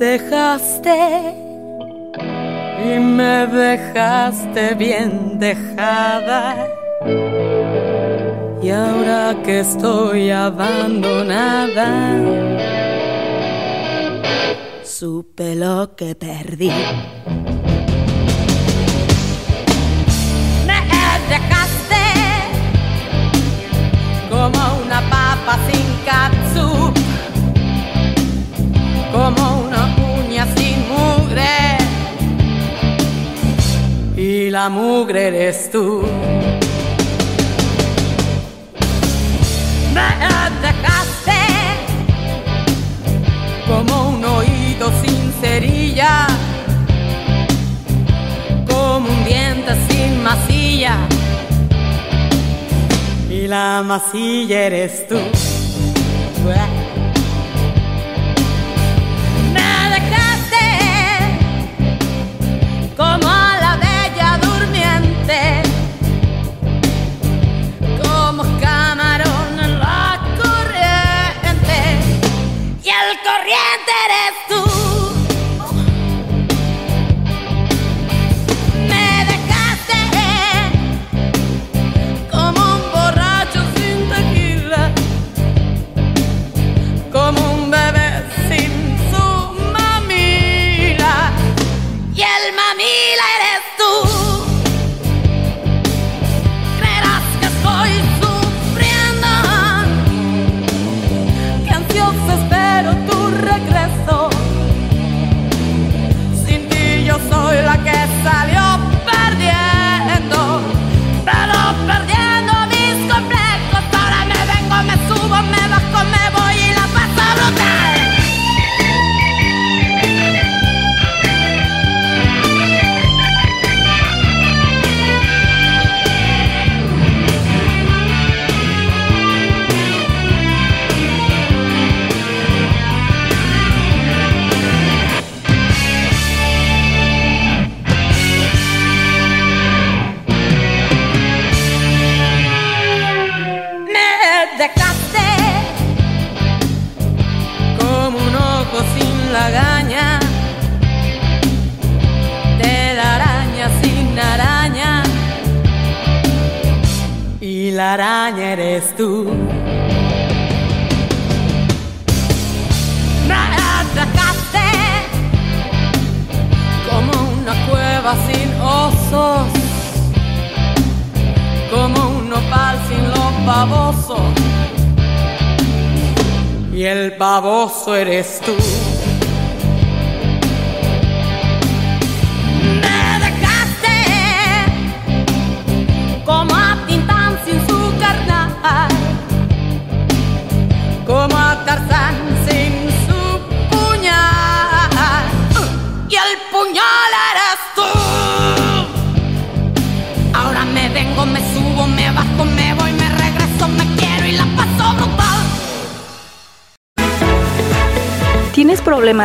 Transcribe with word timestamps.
Dejaste 0.00 1.34
y 2.82 2.98
me 2.98 3.46
dejaste 3.46 4.74
bien 4.74 5.38
dejada. 5.38 6.66
Y 8.62 8.70
ahora 8.70 9.36
que 9.44 9.60
estoy 9.60 10.30
abandonada, 10.30 11.90
supe 14.84 15.54
lo 15.54 15.94
que 15.94 16.14
perdí. 16.14 16.72
Me 20.66 20.80
dejaste 21.34 22.04
como 24.30 24.60
una 24.82 25.00
papa 25.10 25.58
sin 25.68 25.88
katsu, 26.08 26.66
La 34.50 34.68
mugre 34.68 35.28
eres 35.28 35.70
tú. 35.70 36.02
Me 39.94 40.08
dejaste 40.66 41.40
como 43.68 44.08
un 44.08 44.24
oído 44.24 44.90
sin 45.04 45.32
cerilla, 45.40 46.26
como 48.68 49.08
un 49.08 49.24
diente 49.24 49.72
sin 49.88 50.20
masilla. 50.20 50.96
Y 53.30 53.46
la 53.46 53.84
masilla 53.86 54.62
eres 54.62 55.06
tú. 55.06 55.20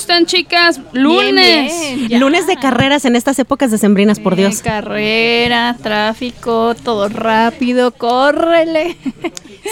¿Cómo 0.00 0.14
están, 0.14 0.24
chicas? 0.24 0.80
Lunes. 0.94 1.74
Bien, 1.78 2.08
bien, 2.08 2.20
Lunes 2.20 2.46
de 2.46 2.56
carreras 2.56 3.04
en 3.04 3.16
estas 3.16 3.38
épocas 3.38 3.70
decembrinas, 3.70 4.18
por 4.18 4.34
Dios. 4.34 4.62
Carrera, 4.62 5.76
tráfico, 5.82 6.74
todo 6.82 7.10
rápido, 7.10 7.90
córrele. 7.90 8.96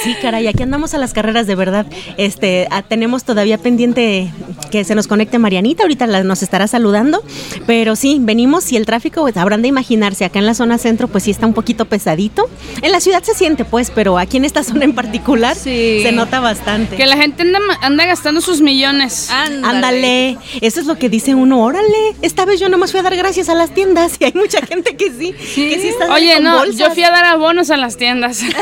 Sí, 0.04 0.14
caray, 0.20 0.46
aquí 0.46 0.62
andamos 0.62 0.92
a 0.92 0.98
las 0.98 1.14
carreras 1.14 1.46
de 1.46 1.54
verdad. 1.54 1.86
Este, 2.18 2.68
ah, 2.70 2.82
tenemos 2.82 3.24
todavía 3.24 3.56
pendiente 3.56 4.30
que 4.70 4.84
se 4.84 4.94
nos 4.94 5.06
conecte 5.06 5.38
Marianita, 5.38 5.82
ahorita 5.84 6.06
la- 6.06 6.22
nos 6.22 6.42
estará 6.42 6.66
saludando, 6.68 7.24
pero 7.66 7.96
sí, 7.96 8.18
venimos 8.20 8.70
y 8.70 8.76
el 8.76 8.84
tráfico, 8.84 9.22
pues 9.22 9.36
habrán 9.38 9.62
de 9.62 9.68
imaginarse, 9.68 10.26
acá 10.26 10.40
en 10.40 10.46
la 10.46 10.52
zona 10.54 10.76
centro, 10.76 11.08
pues 11.08 11.24
sí 11.24 11.30
está 11.30 11.46
un 11.46 11.54
poquito 11.54 11.86
pesadito. 11.86 12.48
En 12.82 12.92
la 12.92 13.00
ciudad 13.00 13.22
se 13.22 13.34
siente, 13.34 13.64
pues, 13.64 13.90
pero 13.90 14.18
aquí 14.18 14.36
en 14.36 14.44
esta 14.44 14.62
zona 14.62 14.84
en 14.84 14.94
particular 14.94 15.56
Sí. 15.56 16.00
se 16.02 16.12
nota 16.12 16.38
bastante. 16.40 16.96
Que 16.96 17.06
la 17.06 17.16
gente 17.16 17.42
anda, 17.42 17.58
anda 17.80 18.04
gastando 18.04 18.42
sus 18.42 18.60
millones. 18.60 19.30
Ándale, 19.30 20.17
eso 20.60 20.80
es 20.80 20.86
lo 20.86 20.98
que 20.98 21.08
dice 21.08 21.34
uno, 21.34 21.60
órale, 21.62 22.14
esta 22.22 22.44
vez 22.44 22.60
yo 22.60 22.68
nomás 22.68 22.90
fui 22.90 23.00
a 23.00 23.02
dar 23.02 23.16
gracias 23.16 23.48
a 23.48 23.54
las 23.54 23.70
tiendas 23.74 24.16
y 24.20 24.24
hay 24.24 24.32
mucha 24.34 24.60
gente 24.66 24.96
que 24.96 25.10
sí, 25.10 25.32
que 25.32 25.78
sí 25.80 25.88
está 25.88 26.12
Oye, 26.12 26.40
no, 26.40 26.58
bolsas. 26.58 26.76
yo 26.76 26.90
fui 26.92 27.02
a 27.04 27.10
dar 27.10 27.24
abonos 27.24 27.70
a 27.70 27.76
las 27.76 27.96
tiendas. 27.96 28.40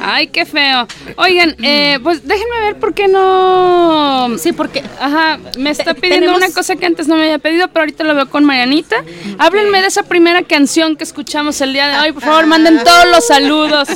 Ay, 0.00 0.28
qué 0.28 0.46
feo. 0.46 0.86
Oigan, 1.16 1.56
eh, 1.62 1.98
pues 2.02 2.26
déjenme 2.26 2.60
ver 2.60 2.76
por 2.78 2.94
qué 2.94 3.08
no. 3.08 4.30
Sí, 4.38 4.52
porque 4.52 4.82
Ajá, 5.00 5.38
me 5.58 5.70
está 5.70 5.92
pidiendo 5.94 6.26
tenemos- 6.26 6.38
una 6.44 6.52
cosa 6.54 6.76
que 6.76 6.86
antes 6.86 7.08
no 7.08 7.16
me 7.16 7.22
había 7.24 7.38
pedido, 7.38 7.68
pero 7.68 7.80
ahorita 7.80 8.04
lo 8.04 8.14
veo 8.14 8.28
con 8.30 8.44
Marianita. 8.44 8.96
Háblenme 9.38 9.80
de 9.80 9.88
esa 9.88 10.04
primera 10.04 10.42
canción 10.42 10.96
que 10.96 11.04
escuchamos 11.04 11.60
el 11.60 11.72
día 11.72 11.88
de 11.88 11.98
hoy. 11.98 12.12
Por 12.12 12.22
favor, 12.22 12.46
manden 12.46 12.82
todos 12.84 13.06
los 13.10 13.26
saludos. 13.26 13.88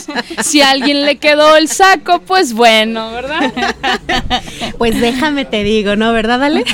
Si 0.43 0.60
a 0.60 0.70
alguien 0.70 1.06
le 1.06 1.16
quedó 1.19 1.56
el 1.56 1.69
saco, 1.69 2.20
pues 2.20 2.52
bueno, 2.52 3.12
¿verdad? 3.12 3.52
pues 4.78 5.00
déjame 5.00 5.42
te 5.44 5.62
digo, 5.65 5.97
¿no? 5.97 6.12
¿Verdad, 6.12 6.43
Ale? 6.43 6.65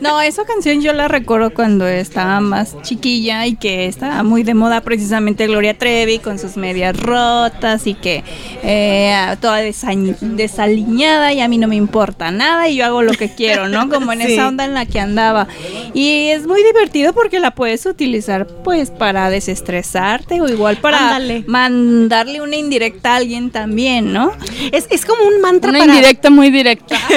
No, 0.00 0.20
esa 0.20 0.44
canción 0.44 0.80
yo 0.82 0.92
la 0.92 1.08
recuerdo 1.08 1.52
cuando 1.54 1.86
estaba 1.86 2.40
más 2.40 2.76
chiquilla 2.82 3.46
y 3.46 3.56
que 3.56 3.86
estaba 3.86 4.22
muy 4.22 4.42
de 4.42 4.54
moda 4.54 4.80
precisamente 4.82 5.46
Gloria 5.46 5.76
Trevi 5.78 6.18
con 6.18 6.38
sus 6.38 6.56
medias 6.56 6.96
rotas 6.96 7.86
y 7.86 7.94
que 7.94 8.22
eh, 8.62 9.14
toda 9.40 9.62
desa- 9.62 10.16
desaliñada 10.20 11.32
y 11.32 11.40
a 11.40 11.48
mí 11.48 11.58
no 11.58 11.68
me 11.68 11.76
importa 11.76 12.30
nada 12.30 12.68
y 12.68 12.76
yo 12.76 12.84
hago 12.84 13.02
lo 13.02 13.12
que 13.14 13.34
quiero, 13.34 13.68
¿no? 13.68 13.88
Como 13.88 14.12
en 14.12 14.20
Sí. 14.24 14.32
esa 14.34 14.48
onda 14.48 14.64
en 14.64 14.74
la 14.74 14.86
que 14.86 15.00
andaba. 15.00 15.46
Y 15.94 16.28
es 16.28 16.46
muy 16.46 16.62
divertido 16.62 17.12
porque 17.12 17.40
la 17.40 17.52
puedes 17.52 17.84
utilizar 17.86 18.46
pues 18.64 18.90
para 18.90 19.30
desestresarte 19.30 20.40
o 20.40 20.48
igual 20.48 20.76
para 20.78 20.98
Ándale. 20.98 21.44
mandarle 21.46 22.40
una 22.40 22.56
indirecta 22.56 23.12
a 23.12 23.16
alguien 23.16 23.50
también, 23.50 24.12
¿no? 24.12 24.32
Es, 24.72 24.86
es 24.90 25.04
como 25.04 25.24
un 25.24 25.40
mantra 25.40 25.70
Una 25.70 25.78
para 25.80 25.92
indirecta 25.94 26.30
muy 26.30 26.50
directa. 26.50 26.96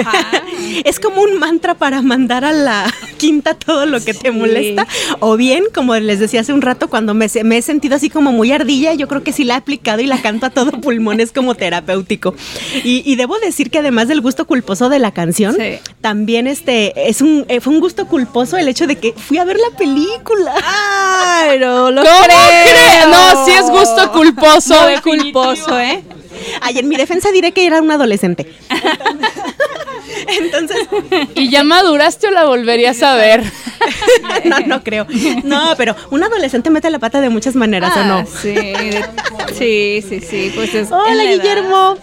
es 0.86 1.00
como 1.00 1.22
un 1.22 1.40
mantra 1.40 1.74
para 1.75 2.02
mandar 2.02 2.46
a 2.46 2.52
la 2.52 2.94
quinta 3.18 3.54
todo 3.54 3.86
lo 3.86 4.00
que 4.04 4.14
te 4.14 4.31
molesta. 4.31 4.88
O 5.19 5.38
bien, 5.38 5.64
como 5.74 5.96
les 5.96 6.19
decía 6.19 6.42
hace 6.42 6.54
un 6.54 6.62
rato, 6.62 6.90
cuando 6.90 7.14
me, 7.14 7.30
se- 7.30 7.44
me 7.44 7.58
he 7.58 7.62
sentido 7.62 7.96
así 7.96 8.10
como 8.10 8.31
muy 8.31 8.52
ardilla, 8.52 8.94
yo 8.94 9.08
creo 9.08 9.24
que 9.24 9.31
sí 9.34 9.44
la 9.44 9.56
he 9.56 9.58
aplicado 9.58 10.02
y 10.02 10.06
la 10.08 10.22
canto 10.22 10.46
a 10.46 10.50
todo 10.50 10.72
pulmón, 10.72 11.19
es 11.19 11.31
como 11.31 11.56
terapéutico. 11.56 12.36
Y, 12.84 13.04
y 13.06 13.16
debo 13.16 13.38
decir 13.40 13.69
que 13.72 13.80
además 13.80 14.08
del 14.08 14.22
gusto 14.22 14.46
culposo 14.46 14.90
de 14.90 15.00
la 15.00 15.12
canción, 15.12 15.56
Sí. 15.58 15.80
también 16.02 16.48
este 16.48 17.10
es 17.10 17.22
un 17.22 17.46
eh, 17.48 17.60
fue 17.62 17.74
un 17.74 17.80
gusto 17.80 18.08
culposo 18.08 18.58
el 18.58 18.68
hecho 18.68 18.88
de 18.88 18.96
que 18.98 19.14
fui 19.14 19.38
a 19.38 19.44
ver 19.46 19.58
la 19.58 19.78
película. 19.78 20.54
Ay, 20.64 21.60
no 21.60 21.92
lo 21.92 22.02
¿Cómo 22.04 22.14
creo. 22.24 23.08
No, 23.10 23.46
sí 23.46 23.52
es 23.52 23.69
gusto 23.69 24.12
culposo. 24.12 24.75
Culposo, 25.04 25.80
¿eh? 25.80 26.04
Ay, 26.62 26.78
en 26.80 26.88
mi 26.88 26.96
defensa 26.96 27.31
diré 27.31 27.52
que 27.52 27.66
era 27.66 27.81
un 27.81 27.90
adolescente. 27.92 28.52
Entonces, 28.69 29.30
¿Y 31.36 31.50
ya 31.50 31.64
maduraste 31.64 32.28
o 32.28 32.31
la 32.31 32.46
volverías 32.46 33.02
a 33.04 33.16
ver? 33.16 33.44
no, 34.46 34.60
no 34.62 34.84
creo. 34.84 35.06
No, 35.44 35.74
pero 35.78 35.96
un 36.12 36.24
adolescente 36.24 36.69
mete 36.69 36.90
la 36.90 37.00
pata 37.00 37.22
de 37.22 37.30
muchas 37.30 37.56
maneras, 37.56 37.96
¿o 37.98 38.04
no? 38.04 38.18
Ah, 38.19 38.25
Sí, 38.42 38.54
de- 38.54 39.06
sí, 39.58 40.04
sí, 40.08 40.19
sí, 40.22 40.52
pues 40.56 40.74
es 40.74 40.92
Hola. 40.92 41.24
Guillermo. 41.24 41.98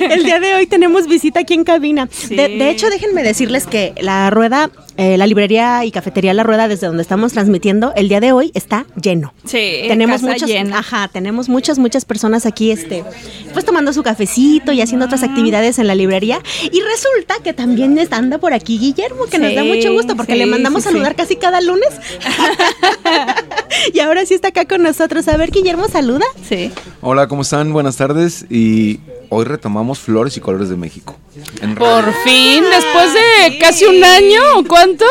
El 0.00 0.24
día 0.24 0.40
de 0.40 0.54
hoy 0.54 0.66
tenemos 0.66 1.06
visita 1.06 1.40
aquí 1.40 1.54
en 1.54 1.64
cabina. 1.64 2.08
Sí. 2.10 2.34
De, 2.34 2.48
de 2.48 2.70
hecho, 2.70 2.88
déjenme 2.90 3.22
decirles 3.22 3.66
que 3.66 3.92
la 4.00 4.30
rueda, 4.30 4.70
eh, 4.98 5.16
la 5.16 5.26
librería 5.26 5.84
y 5.84 5.90
cafetería 5.92 6.34
La 6.34 6.42
Rueda, 6.42 6.68
desde 6.68 6.86
donde 6.88 7.02
estamos 7.02 7.32
transmitiendo, 7.32 7.92
el 7.96 8.08
día 8.08 8.20
de 8.20 8.32
hoy 8.32 8.50
está 8.54 8.84
lleno. 9.00 9.32
Sí, 9.46 9.84
tenemos 9.88 10.20
casa 10.20 10.32
muchas, 10.32 10.48
llena. 10.48 10.78
ajá, 10.80 11.08
tenemos 11.08 11.48
muchas, 11.48 11.78
muchas 11.78 12.04
personas 12.04 12.44
aquí, 12.44 12.70
este, 12.72 13.04
pues 13.52 13.64
tomando 13.64 13.92
su 13.92 14.02
cafecito 14.02 14.72
y 14.72 14.82
haciendo 14.82 15.06
otras 15.06 15.22
actividades 15.22 15.78
en 15.78 15.86
la 15.86 15.94
librería. 15.94 16.40
Y 16.64 16.80
resulta 16.82 17.36
que 17.42 17.52
también 17.54 17.96
está- 17.96 18.16
anda 18.16 18.38
por 18.38 18.52
aquí 18.52 18.78
Guillermo, 18.78 19.26
que 19.30 19.38
nos 19.38 19.54
da 19.54 19.62
mucho 19.64 19.92
gusto 19.92 20.16
porque 20.16 20.32
sí, 20.32 20.38
le 20.40 20.46
mandamos 20.46 20.82
sí, 20.82 20.88
saludar 20.90 21.12
sí. 21.12 21.16
casi 21.16 21.36
cada 21.36 21.60
lunes. 21.60 21.88
y 23.94 24.00
ahora 24.00 24.26
sí 24.26 24.34
está 24.34 24.48
acá 24.48 24.66
con 24.66 24.82
nosotros. 24.82 25.28
A 25.28 25.36
ver, 25.36 25.50
Guillermo, 25.52 25.86
saluda. 25.88 26.24
Sí. 26.48 26.72
Hola, 27.00 27.28
¿cómo 27.28 27.42
están? 27.42 27.72
Buenas 27.72 27.96
tardes. 27.96 28.44
Y 28.50 28.98
hoy 29.28 29.44
retomamos 29.44 30.00
Flores 30.00 30.36
y 30.36 30.40
Colores 30.40 30.68
de 30.68 30.76
México. 30.76 31.16
En 31.62 31.76
Por 31.76 32.12
fin, 32.24 32.64
después 32.64 33.12
de 33.14 33.58
casi 33.58 33.84
un 33.84 34.02
año, 34.02 34.40
¿o 34.56 34.64
cuánto? 34.96 35.04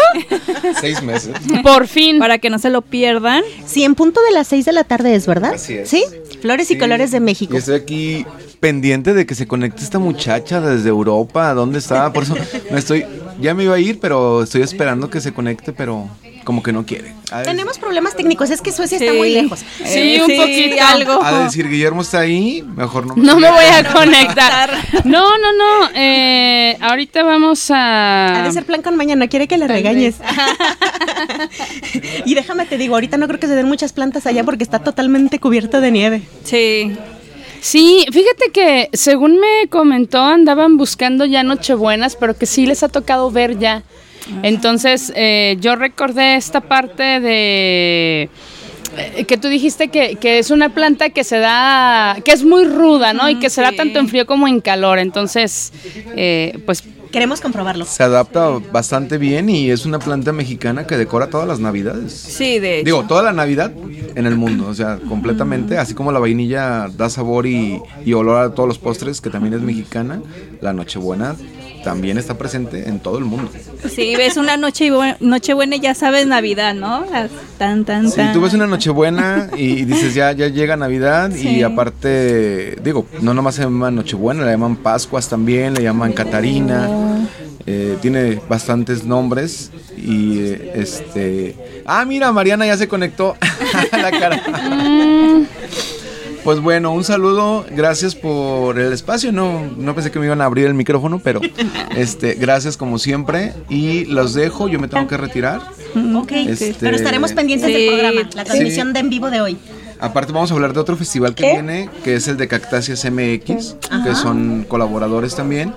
seis 0.81 1.01
meses. 1.01 1.35
Por 1.63 1.88
fin. 1.88 2.19
Para 2.19 2.38
que 2.38 2.50
no 2.50 2.59
se 2.59 2.69
lo 2.69 2.81
pierdan. 2.81 3.44
Sí, 3.65 3.83
en 3.83 3.95
punto 3.95 4.21
de 4.21 4.31
las 4.31 4.47
6 4.47 4.65
de 4.65 4.71
la 4.74 4.83
tarde 4.83 5.15
es, 5.15 5.27
¿verdad? 5.27 5.53
Así 5.53 5.74
es. 5.74 5.89
Sí, 5.89 6.03
Flores 6.41 6.71
y 6.71 6.77
Colores 6.77 7.12
de 7.12 7.19
México. 7.19 7.53
Y 7.53 7.57
estoy 7.57 7.75
aquí 7.75 8.25
pendiente 8.59 9.13
de 9.13 9.25
que 9.25 9.36
se 9.36 9.48
conecte 9.48 9.83
esta 9.83 10.00
muchacha 10.00 10.62
desde 10.62 10.89
Europa. 10.89 11.54
¿Dónde 11.54 11.80
está? 11.80 12.12
Por 12.13 12.24
eso 12.24 12.36
me 12.71 12.80
estoy. 12.80 13.06
Ya 13.39 13.54
me 13.54 13.63
iba 13.63 13.75
a 13.75 13.80
ir, 13.80 14.00
pero 14.00 14.44
estoy 14.44 14.63
esperando 14.63 15.09
que 15.09 15.21
se 15.21 15.31
conecte, 15.31 15.71
pero 15.71 16.09
como 16.44 16.63
que 16.63 16.71
no 16.71 16.86
quiere. 16.86 17.13
Tenemos 17.44 17.77
problemas 17.77 18.15
técnicos, 18.15 18.50
es 18.50 18.62
que 18.62 18.71
Suecia 18.71 18.98
está 18.98 19.13
muy 19.13 19.33
lejos. 19.33 19.59
Sí, 19.86 20.18
un 20.21 20.38
poquito. 20.38 20.77
algo. 20.81 21.21
De 21.21 21.44
decir, 21.44 21.68
Guillermo 21.68 22.01
está 22.01 22.19
ahí, 22.21 22.63
mejor 22.75 23.06
no. 23.06 23.15
No 23.15 23.38
me 23.38 23.51
voy 23.51 23.65
a 23.65 23.83
conectar. 23.94 24.69
No, 25.03 25.38
no, 25.38 25.53
no. 25.53 25.89
eh, 25.94 26.77
ahorita 26.81 27.24
vamos 27.24 27.69
a. 27.69 28.39
Ha 28.39 28.44
de 28.44 28.51
ser 28.51 28.65
plan 28.65 28.81
con 28.81 28.95
mañana, 28.95 29.27
quiere 29.27 29.48
que 29.48 29.57
le 29.57 29.68
regañes. 29.68 30.15
y 32.25 32.33
déjame 32.33 32.65
te 32.65 32.77
digo, 32.77 32.95
ahorita 32.95 33.18
no 33.18 33.27
creo 33.27 33.39
que 33.39 33.48
se 33.48 33.56
den 33.56 33.68
muchas 33.68 33.94
plantas 33.94 34.25
allá 34.25 34.44
porque 34.44 34.63
está 34.63 34.80
totalmente 34.80 35.39
cubierto 35.39 35.81
de 35.81 35.92
nieve. 35.92 36.21
Sí. 36.44 36.98
Sí, 37.62 38.06
fíjate 38.12 38.51
que 38.54 38.89
según 38.94 39.39
me 39.39 39.68
comentó, 39.69 40.24
andaban 40.24 40.77
buscando 40.77 41.25
ya 41.25 41.44
Nochebuenas, 41.44 42.15
pero 42.15 42.38
que 42.38 42.46
sí 42.46 42.65
les 42.65 42.84
ha 42.84 42.89
tocado 42.89 43.31
ver 43.31 43.58
ya. 43.58 43.84
Entonces, 44.43 45.12
eh, 45.15 45.58
yo 45.60 45.75
recordé 45.75 46.36
esta 46.36 46.60
parte 46.60 47.22
de 47.22 48.29
eh, 48.98 49.24
que 49.25 49.38
tú 49.38 49.48
dijiste 49.48 49.89
que, 49.89 50.15
que 50.15 50.39
es 50.39 50.51
una 50.51 50.70
planta 50.70 51.10
que 51.10 51.24
se 51.24 51.38
da, 51.38 52.17
que 52.25 52.31
es 52.31 52.43
muy 52.43 52.65
ruda, 52.65 53.13
¿no? 53.13 53.29
y 53.29 53.36
que 53.36 53.50
se 53.50 53.62
da 53.62 53.70
sí. 53.72 53.77
tanto 53.77 54.00
en 54.00 54.08
frío 54.10 54.25
como 54.25 54.48
en 54.48 54.60
calor. 54.60 55.00
Entonces, 55.00 55.72
eh, 56.15 56.60
pues 56.65 56.84
Queremos 57.11 57.41
comprobarlo. 57.41 57.85
Se 57.85 58.03
adapta 58.03 58.49
bastante 58.71 59.17
bien 59.17 59.49
y 59.49 59.69
es 59.71 59.85
una 59.85 59.99
planta 59.99 60.33
mexicana 60.33 60.85
que 60.85 60.97
decora 60.97 61.29
todas 61.29 61.47
las 61.47 61.59
navidades. 61.59 62.13
Sí, 62.13 62.59
de 62.59 62.79
hecho. 62.79 62.85
Digo, 62.85 63.03
toda 63.07 63.23
la 63.23 63.33
Navidad 63.33 63.71
en 64.15 64.25
el 64.25 64.35
mundo, 64.35 64.67
o 64.67 64.73
sea, 64.73 64.99
completamente, 65.07 65.77
así 65.77 65.93
como 65.93 66.11
la 66.11 66.19
vainilla 66.19 66.87
da 66.95 67.09
sabor 67.09 67.45
y, 67.45 67.81
y 68.05 68.13
olor 68.13 68.37
a 68.43 68.53
todos 68.53 68.67
los 68.67 68.79
postres, 68.79 69.21
que 69.21 69.29
también 69.29 69.53
es 69.53 69.61
mexicana, 69.61 70.21
la 70.61 70.73
Nochebuena 70.73 71.35
también 71.84 72.17
está 72.17 72.38
presente 72.38 72.88
en 72.89 73.00
todo 73.00 73.17
el 73.17 73.25
mundo. 73.25 73.50
Sí, 73.89 74.15
ves 74.15 74.38
una 74.38 74.57
noche, 74.57 74.91
nochebuena 75.19 75.75
y 75.75 75.79
ya 75.79 75.93
sabes 75.93 76.27
Navidad, 76.27 76.74
¿no? 76.74 77.05
Las 77.12 77.29
tan, 77.57 77.86
tan, 77.86 78.10
Si 78.10 78.17
tan. 78.17 78.34
tú 78.34 78.41
ves 78.41 78.53
una 78.53 78.67
Nochebuena 78.67 79.50
y 79.57 79.86
dices 79.86 80.13
ya, 80.13 80.31
ya 80.31 80.48
llega 80.48 80.75
Navidad 80.77 81.31
Sí. 81.34 81.48
y 81.57 81.63
aparte, 81.63 82.77
digo, 82.84 83.05
no 83.22 83.34
nomás 83.34 83.55
se 83.55 83.63
llama 83.63 83.89
Nochebuena, 83.91 84.43
le 84.46 84.51
llaman 84.51 84.75
Pascuas 84.77 85.27
también, 85.29 85.74
le 85.74 85.84
llaman 85.84 86.13
Catarina, 86.13 86.88
eh, 87.65 87.98
tiene 88.01 88.39
bastantes 88.48 89.03
nombres 89.03 89.72
y 89.98 90.39
eh, 90.39 90.72
este... 90.75 91.55
Ah, 91.86 92.05
mira, 92.05 92.31
Mariana 92.31 92.65
ya 92.65 92.77
se 92.77 92.88
conectó 92.88 93.36
a 93.91 93.98
la 93.98 94.12
cara. 94.12 94.41
Pues 96.48 96.62
bueno, 96.62 96.94
un 96.94 97.04
saludo, 97.04 97.66
gracias 97.72 98.16
por 98.16 98.80
el 98.80 98.94
espacio. 98.94 99.34
No, 99.34 99.70
no 99.75 99.94
pensé 99.94 100.12
que 100.12 100.20
me 100.20 100.27
iban 100.27 100.39
a 100.39 100.46
abrir 100.46 100.66
el 100.66 100.75
micrófono, 100.75 101.20
pero 101.20 101.42
este, 101.98 102.36
gracias 102.36 102.77
como 102.77 103.00
siempre. 103.00 103.51
Y 103.68 104.06
los 104.06 104.34
dejo, 104.34 104.70
yo 104.70 104.80
me 104.80 104.88
tengo 104.88 105.10
que 105.10 105.18
retirar. 105.18 105.60
Ok, 106.16 106.32
Este- 106.32 106.74
pero 106.80 106.96
estaremos 106.96 107.34
pendientes 107.34 107.68
Sí, 107.68 107.74
del 107.74 107.88
programa, 107.89 108.30
la 108.34 108.44
sí. 108.44 108.50
transmisión 108.50 108.94
de 108.94 109.00
en 109.01 109.10
vivo 109.10 109.30
de 109.30 109.42
hoy. 109.42 109.58
Aparte 110.00 110.32
vamos 110.32 110.50
a 110.50 110.54
hablar 110.54 110.72
de 110.72 110.80
otro 110.80 110.96
festival 110.96 111.36
que 111.36 111.51
viene, 111.51 111.89
que 112.06 112.16
es 112.16 112.30
el 112.30 112.38
de 112.38 112.48
Cactáceas 112.48 113.04
MX, 113.04 113.75
que 114.06 114.16
son 114.16 114.63
colaboradores 114.70 115.36
también. 115.36 115.74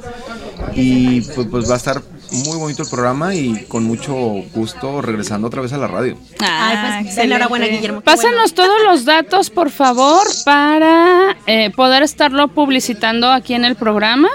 Y 0.77 1.23
pues, 1.23 1.49
pues 1.50 1.69
va 1.69 1.75
a 1.75 1.79
estar 1.79 2.00
muy 2.32 2.56
bonito 2.58 2.82
el 2.82 2.88
programa 2.88 3.34
y 3.34 3.64
con 3.66 3.84
mucho 3.84 4.14
gusto 4.54 5.02
regresando 5.02 5.49
otra 5.49 5.62
vez 5.62 5.72
a 5.72 5.78
la 5.78 5.87
radio. 5.87 6.16
Ah, 6.40 6.96
Ay, 6.99 7.04
pues 7.04 7.18
enhorabuena, 7.18 7.66
Guillermo. 7.66 8.00
Pásanos 8.00 8.54
todos 8.54 8.82
los 8.84 9.04
datos, 9.04 9.50
por 9.50 9.70
favor, 9.70 10.26
para 10.44 11.37
eh, 11.46 11.70
poder 11.70 12.02
estarlo 12.02 12.49
publicitando 12.49 13.30
aquí 13.30 13.54
en 13.54 13.64
el 13.64 13.76
programa. 13.76 14.28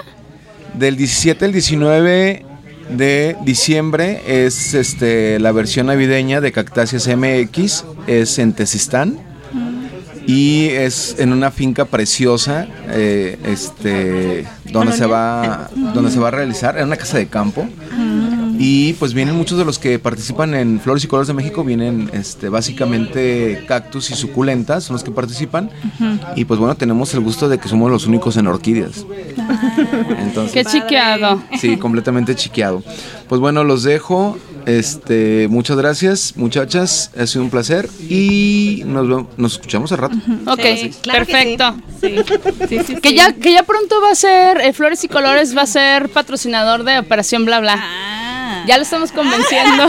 Del 0.74 0.96
17 0.96 1.44
al 1.44 1.52
19 1.52 2.44
de 2.90 3.36
diciembre 3.42 4.22
es 4.26 4.74
este 4.74 5.40
la 5.40 5.52
versión 5.52 5.86
navideña 5.86 6.40
de 6.40 6.52
Cactáceas 6.52 7.08
MX, 7.08 7.84
es 8.06 8.38
en 8.38 8.52
Tezistán 8.52 9.18
y 10.26 10.66
es 10.66 11.16
en 11.18 11.32
una 11.32 11.50
finca 11.50 11.84
preciosa 11.84 12.66
eh, 12.88 13.38
este 13.44 14.46
donde 14.64 14.92
se 14.92 15.06
va 15.06 15.70
donde 15.94 16.10
se 16.10 16.18
va 16.18 16.28
a 16.28 16.30
realizar 16.32 16.76
en 16.78 16.84
una 16.84 16.96
casa 16.96 17.18
de 17.18 17.28
campo 17.28 17.66
y 18.58 18.94
pues 18.94 19.12
vienen 19.12 19.36
muchos 19.36 19.58
de 19.58 19.64
los 19.64 19.78
que 19.78 19.98
participan 19.98 20.54
en 20.54 20.80
Flores 20.80 21.04
y 21.04 21.06
Colores 21.06 21.28
de 21.28 21.34
México 21.34 21.62
vienen 21.62 22.10
este 22.12 22.48
básicamente 22.48 23.64
cactus 23.68 24.10
y 24.10 24.14
suculentas 24.14 24.84
son 24.84 24.94
los 24.94 25.04
que 25.04 25.10
participan 25.10 25.70
y 26.34 26.44
pues 26.44 26.58
bueno 26.58 26.74
tenemos 26.76 27.14
el 27.14 27.20
gusto 27.20 27.48
de 27.48 27.58
que 27.58 27.68
somos 27.68 27.90
los 27.90 28.06
únicos 28.06 28.36
en 28.36 28.46
orquídeas 28.48 29.06
entonces 30.18 30.52
Qué 30.52 30.64
chiqueado. 30.64 31.42
Sí, 31.58 31.76
completamente 31.76 32.34
chiqueado. 32.34 32.82
Pues 33.28 33.40
bueno, 33.40 33.64
los 33.64 33.82
dejo. 33.82 34.38
Este, 34.66 35.46
muchas 35.48 35.76
gracias, 35.76 36.32
muchachas. 36.36 37.10
Ha 37.18 37.26
sido 37.26 37.44
un 37.44 37.50
placer 37.50 37.88
y 38.08 38.82
nos, 38.84 39.06
vemos- 39.08 39.26
nos 39.36 39.52
escuchamos 39.52 39.92
al 39.92 39.98
rato. 39.98 40.16
Ok, 40.46 40.60
claro 41.02 41.24
que 41.24 41.32
perfecto. 41.32 41.76
Sí, 42.00 42.16
sí, 42.68 42.78
sí, 42.86 42.96
Que 42.96 43.14
ya, 43.14 43.32
que 43.32 43.52
ya 43.52 43.62
pronto 43.62 44.00
va 44.02 44.10
a 44.10 44.14
ser, 44.16 44.60
eh, 44.60 44.72
Flores 44.72 45.02
y 45.04 45.08
Colores 45.08 45.56
va 45.56 45.62
a 45.62 45.66
ser 45.66 46.08
patrocinador 46.08 46.82
de 46.84 46.98
Operación 46.98 47.44
Bla 47.44 47.60
Bla. 47.60 47.76
Ah. 47.80 48.64
Ya 48.66 48.76
lo 48.76 48.82
estamos 48.82 49.12
convenciendo. 49.12 49.86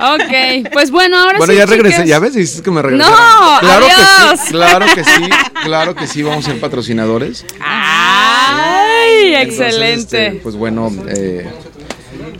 ok, 0.00 0.70
pues 0.72 0.90
bueno, 0.90 1.18
ahora 1.18 1.38
Bueno, 1.38 1.52
sí. 1.52 1.58
ya 1.58 1.66
regresé, 1.66 1.96
chicas. 1.96 2.08
ya 2.08 2.18
ves, 2.18 2.34
dices 2.34 2.62
que 2.62 2.70
me 2.70 2.80
regresé. 2.82 3.10
No, 3.10 3.16
claro 3.60 3.86
que 3.86 3.92
sí, 4.38 4.48
claro 4.50 4.86
que 4.94 5.04
sí, 5.04 5.22
claro 5.64 5.94
que 5.94 6.06
sí, 6.06 6.22
vamos 6.22 6.46
a 6.46 6.50
ser 6.50 6.60
patrocinadores. 6.60 7.44
Ay, 7.60 8.83
Entonces, 9.06 9.66
excelente. 9.66 10.26
este, 10.26 10.40
pues 10.40 10.56
bueno, 10.56 10.92
eh, 11.08 11.46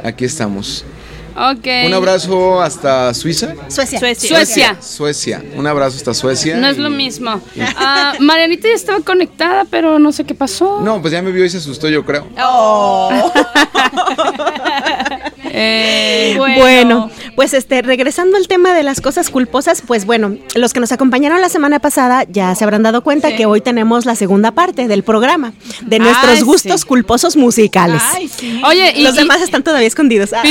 aquí 0.02 0.24
estamos. 0.24 0.84
Ok. 1.36 1.66
Un 1.86 1.94
abrazo 1.94 2.60
hasta 2.60 3.12
Suiza. 3.14 3.54
Suecia. 3.68 3.98
Suecia. 3.98 4.28
Suecia. 4.28 4.76
Suecia. 4.80 5.44
Un 5.56 5.66
abrazo 5.66 5.96
hasta 5.96 6.14
Suecia. 6.14 6.56
No 6.56 6.68
es 6.68 6.78
lo 6.78 6.90
mismo. 6.90 7.40
Ah, 7.76 8.14
Marianita 8.20 8.68
ya 8.68 8.74
estaba 8.74 9.00
conectada, 9.00 9.64
pero 9.70 9.98
no 9.98 10.12
sé 10.12 10.24
qué 10.24 10.34
pasó. 10.34 10.80
No, 10.80 11.00
pues 11.00 11.12
ya 11.12 11.22
me 11.22 11.30
vio 11.32 11.44
y 11.44 11.50
se 11.50 11.58
asustó, 11.58 11.88
yo 11.88 12.04
creo. 12.04 12.26
Eh, 15.56 16.34
Bueno. 16.36 17.10
pues 17.36 17.54
este, 17.54 17.80
regresando 17.82 18.36
al 18.36 18.48
tema 18.48 18.74
de 18.74 18.82
las 18.82 19.00
cosas 19.00 19.30
culposas, 19.30 19.82
pues 19.86 20.04
bueno, 20.04 20.36
los 20.56 20.72
que 20.72 20.80
nos 20.80 20.90
acompañaron 20.90 21.40
la 21.40 21.48
semana 21.48 21.78
pasada 21.78 22.24
ya 22.28 22.54
se 22.56 22.64
habrán 22.64 22.82
dado 22.82 23.04
cuenta 23.04 23.36
que 23.36 23.46
hoy 23.46 23.60
tenemos 23.60 24.04
la 24.04 24.16
segunda 24.16 24.50
parte 24.50 24.88
del 24.88 25.04
programa 25.04 25.52
de 25.82 26.00
nuestros 26.00 26.38
Ay, 26.38 26.42
gustos 26.42 26.80
sí. 26.80 26.86
culposos 26.88 27.36
musicales. 27.36 28.02
Ay, 28.14 28.26
sí. 28.28 28.60
Oye, 28.66 28.94
y, 28.96 29.02
Los 29.04 29.14
y 29.14 29.18
demás 29.18 29.42
están 29.42 29.62
todavía 29.62 29.86
escondidos. 29.86 30.32
Ah. 30.32 30.42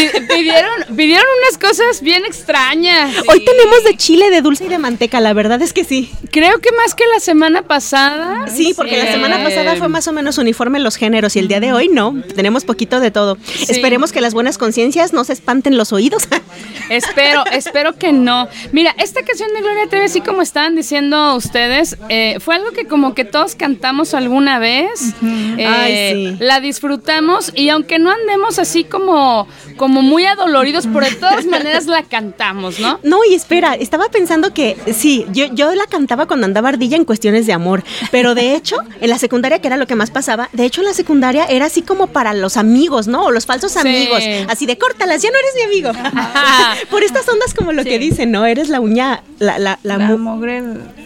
Pi- 0.77 0.83
pidieron, 0.83 0.95
pidieron 0.97 1.25
unas 1.43 1.57
cosas 1.59 2.01
bien 2.01 2.25
extrañas. 2.25 3.15
Hoy 3.27 3.43
tenemos 3.45 3.83
de 3.83 3.95
chile, 3.97 4.29
de 4.29 4.41
dulce 4.41 4.65
y 4.65 4.67
de 4.69 4.77
manteca, 4.77 5.19
la 5.19 5.33
verdad 5.33 5.61
es 5.61 5.73
que 5.73 5.83
sí. 5.83 6.11
Creo 6.31 6.59
que 6.59 6.71
más 6.71 6.95
que 6.95 7.03
la 7.13 7.19
semana 7.19 7.61
pasada. 7.63 8.47
Sí, 8.47 8.73
porque 8.75 8.97
la 8.97 9.09
Eh, 9.09 9.11
semana 9.13 9.43
pasada 9.43 9.75
fue 9.75 9.87
más 9.89 10.07
o 10.07 10.13
menos 10.13 10.37
uniforme 10.37 10.79
los 10.79 10.95
géneros 10.95 11.35
y 11.35 11.39
el 11.39 11.47
día 11.47 11.59
de 11.59 11.73
hoy 11.73 11.89
no, 11.89 12.15
tenemos 12.35 12.63
poquito 12.65 12.99
de 12.99 13.11
todo. 13.11 13.37
Esperemos 13.67 14.11
que 14.11 14.21
las 14.21 14.33
buenas 14.33 14.57
conciencias 14.57 15.13
no 15.13 15.23
se 15.23 15.33
espanten 15.33 15.77
los 15.77 15.93
oídos. 15.93 16.23
Espero, 16.89 17.45
espero 17.51 17.93
que 17.97 18.11
no. 18.11 18.47
Mira, 18.73 18.93
esta 18.99 19.23
canción 19.23 19.49
de 19.53 19.61
Gloria 19.61 19.87
Trevi, 19.89 20.05
así 20.05 20.19
como 20.21 20.41
estaban 20.41 20.75
diciendo 20.75 21.35
ustedes, 21.35 21.97
eh, 22.09 22.37
fue 22.39 22.55
algo 22.55 22.71
que 22.71 22.85
como 22.87 23.15
que 23.15 23.23
todos 23.23 23.55
cantamos 23.55 24.13
alguna 24.13 24.59
vez. 24.59 25.13
Eh, 25.57 25.65
Ay, 25.65 26.35
sí. 26.37 26.43
La 26.43 26.59
disfrutamos 26.59 27.51
y 27.55 27.69
aunque 27.69 27.99
no 27.99 28.11
andemos 28.11 28.59
así 28.59 28.83
como, 28.83 29.47
como 29.77 30.01
muy 30.01 30.25
adoloridos, 30.25 30.62
pero 30.71 31.05
de 31.05 31.15
todas 31.15 31.45
maneras 31.45 31.85
la 31.85 32.03
cantamos, 32.03 32.79
¿no? 32.79 32.99
No, 33.03 33.19
y 33.29 33.33
espera, 33.35 33.75
estaba 33.75 34.09
pensando 34.09 34.53
que 34.53 34.77
sí, 34.93 35.25
yo, 35.31 35.45
yo 35.53 35.73
la 35.75 35.85
cantaba 35.87 36.25
cuando 36.27 36.45
andaba 36.45 36.69
ardilla 36.69 36.97
en 36.97 37.05
cuestiones 37.05 37.45
de 37.47 37.53
amor, 37.53 37.83
pero 38.11 38.35
de 38.35 38.55
hecho, 38.55 38.77
en 39.01 39.09
la 39.09 39.17
secundaria, 39.19 39.59
que 39.59 39.67
era 39.67 39.77
lo 39.77 39.87
que 39.87 39.95
más 39.95 40.11
pasaba, 40.11 40.49
de 40.53 40.65
hecho 40.65 40.81
en 40.81 40.87
la 40.87 40.93
secundaria 40.93 41.45
era 41.45 41.65
así 41.65 41.81
como 41.81 42.07
para 42.07 42.33
los 42.33 42.57
amigos, 42.57 43.07
¿no? 43.07 43.25
O 43.25 43.31
los 43.31 43.45
falsos 43.45 43.71
Sí. 43.73 43.79
amigos, 43.79 44.23
así 44.47 44.65
de 44.65 44.77
córtalas, 44.77 45.21
ya 45.21 45.29
no 45.31 45.37
eres 45.37 45.51
mi 45.55 45.61
amigo. 45.63 45.91
Por 46.89 47.03
estas 47.03 47.27
ondas 47.27 47.53
como 47.53 47.71
lo 47.71 47.83
que 47.83 47.99
dicen, 47.99 48.31
¿no? 48.31 48.45
Eres 48.45 48.69
la 48.69 48.79
uña, 48.79 49.23
la, 49.39 49.57
la, 49.59 49.79
la, 49.83 49.97
La 49.97 50.07
mu- 50.07 50.17
mugre, 50.17 50.61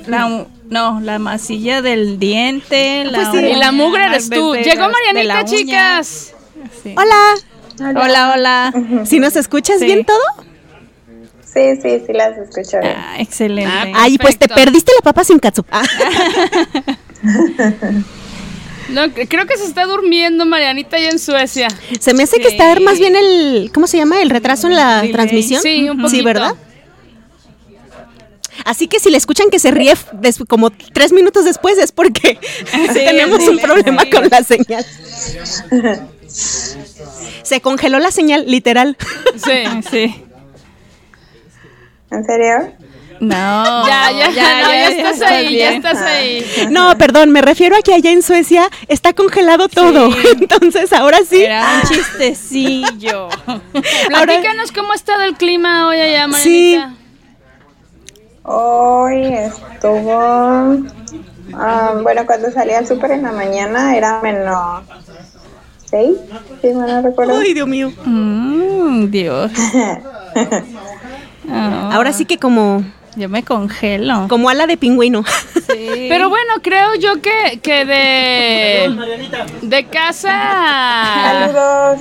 la, 0.08 0.46
no, 0.70 1.00
la 1.02 1.20
masilla 1.20 1.82
del 1.82 2.20
diente, 2.20 3.06
la 3.06 3.32
Pues 3.32 3.42
sí. 3.44 3.48
Y 3.52 3.56
la 3.56 3.72
mugre 3.72 4.06
eres 4.06 4.30
tú. 4.30 4.54
Llegó 4.56 4.88
Marianita, 4.90 5.42
uña. 5.42 5.46
chicas. 5.46 6.34
Sí. 6.84 6.94
Hola, 7.80 8.02
Hola, 8.04 8.32
hola. 8.34 9.06
¿si 9.06 9.20
nos 9.20 9.36
escuchas 9.36 9.80
Sí. 9.80 9.86
bien 9.86 10.04
todo? 10.06 10.18
Sí, 11.44 11.76
sí, 11.82 12.02
sí 12.06 12.14
las 12.14 12.38
escucho 12.38 12.80
bien. 12.82 12.94
Ah, 12.98 13.16
excelente. 13.20 13.72
Ah, 13.72 13.86
Ay, 13.96 14.18
pues 14.18 14.38
te 14.38 14.48
perdiste 14.48 14.92
la 14.96 15.02
papa 15.04 15.24
sin 15.24 15.40
catsup. 15.40 15.66
Ah. 15.72 15.84
No, 18.90 19.02
cre- 19.08 19.28
creo 19.28 19.46
que 19.46 19.58
se 19.58 19.66
está 19.66 19.84
durmiendo 19.84 20.46
Marianita 20.46 20.98
ya 20.98 21.10
en 21.10 21.20
Suecia. 21.20 21.68
Se 22.00 22.14
me 22.14 22.24
hace 22.24 22.38
que 22.38 22.48
Sí. 22.50 22.56
está 22.56 22.80
más 22.80 22.98
bien 23.00 23.18
el, 23.18 23.70
¿cómo 23.74 23.86
se 23.86 23.98
llama? 23.98 24.22
El 24.22 24.30
retraso 24.30 24.68
en 24.68 24.78
la 24.78 24.98
Delay. 25.02 25.12
transmisión. 25.12 25.62
Sí, 25.62 25.90
un 25.90 25.98
Sí, 25.98 26.04
poquito. 26.04 26.24
¿verdad? 26.24 26.52
Así 28.64 28.88
que 28.88 29.02
si 29.02 29.10
le 29.10 29.18
escuchan 29.18 29.50
que 29.50 29.60
se 29.60 29.72
ríe 29.72 29.94
como 30.48 30.70
tres 30.70 31.12
minutos 31.12 31.44
después 31.44 31.78
es 31.78 31.92
porque 31.92 32.40
tenemos 32.94 33.46
un 33.46 33.58
sí, 33.58 33.62
problema 33.62 34.04
sí. 34.04 34.10
con 34.10 34.30
la 34.30 34.42
señal. 34.44 34.86
se 36.38 37.62
congeló 37.62 38.00
la 38.00 38.12
señal, 38.12 38.46
literal. 38.48 38.98
Sí. 39.36 39.64
Sí. 39.90 40.24
¿En 42.12 42.26
serio? 42.26 42.74
No. 43.20 43.88
Ya, 43.88 44.12
ya, 44.12 44.28
no, 44.30 44.34
ya, 44.34 44.88
estás 44.90 45.22
ahí, 45.22 45.58
ya 45.58 45.72
estás 45.72 46.02
ahí. 46.02 46.46
No, 46.70 46.96
perdón, 46.98 47.32
me 47.32 47.42
refiero 47.42 47.76
a 47.76 47.82
que 47.82 47.94
allá 47.94 48.12
en 48.12 48.22
Suecia 48.22 48.70
está 48.88 49.14
congelado 49.14 49.68
todo. 49.70 50.10
Entonces 50.40 50.94
ahora 50.94 51.20
sí. 51.28 51.44
Era 51.44 51.82
un 51.82 51.90
chistecillo. 51.90 53.30
Platícanos 54.08 54.72
cómo 54.72 54.92
ha 54.92 54.96
estado 54.96 55.24
el 55.24 55.36
clima 55.36 55.88
hoy 55.88 56.00
allá, 56.00 56.28
Sí. 56.38 56.78
Marianita. 56.78 56.94
Hoy 58.44 59.26
estuvo... 59.26 60.14
ah, 61.54 62.00
bueno, 62.02 62.26
cuando 62.26 62.52
salí 62.52 62.72
al 62.72 62.88
súper 62.88 63.12
en 63.12 63.24
la 63.24 63.32
mañana 63.32 63.98
era 63.98 64.22
menos 64.22 64.84
6, 65.90 66.10
si 66.62 66.68
no 66.74 67.02
recuerdo. 67.02 67.38
Ay, 67.40 67.54
Dios 67.54 67.68
mío. 67.68 67.92
Mm, 68.06 69.06
Dios. 69.10 69.52
Ah, 71.50 71.92
Ahora 71.94 72.12
sí 72.12 72.26
que 72.26 72.38
como, 72.38 72.84
Yo 73.16 73.30
me 73.30 73.42
congelo. 73.42 74.28
como 74.28 74.50
ala 74.50 74.68
de 74.68 74.76
pingüino. 74.78 75.24
Sí. 75.68 76.08
Pero 76.10 76.30
bueno, 76.30 76.54
creo 76.62 76.96
yo 76.96 77.22
que, 77.22 77.60
que 77.62 77.86
de, 77.86 79.28
de 79.62 79.86
casa... 79.86 80.32
Saludos. 81.24 82.00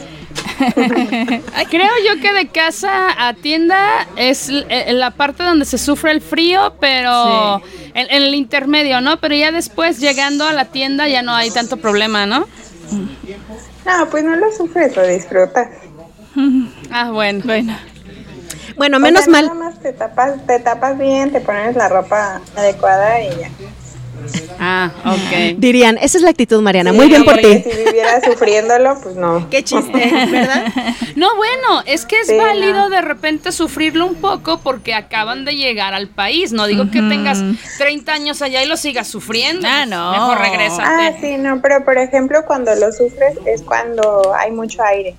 Creo 1.70 1.90
yo 2.08 2.20
que 2.22 2.32
de 2.32 2.46
casa 2.48 3.08
a 3.18 3.34
tienda 3.34 4.06
es 4.16 4.48
eh, 4.50 4.92
la 4.92 5.10
parte 5.10 5.42
donde 5.42 5.64
se 5.64 5.76
sufre 5.78 6.12
el 6.12 6.20
frío, 6.20 6.74
pero 6.80 7.60
en, 7.94 8.06
en 8.10 8.22
el 8.22 8.34
intermedio, 8.34 9.00
¿no? 9.00 9.18
Pero 9.18 9.34
ya 9.34 9.50
después 9.52 9.98
llegando 9.98 10.46
a 10.46 10.52
la 10.52 10.66
tienda 10.66 11.08
ya 11.08 11.22
no 11.22 11.34
hay 11.34 11.50
tanto 11.50 11.76
problema, 11.78 12.24
¿no? 12.26 12.46
No, 13.86 14.08
pues 14.10 14.24
no 14.24 14.36
lo 14.36 14.52
sufres, 14.52 14.96
lo 14.96 15.06
disfrutas. 15.06 15.68
Ah, 16.90 17.10
bueno. 17.10 17.42
Bueno. 17.44 17.76
Bueno, 18.76 18.98
O 18.98 19.00
menos 19.00 19.24
sea, 19.24 19.32
mal. 19.32 19.46
Nada 19.46 19.58
más 19.58 19.80
te 19.80 19.92
tapas, 19.92 20.46
te 20.46 20.60
tapas 20.60 20.98
bien, 20.98 21.32
te 21.32 21.40
pones 21.40 21.74
la 21.74 21.88
ropa 21.88 22.42
adecuada 22.54 23.22
y 23.22 23.30
ya. 23.30 23.50
Ah, 24.58 24.90
ok. 25.04 25.56
Dirían, 25.58 25.98
esa 25.98 26.18
es 26.18 26.24
la 26.24 26.30
actitud, 26.30 26.60
Mariana. 26.60 26.90
Sí, 26.90 26.96
Muy 26.96 27.08
bien 27.08 27.24
por 27.24 27.36
ti. 27.36 27.62
Si 27.62 27.70
sufriéndolo, 28.25 28.98
pues 29.02 29.16
no. 29.16 29.48
Qué 29.50 29.62
chiste, 29.64 30.10
¿verdad? 30.30 30.66
No, 31.16 31.34
bueno, 31.36 31.82
es 31.86 32.04
que 32.06 32.20
es 32.20 32.26
Sí, 32.28 32.36
válido 32.36 32.72
no. 32.75 32.90
de 32.90 33.00
repente 33.02 33.52
sufrirlo 33.52 34.06
un 34.06 34.16
poco 34.16 34.58
porque 34.58 34.94
acaban 34.94 35.44
de 35.44 35.54
llegar 35.56 35.94
al 35.94 36.08
país. 36.08 36.52
No 36.52 36.66
digo 36.66 36.90
que 36.90 37.00
tengas 37.02 37.42
30 37.78 38.12
años 38.12 38.42
allá 38.42 38.62
y 38.62 38.66
lo 38.66 38.76
sigas 38.76 39.08
sufriendo. 39.08 39.66
Ah, 39.70 39.86
no. 39.86 40.12
Mejor 40.12 40.38
Ah, 40.38 40.42
regrésate. 40.42 41.20
sí, 41.20 41.36
no, 41.38 41.60
pero 41.62 41.84
por 41.84 41.98
ejemplo, 41.98 42.44
cuando 42.46 42.75
lo 42.75 42.92
sufres 42.92 43.36
es 43.46 43.62
cuando 43.62 44.34
hay 44.34 44.50
mucho 44.52 44.82
aire. 44.82 45.14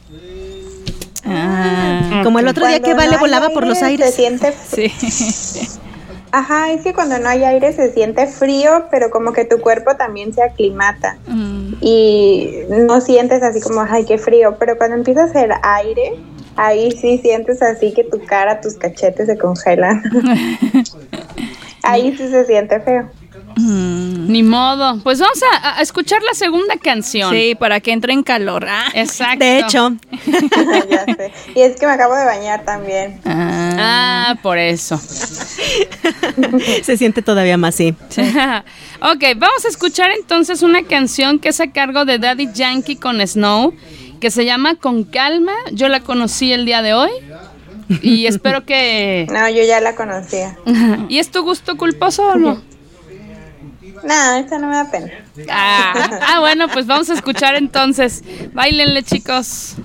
Ah, 1.25 2.22
Como 2.24 2.39
el 2.39 2.48
otro 2.48 2.67
día 2.67 2.79
que 2.79 2.94
Vale 2.94 3.13
no 3.13 3.20
volaba 3.20 3.50
por 3.50 3.65
los 3.67 3.82
aire, 3.82 4.06
aires. 4.06 4.15
Se 4.15 4.22
siente, 4.22 4.53
sí. 4.72 5.79
Ajá, 6.31 6.72
es 6.72 6.81
que 6.81 6.93
cuando 6.93 7.17
no 7.19 7.29
hay 7.29 7.43
aire 7.43 7.74
se 7.74 7.91
siente 7.91 8.27
frío, 8.27 8.86
pero 8.91 9.10
como 9.10 9.34
que 9.34 9.46
tu 9.46 9.60
cuerpo 9.60 9.96
también 9.96 10.34
se 10.34 10.43
aclimata 10.43 11.17
Mm, 11.27 11.74
y 11.81 12.60
no 12.69 13.01
sientes 13.01 13.43
así 13.43 13.60
como, 13.62 13.81
ay, 13.81 14.05
qué 14.05 14.17
frío, 14.17 14.55
pero 14.60 14.77
cuando 14.77 14.96
empieza 14.96 15.24
a 15.24 15.25
hacer 15.25 15.51
aire, 15.62 16.13
ahí 16.55 16.91
sí 16.91 17.19
sientes 17.19 17.62
así 17.62 17.93
que 17.93 18.03
tu 18.03 18.24
cara, 18.25 18.62
tus 18.62 18.75
cachetes 18.75 19.27
se 19.27 19.38
congelan. 19.38 20.03
ahí 21.84 22.15
sí 22.17 22.29
se 22.29 22.46
siente 22.46 22.79
feo. 22.79 23.10
Ni 23.58 24.44
modo. 24.44 25.00
Pues 25.04 25.20
vamos 25.20 25.40
a, 25.62 25.78
a 25.78 25.82
escuchar 25.82 26.22
la 26.24 26.34
segunda 26.34 26.76
canción. 26.78 27.32
Sí, 27.32 27.56
para 27.56 27.80
que 27.80 27.92
entre 27.92 28.14
en 28.14 28.24
calor. 28.24 28.66
Ah. 28.68 28.88
Exacto. 28.94 29.44
De 29.44 29.60
hecho, 29.60 29.96
ya 30.90 31.06
sé. 31.06 31.32
Y 31.56 31.62
es 31.62 31.80
que 31.80 31.86
me 31.86 31.94
acabo 31.94 32.16
de 32.16 32.26
bañar 32.26 32.66
también. 32.66 33.20
Ah, 33.26 34.36
por 34.42 34.58
eso. 34.58 34.98
se 36.84 36.98
siente 36.98 37.22
todavía 37.22 37.58
más 37.58 37.76
así. 37.76 37.96
ok, 39.02 39.24
vamos 39.38 39.66
a 39.66 39.68
escuchar 39.68 40.12
entonces 40.12 40.64
una 40.64 40.84
canción 40.84 41.40
que 41.40 41.50
es 41.50 41.60
a 41.60 41.68
cargo 41.68 42.06
de 42.06 42.18
Daddy 42.18 42.50
Yankee 42.54 42.96
con 42.96 43.26
Snow, 43.26 43.74
que 44.20 44.32
se 44.32 44.46
llama 44.46 44.76
Con 44.76 45.04
Calma. 45.04 45.54
Yo 45.72 45.88
la 45.90 46.00
conocí 46.00 46.54
el 46.54 46.66
día 46.66 46.82
de 46.82 46.94
hoy 46.94 47.12
y 48.02 48.26
espero 48.26 48.66
que... 48.66 49.28
No, 49.32 49.48
yo 49.50 49.64
ya 49.64 49.80
la 49.80 49.96
conocía. 49.96 50.58
¿Y 51.10 51.20
es 51.20 51.30
tu 51.32 51.44
gusto 51.44 51.78
culposo 51.78 52.28
o 52.28 52.36
no? 52.36 52.62
No, 54.04 54.34
esta 54.36 54.60
no 54.60 54.68
me 54.68 54.75
da 54.75 54.92
pena. 54.92 55.12
Ah, 55.50 56.20
ah, 56.27 56.39
bueno, 56.39 56.68
pues 56.68 56.86
vamos 56.88 57.10
a 57.10 57.13
escuchar 57.13 57.56
entonces. 57.56 58.24
Báilenle, 58.54 59.04
chicos. 59.04 59.75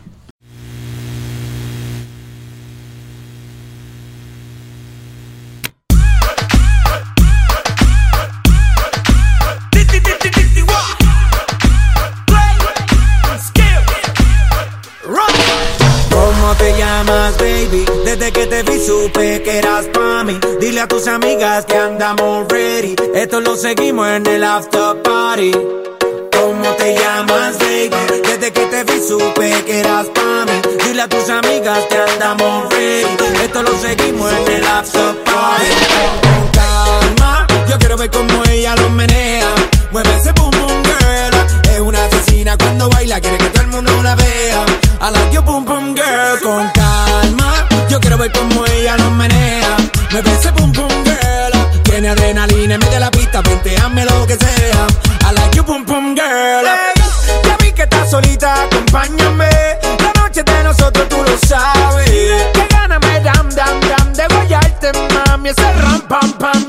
Desde 18.23 18.35
que 18.35 18.47
te 18.47 18.63
vi 18.63 18.79
supe 18.79 19.43
que 19.43 19.59
eras 19.59 19.87
pa' 19.87 20.23
mí. 20.23 20.39
Dile 20.61 20.83
a 20.83 20.87
tus 20.87 21.09
amigas 21.09 21.65
que 21.67 21.77
andamos 21.77 22.47
ready. 22.49 22.95
Esto 23.17 23.41
lo 23.41 23.57
seguimos 23.57 24.07
en 24.07 24.25
el 24.29 24.45
after 24.45 25.03
party. 25.03 25.51
¿Cómo 26.31 26.69
te 26.79 26.95
llamas, 26.95 27.59
baby? 27.59 27.91
Desde 28.23 28.53
que 28.53 28.67
te 28.67 28.85
vi 28.85 29.01
supe 29.01 29.65
que 29.65 29.81
eras 29.81 30.07
pa' 30.15 30.45
mí. 30.47 30.53
Dile 30.85 31.03
a 31.03 31.09
tus 31.09 31.29
amigas 31.31 31.81
que 31.91 31.97
andamos 31.97 32.73
ready. 32.73 33.43
Esto 33.43 33.61
lo 33.65 33.77
seguimos 33.81 34.33
en 34.33 34.53
el 34.53 34.65
after 34.67 35.17
party. 35.25 35.67
Con 36.23 36.49
calma, 36.53 37.47
yo 37.69 37.77
quiero 37.81 37.97
ver 37.97 38.11
cómo 38.13 38.45
ella 38.45 38.77
lo 38.77 38.89
menea. 38.91 39.53
Mueve 39.91 40.15
ese 40.17 40.31
boom 40.31 40.53
boom 40.53 40.83
girl. 40.85 41.73
Es 41.75 41.81
una 41.81 42.05
asesina 42.05 42.57
cuando 42.57 42.89
baila, 42.89 43.21
quiere 43.21 43.39
que 43.39 43.49
todo 43.49 43.63
el 43.63 43.69
mundo 43.71 44.01
la 44.01 44.15
vea. 44.15 44.65
I 45.01 45.11
like 45.11 45.33
your 45.33 45.43
boom 45.43 45.65
boom 45.65 45.97
girl. 45.97 46.39
Con 46.41 46.69
calma, 46.71 47.52
yo 47.93 48.01
quiero 48.01 48.17
ver 48.17 48.33
cómo 48.33 48.65
ella 48.65 48.97
lo 48.97 49.11
menea. 49.11 49.77
Mueve 50.13 50.33
ese 50.33 50.51
boom 50.53 50.73
boom 50.73 50.89
girl. 51.05 51.83
Tiene 51.83 52.09
adrenalina, 52.09 52.79
mete 52.79 52.99
la 52.99 53.11
pista, 53.11 53.43
venteame 53.43 54.07
lo 54.07 54.27
que 54.27 54.35
sea. 54.37 54.87
I 55.29 55.35
like 55.35 55.55
your 55.55 55.67
boom 55.67 55.85
boom 55.85 56.15
girl. 56.15 56.65
ya 57.45 57.57
vi 57.61 57.71
que 57.73 57.83
estás 57.83 58.11
solita, 58.11 58.63
acompáñame. 58.63 59.51
La 60.01 60.23
noche 60.23 60.43
de 60.43 60.63
nosotros, 60.65 61.07
tú 61.11 61.19
lo 61.19 61.37
sabes. 61.47 62.11
Que 62.55 62.67
gana 62.71 62.99
me 62.99 63.21
dam, 63.21 63.51
dam, 63.51 63.79
dam. 63.81 64.13
De 64.15 64.27
guayarte, 64.35 64.93
mami, 65.15 65.51
ese 65.51 65.73
ram, 65.73 66.01
pam, 66.09 66.33
pam, 66.39 66.67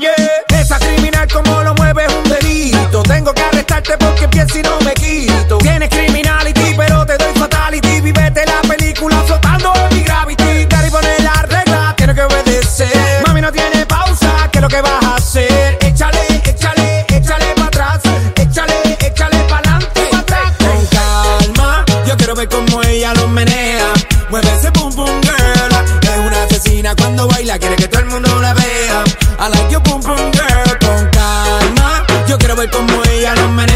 cómo 32.70 33.02
ella 33.10 33.34
lo 33.34 33.48
menea. 33.48 33.73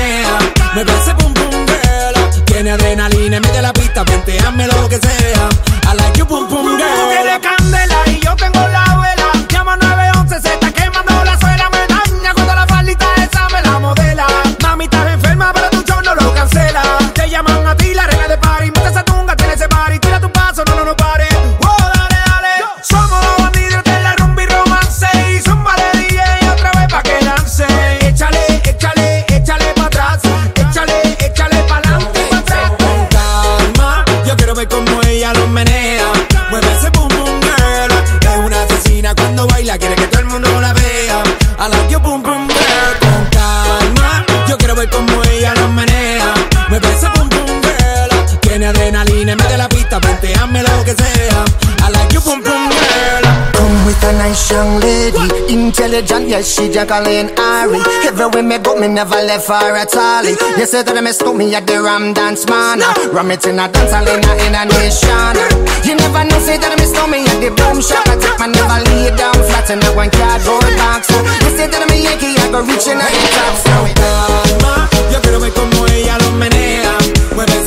Young 54.58 54.80
lady, 54.82 55.22
intelligent, 55.54 56.26
yes, 56.26 56.50
she 56.50 56.66
Jacqueline 56.68 57.30
Ari. 57.38 57.78
Everywhere 58.02 58.42
me 58.42 58.58
go, 58.58 58.74
me 58.74 58.88
never 58.88 59.22
left 59.22 59.46
her 59.46 59.76
at 59.78 59.94
all. 59.94 60.26
You 60.58 60.66
say 60.66 60.82
that 60.82 60.98
me 60.98 61.12
stole 61.12 61.34
me 61.34 61.54
at 61.54 61.64
the 61.66 61.78
Ram 61.78 62.12
Dance 62.12 62.42
Man. 62.50 62.82
Ram 63.14 63.30
it 63.30 63.46
in 63.46 63.62
a 63.62 63.70
dance 63.70 63.94
hall 63.94 64.08
in 64.10 64.18
a, 64.18 64.32
in 64.42 64.58
a 64.58 64.62
nation. 64.66 65.38
You 65.86 65.94
never 65.94 66.26
know, 66.26 66.42
say 66.42 66.58
that 66.58 66.74
me 66.74 66.86
stole 66.90 67.06
me 67.06 67.22
at 67.22 67.38
the 67.38 67.54
boom 67.54 67.78
shop. 67.78 68.02
I 68.10 68.18
take 68.18 68.34
my 68.42 68.50
never 68.50 68.82
lay 68.90 69.14
down 69.14 69.38
flat 69.46 69.70
in 69.70 69.78
a 69.78 69.90
one 69.94 70.10
cardboard 70.10 70.66
box. 70.74 71.06
You 71.46 71.50
say 71.54 71.70
that 71.70 71.82
me 71.86 72.02
Yankee, 72.02 72.34
I 72.42 72.50
go 72.50 72.58
reaching 72.66 72.98
out 72.98 73.14
the 73.14 73.28
top. 73.38 73.54
So 73.62 73.74
calma, 73.94 74.90
yo 75.14 75.18
quiero 75.22 75.38
ver 75.38 75.54
cómo 75.54 75.86
ella 75.86 76.18
lo 76.18 76.34
menea. 76.34 76.98
Mueve 77.38 77.62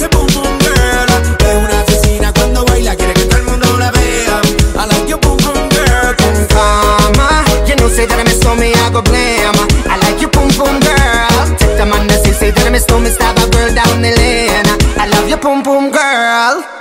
say 12.92 13.00
that 13.00 13.00
me 13.00 13.00
stole 13.00 13.00
me, 13.00 13.10
stab 13.10 13.38
a 13.38 13.50
girl 13.52 13.74
down 13.74 14.02
the 14.02 14.12
lane. 14.16 14.66
I 15.00 15.08
love 15.08 15.30
you, 15.30 15.38
boom 15.38 15.64
boom 15.64 15.92
girl. 15.92 16.81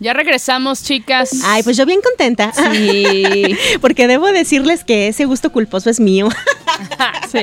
Ya 0.00 0.12
regresamos, 0.12 0.82
chicas. 0.82 1.30
Ay, 1.44 1.62
pues 1.62 1.76
yo 1.76 1.86
bien 1.86 2.00
contenta. 2.02 2.52
Sí. 2.52 3.56
Porque 3.80 4.06
debo 4.06 4.26
decirles 4.32 4.84
que 4.84 5.08
ese 5.08 5.24
gusto 5.24 5.52
culposo 5.52 5.90
es 5.90 6.00
mío. 6.00 6.28
sí. 7.32 7.42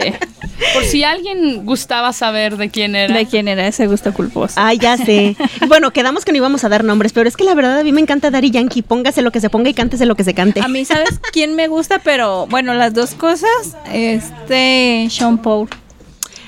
Por 0.74 0.84
si 0.84 1.04
alguien 1.04 1.66
gustaba 1.66 2.14
saber 2.14 2.58
de 2.58 2.70
quién 2.70 2.96
era. 2.96 3.16
¿De 3.16 3.26
quién 3.26 3.48
era 3.48 3.68
ese 3.68 3.88
gusto 3.88 4.14
culposo? 4.14 4.56
Ay, 4.58 4.78
ya 4.78 4.98
sé. 4.98 5.36
Bueno, 5.68 5.92
quedamos 5.92 6.26
que 6.26 6.32
no 6.32 6.38
íbamos 6.38 6.64
a 6.64 6.70
dar 6.70 6.84
nombres, 6.84 7.14
pero 7.14 7.30
es 7.30 7.38
que 7.38 7.44
la 7.44 7.54
verdad 7.54 7.80
a 7.80 7.84
mí 7.84 7.92
me 7.92 8.02
encanta 8.02 8.30
Daddy 8.30 8.52
Yankee. 8.52 8.82
Póngase 8.82 9.22
lo 9.22 9.32
que 9.32 9.40
se 9.40 9.50
ponga 9.50 9.70
y 9.70 9.74
cántese 9.74 10.06
lo 10.06 10.16
que 10.16 10.24
se 10.24 10.34
cante. 10.34 10.60
A 10.62 10.68
mí, 10.68 10.84
¿sabes 10.86 11.20
quién 11.32 11.56
me 11.56 11.68
gusta? 11.68 12.00
Pero 12.00 12.48
bueno, 12.48 12.74
las 12.74 12.94
dos 12.94 13.14
cosas, 13.14 13.78
este, 13.92 15.08
Sean 15.10 15.38
Paul. 15.38 15.70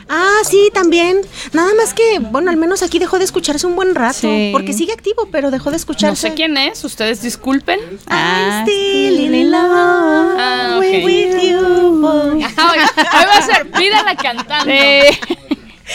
Ah, 0.09 0.39
sí, 0.43 0.69
también. 0.73 1.21
Nada 1.53 1.73
más 1.75 1.93
que, 1.93 2.19
bueno, 2.19 2.49
al 2.51 2.57
menos 2.57 2.83
aquí 2.83 2.99
dejó 2.99 3.17
de 3.19 3.25
escucharse 3.25 3.65
un 3.67 3.75
buen 3.75 3.95
rato. 3.95 4.19
Sí. 4.21 4.49
Porque 4.51 4.73
sigue 4.73 4.93
activo, 4.93 5.27
pero 5.31 5.49
dejó 5.51 5.65
de 5.69 5.75
No 5.75 5.77
escucharse. 5.77 6.29
sé 6.29 6.33
quién 6.33 6.57
es, 6.57 6.83
ustedes 6.83 7.21
disculpen. 7.21 7.79
Ah, 8.07 8.63
Still 8.63 9.19
in 9.35 9.51
love 9.51 9.61
Ah, 10.37 10.77
with 10.79 11.41
you, 11.41 11.99
boy. 12.01 12.43
Hoy, 12.43 12.43
hoy 12.43 13.25
va 13.27 13.37
a 13.37 13.41
ser, 13.41 13.71
pídala 13.71 14.15
cantando. 14.15 14.71
Eh, 14.71 15.17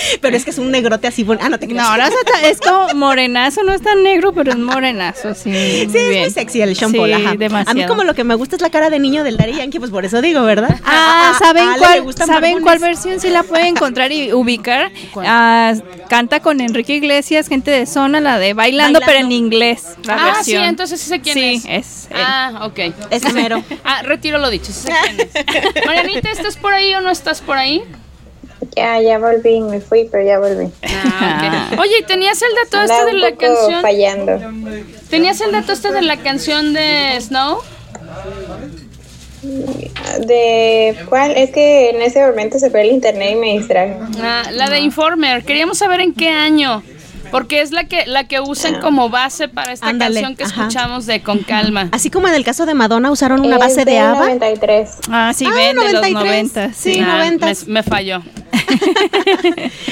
Pero 0.21 0.37
es 0.37 0.45
que 0.45 0.51
es 0.51 0.59
un 0.59 0.71
negrote 0.71 1.07
así. 1.07 1.27
Ah, 1.41 1.49
no 1.49 1.59
te 1.59 1.67
creas. 1.67 1.85
no, 1.85 1.91
ahora 1.91 2.09
es 2.09 2.15
es 2.53 2.61
como 2.61 2.89
morenazo, 2.95 3.63
no 3.65 3.73
es 3.73 3.83
tan 3.83 4.03
negro, 4.03 4.33
pero 4.33 4.53
es 4.53 4.59
morenazo, 4.59 5.35
sí. 5.35 5.51
Sí, 5.53 5.81
es 5.83 5.93
bien. 5.93 6.21
muy 6.21 6.31
sexy 6.31 6.61
el 6.63 6.77
Sean 6.77 6.91
Sí, 6.93 6.97
Paul, 6.99 7.13
ajá. 7.13 7.35
demasiado. 7.37 7.71
A 7.71 7.75
mí 7.75 7.87
como 7.87 8.05
lo 8.05 8.15
que 8.15 8.25
me 8.25 8.35
gusta 8.35 8.57
es 8.57 8.63
la 8.63 8.71
cara 8.71 8.91
de 8.91 8.99
niño 8.99 9.25
del 9.25 9.37
Daddy 9.37 9.55
Yankee, 9.55 9.79
pues 9.79 9.91
por 9.91 10.05
eso 10.05 10.21
digo, 10.21 10.43
¿verdad? 10.45 10.79
Ah, 10.85 11.33
A- 11.35 11.39
¿saben 11.39 11.65
a 11.69 11.73
Ale 11.75 11.87
le 11.97 12.03
cuál, 12.03 12.15
¿saben 12.27 12.61
cuál 12.63 12.79
versión 12.79 13.21
sí 13.21 13.31
la 13.31 13.43
puede 13.43 13.67
encontrar 13.69 14.13
y 14.13 14.33
ubicar? 14.33 14.91
Ah, 15.17 15.75
canta 16.09 16.41
con 16.41 16.61
Enrique 16.61 16.95
Iglesias, 16.95 17.49
gente 17.49 17.71
de 17.71 17.87
zona, 17.87 18.21
la 18.21 18.39
de 18.39 18.55
bailando, 18.55 19.01
Bailando. 19.01 19.01
pero 19.07 19.19
en 19.27 19.33
inglés. 19.33 19.85
La 20.05 20.15
Ah, 20.15 20.25
versión. 20.35 20.63
sí, 20.63 20.69
entonces 20.69 21.01
sí 21.01 21.09
sé 21.09 21.21
quién 21.21 21.35
Sí, 21.35 21.63
es. 21.69 22.07
es 22.07 22.09
él. 22.11 22.17
Ah, 22.25 22.61
ok. 22.67 22.79
Ese 23.11 23.33
mero. 23.33 23.63
Ah, 23.85 24.03
retiro 24.03 24.39
lo 24.39 24.51
dicho, 24.51 24.67
sí 24.67 24.83
sé 24.89 24.93
quién 25.05 25.29
es. 25.77 25.85
Marianita, 25.87 26.31
¿estás 26.31 26.57
por 26.57 26.73
ahí 26.75 26.95
o 26.95 27.01
no 27.01 27.11
estás 27.11 27.41
por 27.41 27.57
ahí? 27.57 27.83
Ya, 28.77 29.01
ya 29.01 29.19
volví, 29.19 29.61
me 29.61 29.81
fui, 29.81 30.09
pero 30.11 30.25
ya 30.25 30.39
volví. 30.39 30.71
Ah. 31.05 31.71
Oye, 31.79 31.99
¿y 32.01 32.05
tenías 32.05 32.41
el 32.43 32.49
dato 32.65 32.83
este 32.83 33.05
de 33.07 33.13
la 33.15 33.37
canción? 33.37 33.83
fallando. 33.83 34.41
¿Tenías 35.11 35.41
el 35.41 35.53
dato 35.53 35.73
este 35.73 35.93
de 35.93 36.03
la 36.03 36.17
canción 36.17 36.73
de 36.73 37.17
Snow? 37.21 37.61
¿De 40.27 40.97
cuál? 41.09 41.37
Es 41.37 41.51
que 41.51 41.91
en 41.91 42.03
ese 42.03 42.27
momento 42.27 42.59
se 42.59 42.71
fue 42.71 42.83
el 42.83 42.91
internet 42.91 43.31
y 43.33 43.37
me 43.37 43.59
distraje. 43.59 43.97
Ah, 44.21 44.43
la 44.53 44.69
de 44.69 44.81
Informer. 44.81 45.45
Queríamos 45.45 45.79
saber 45.79 46.01
en 46.01 46.13
qué 46.13 46.29
año. 46.29 46.83
Porque 47.31 47.61
es 47.61 47.71
la 47.73 47.85
que 47.85 48.07
la 48.07 48.25
que 48.25 48.41
usan 48.41 48.81
como 48.81 49.09
base 49.09 49.49
para 49.49 49.73
esta 49.73 49.89
Ándale, 49.89 50.15
canción 50.21 50.37
que 50.37 50.45
ajá. 50.45 50.63
escuchamos 50.63 51.07
de 51.07 51.23
Con 51.23 51.39
Calma. 51.41 51.89
Así 51.93 52.11
como 52.11 52.29
en 52.29 52.35
el 52.35 52.45
caso 52.45 52.67
de 52.67 52.75
Madonna 52.75 53.11
usaron 53.11 53.41
una 53.41 53.59
base 53.59 53.85
de 53.85 53.93
del 53.93 54.03
ABBA. 54.03 54.19
93. 54.27 54.91
Ah, 55.11 55.33
sí, 55.35 55.47
Ah, 55.47 55.55
ven, 55.55 55.77
de 55.77 55.83
los 55.85 55.93
93. 55.95 56.15
90. 56.55 56.73
Sí. 56.75 56.95
Sí. 56.95 57.01
Ah, 57.01 57.17
90. 57.19 57.47
me, 57.47 57.55
me 57.67 57.83
falló. 57.83 58.23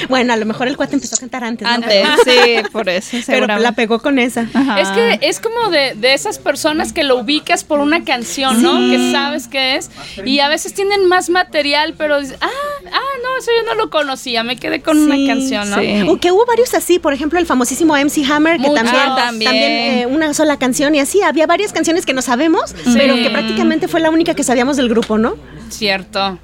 Bueno, 0.09 0.33
a 0.33 0.37
lo 0.37 0.45
mejor 0.45 0.67
el 0.67 0.77
cuate 0.77 0.95
empezó 0.95 1.15
a 1.15 1.19
cantar 1.19 1.43
antes, 1.43 1.67
¿no? 1.67 1.73
Antes, 1.73 2.07
sí, 2.23 2.63
por 2.71 2.87
eso, 2.89 3.17
Pero 3.27 3.45
la 3.57 3.71
pegó 3.73 3.99
con 3.99 4.19
esa. 4.19 4.47
Ajá. 4.53 4.79
Es 4.79 4.87
que 4.89 5.19
es 5.27 5.39
como 5.39 5.69
de, 5.69 5.95
de 5.95 6.13
esas 6.13 6.39
personas 6.39 6.93
que 6.93 7.03
lo 7.03 7.17
ubicas 7.17 7.63
por 7.63 7.79
una 7.79 8.03
canción, 8.03 8.61
¿no? 8.61 8.77
Que 8.89 9.11
sabes 9.11 9.47
qué 9.47 9.75
es. 9.75 9.89
Y 10.25 10.39
a 10.39 10.47
veces 10.47 10.73
tienen 10.73 11.07
más 11.07 11.29
material, 11.29 11.95
pero 11.97 12.19
dices, 12.19 12.37
ah, 12.41 12.47
ah, 12.91 12.99
no, 13.23 13.37
eso 13.39 13.51
yo 13.59 13.65
no 13.67 13.75
lo 13.75 13.89
conocía. 13.89 14.43
Me 14.43 14.55
quedé 14.57 14.81
con 14.81 14.97
Sí, 14.97 15.03
una 15.03 15.33
canción, 15.33 15.69
¿no? 15.69 15.77
sí. 15.79 16.01
O 16.09 16.17
que 16.19 16.31
hubo 16.31 16.45
varios 16.45 16.73
así, 16.73 16.99
por 16.99 17.13
ejemplo, 17.13 17.39
el 17.39 17.45
famosísimo 17.45 17.95
MC 17.95 18.23
Hammer, 18.31 18.57
que 18.61 18.67
Muchos. 18.67 18.75
también, 18.83 19.15
también. 19.15 19.51
también, 19.51 19.71
eh, 19.99 20.05
una 20.09 20.33
sola 20.33 20.57
canción 20.57 20.93
y 20.95 20.99
así. 20.99 21.21
Había 21.21 21.47
varias 21.47 21.73
canciones 21.73 22.05
que 22.05 22.13
no 22.13 22.21
sabemos, 22.21 22.73
pero 22.93 23.15
que 23.15 23.29
prácticamente 23.29 23.87
fue 23.87 23.99
la 23.99 24.09
única 24.09 24.33
que 24.33 24.43
sabíamos 24.43 24.77
del 24.77 24.89
grupo, 24.89 25.17
¿no? 25.17 25.35
Cierto. 25.69 26.39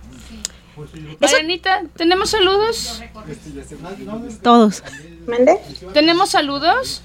Marianita, 1.20 1.84
¿tenemos 1.96 2.32
saludos? 2.32 3.02
Todos. 4.42 4.84
¿Mande? 5.28 5.58
¿Tenemos 5.94 6.32
saludos? 6.32 7.04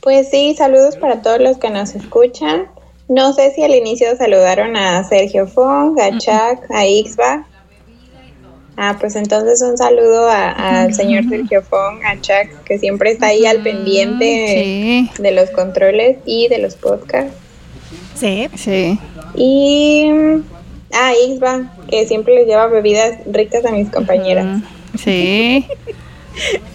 Pues 0.00 0.30
sí, 0.30 0.54
saludos 0.56 0.96
para 0.96 1.22
todos 1.22 1.40
los 1.40 1.58
que 1.58 1.70
nos 1.70 1.94
escuchan. 1.94 2.68
No 3.08 3.32
sé 3.32 3.52
si 3.54 3.62
al 3.64 3.74
inicio 3.74 4.16
saludaron 4.16 4.76
a 4.76 5.02
Sergio 5.04 5.46
Fong, 5.46 5.98
a 6.00 6.16
Chuck, 6.18 6.70
a 6.70 6.86
Ixba. 6.86 7.46
Ah, 8.80 8.96
pues 9.00 9.16
entonces 9.16 9.60
un 9.60 9.76
saludo 9.76 10.28
al 10.30 10.94
señor 10.94 11.28
Sergio 11.28 11.62
Fong, 11.62 12.00
a 12.04 12.14
Chuck, 12.20 12.62
que 12.64 12.78
siempre 12.78 13.10
está 13.10 13.26
ahí 13.26 13.44
al 13.44 13.60
pendiente 13.60 14.52
Sí, 14.62 15.10
de 15.20 15.32
los 15.32 15.50
controles 15.50 16.18
y 16.24 16.46
de 16.46 16.58
los 16.58 16.76
podcasts. 16.76 17.34
Sí. 18.14 18.48
sí. 18.54 19.00
Y 19.34 20.06
a 20.92 21.12
Ixba, 21.12 21.72
que 21.90 22.06
siempre 22.06 22.36
les 22.36 22.46
lleva 22.46 22.68
bebidas 22.68 23.18
ricas 23.26 23.66
a 23.66 23.72
mis 23.72 23.90
compañeras. 23.90 24.62
Sí. 24.96 25.66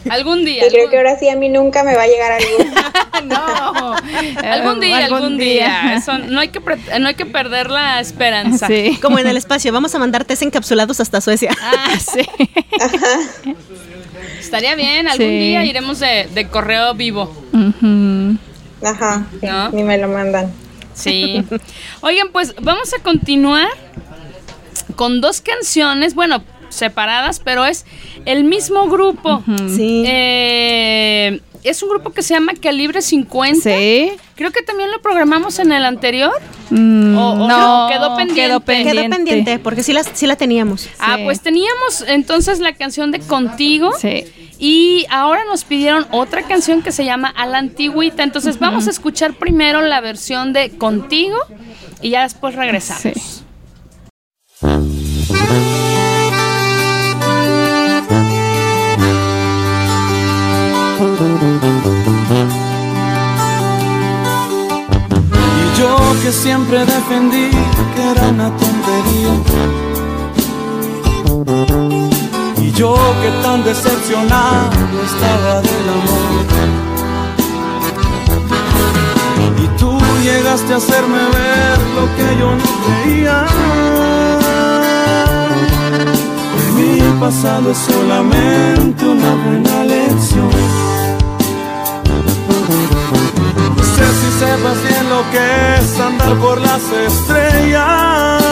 Algún 0.10 0.46
día. 0.46 0.66
Y 0.66 0.70
creo 0.70 0.82
algún- 0.82 0.92
que 0.92 0.98
ahora 0.98 1.18
sí 1.20 1.30
a 1.30 1.36
mí 1.36 1.50
nunca 1.50 1.84
me 1.84 1.96
va 1.96 2.04
a 2.04 2.08
llegar 2.08 2.32
algo. 2.34 2.48
No, 3.24 3.96
algún 4.52 4.82
día, 4.82 5.06
algún, 5.06 5.38
día. 5.38 5.94
Eso, 5.96 6.18
no, 6.18 6.42
hay 6.42 6.50
que 6.50 6.60
pre- 6.60 7.00
no 7.00 7.08
hay 7.08 7.16
que 7.16 7.26
perder 7.26 7.70
la 7.70 8.02
esperanza. 8.02 8.68
Sí. 8.68 9.00
Como 9.02 9.18
en 9.18 9.28
el 9.28 9.38
espacio, 9.38 9.72
vamos 9.72 9.96
a 9.96 10.00
mandar 10.00 10.26
test 10.26 10.42
encapsulados 10.42 11.00
hasta 11.00 11.22
Suecia. 11.22 11.52
Ah, 11.62 11.94
sí. 12.00 12.28
Estaría 14.40 14.76
bien, 14.76 15.08
algún 15.08 15.28
Sí. 15.28 15.40
día 15.40 15.64
iremos 15.64 16.00
de, 16.00 16.28
de 16.34 16.48
correo 16.50 16.94
vivo. 16.96 17.34
Ajá, 18.84 19.26
sí, 19.40 19.48
¿No? 19.48 19.70
ni 19.70 19.84
me 19.84 19.98
lo 19.98 20.08
mandan. 20.10 20.52
Sí. 20.94 21.44
Oigan, 22.02 22.28
pues 22.32 22.54
vamos 22.62 22.94
a 22.94 23.02
continuar 23.02 23.70
con 24.96 25.22
dos 25.22 25.42
canciones, 25.42 26.14
bueno, 26.14 26.44
separadas, 26.74 27.40
pero 27.40 27.66
es 27.66 27.86
el 28.26 28.44
mismo 28.44 28.88
grupo. 28.88 29.44
Sí. 29.76 30.04
Eh, 30.08 31.40
es 31.64 31.82
un 31.82 31.90
grupo 31.90 32.10
que 32.12 32.22
se 32.24 32.34
llama 32.34 32.52
Calibre 32.62 33.02
50. 33.02 33.62
Sí. 33.78 34.12
Creo 34.36 34.52
que 34.52 34.62
también 34.64 34.92
lo 34.92 35.02
programamos 35.02 35.60
en 35.60 35.72
el 35.72 35.86
anterior. 35.86 36.34
Mm, 36.70 37.18
O- 37.18 37.32
o 37.44 37.48
no, 37.48 37.88
quedó 37.90 38.16
pendiente. 38.18 38.42
Quedó 38.42 38.60
pendiente. 38.60 39.02
Quedó 39.02 39.10
pendiente, 39.16 39.60
porque 39.60 39.84
sí 39.84 39.94
la, 39.94 40.04
sí 40.04 40.28
la 40.28 40.36
teníamos. 40.36 40.90
Ah, 41.00 41.18
pues 41.24 41.40
teníamos 41.42 42.04
entonces 42.08 42.60
la 42.60 42.74
canción 42.74 43.12
de 43.12 43.20
Contigo. 43.20 43.92
Sí. 43.98 44.26
Y 44.60 45.06
ahora 45.10 45.44
nos 45.46 45.64
pidieron 45.64 46.06
otra 46.12 46.44
canción 46.44 46.82
que 46.82 46.92
se 46.92 47.06
llama 47.06 47.30
A 47.36 47.46
la 47.46 47.58
Antigüita. 47.60 48.24
Entonces 48.24 48.60
vamos 48.60 48.88
a 48.88 48.90
escuchar 48.90 49.34
primero 49.34 49.82
la 49.82 50.02
versión 50.02 50.52
de 50.54 50.72
Contigo 50.72 51.38
y 52.02 52.10
ya 52.12 52.24
después 52.24 52.56
regresamos. 52.56 53.44
Sí. 54.62 54.74
Que 66.24 66.32
siempre 66.32 66.80
defendí 66.86 67.50
que 67.96 68.12
era 68.12 68.30
una 68.30 68.50
tontería. 68.56 69.34
Y 72.62 72.72
yo 72.72 72.96
que 73.22 73.30
tan 73.44 73.62
decepcionado 73.66 74.70
estaba 75.10 75.62
del 75.62 75.88
amor. 75.98 76.46
Y 79.64 79.68
tú 79.78 80.00
llegaste 80.24 80.74
a 80.74 80.78
hacerme 80.78 81.18
ver 81.18 81.78
lo 81.98 82.06
que 82.16 82.28
yo 82.40 82.50
no 82.56 82.70
creía. 82.84 83.46
Mi 86.78 87.20
pasado 87.20 87.72
es 87.72 87.78
solamente 87.80 89.06
una 89.06 89.32
buena 89.44 89.84
lección. 89.84 90.83
Sepas 94.40 94.82
bien 94.84 95.10
lo 95.10 95.22
que 95.32 95.46
es 95.80 96.00
andar 96.00 96.36
por 96.38 96.60
las 96.60 96.84
estrellas. 96.92 98.44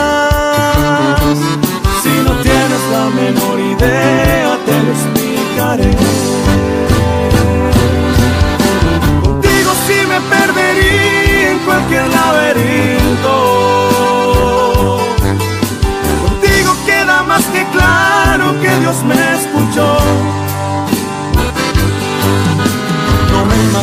Si 2.04 2.14
no 2.26 2.34
tienes 2.42 2.84
la 2.92 3.06
menor 3.22 3.60
idea, 3.60 4.58
te 4.66 4.76
lo 4.84 4.92
explicaré. 4.98 5.92
Contigo 9.24 9.72
sí 9.88 9.98
me 10.12 10.20
perdería 10.36 11.52
en 11.52 11.60
cualquier 11.60 12.08
laberinto. 12.08 13.36
Contigo 16.26 16.72
queda 16.86 17.24
más 17.24 17.46
que 17.46 17.66
claro 17.76 18.46
que 18.62 18.72
Dios 18.82 18.98
me 19.04 19.20
escuchó. 19.38 19.90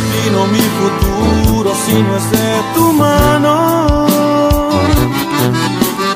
No 0.09 0.15
me 0.15 0.21
imagino 0.21 0.47
mi 0.47 0.61
futuro 0.61 1.75
si 1.85 2.03
no 2.03 2.17
es 2.17 2.31
de 2.31 2.63
tu 2.75 2.93
mano. 2.93 4.07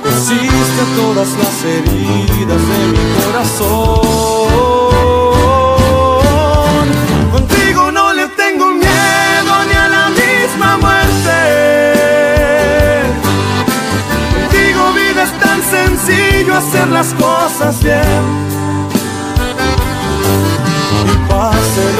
Hiciste 0.09 0.85
todas 0.96 1.28
las 1.37 1.64
heridas 1.64 2.62
de 2.70 2.78
mi 2.92 3.05
corazón. 3.22 4.00
Contigo 7.33 7.92
no 7.92 8.12
le 8.14 8.28
tengo 8.28 8.70
miedo 8.70 9.64
ni 9.68 9.74
a 9.74 9.88
la 9.88 10.09
misma 10.11 10.78
muerte. 10.78 11.38
Contigo 14.40 14.92
vida 14.94 15.22
es 15.24 15.33
tan 15.38 15.62
sencillo 15.62 16.57
hacer 16.57 16.88
las 16.88 17.12
cosas 17.14 17.83
bien. 17.83 18.62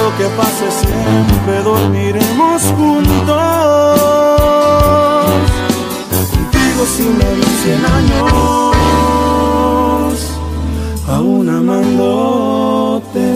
lo 0.03 0.11
que 0.19 0.27
pase 0.37 0.67
siempre 0.83 1.63
dormiremos 1.63 2.63
juntos. 2.77 3.37
Contigo 6.31 6.83
si 6.95 7.05
me 7.19 7.29
ven 7.39 7.53
cien 7.63 7.83
años, 7.99 8.75
aún 11.09 11.49
amándote. 11.49 13.27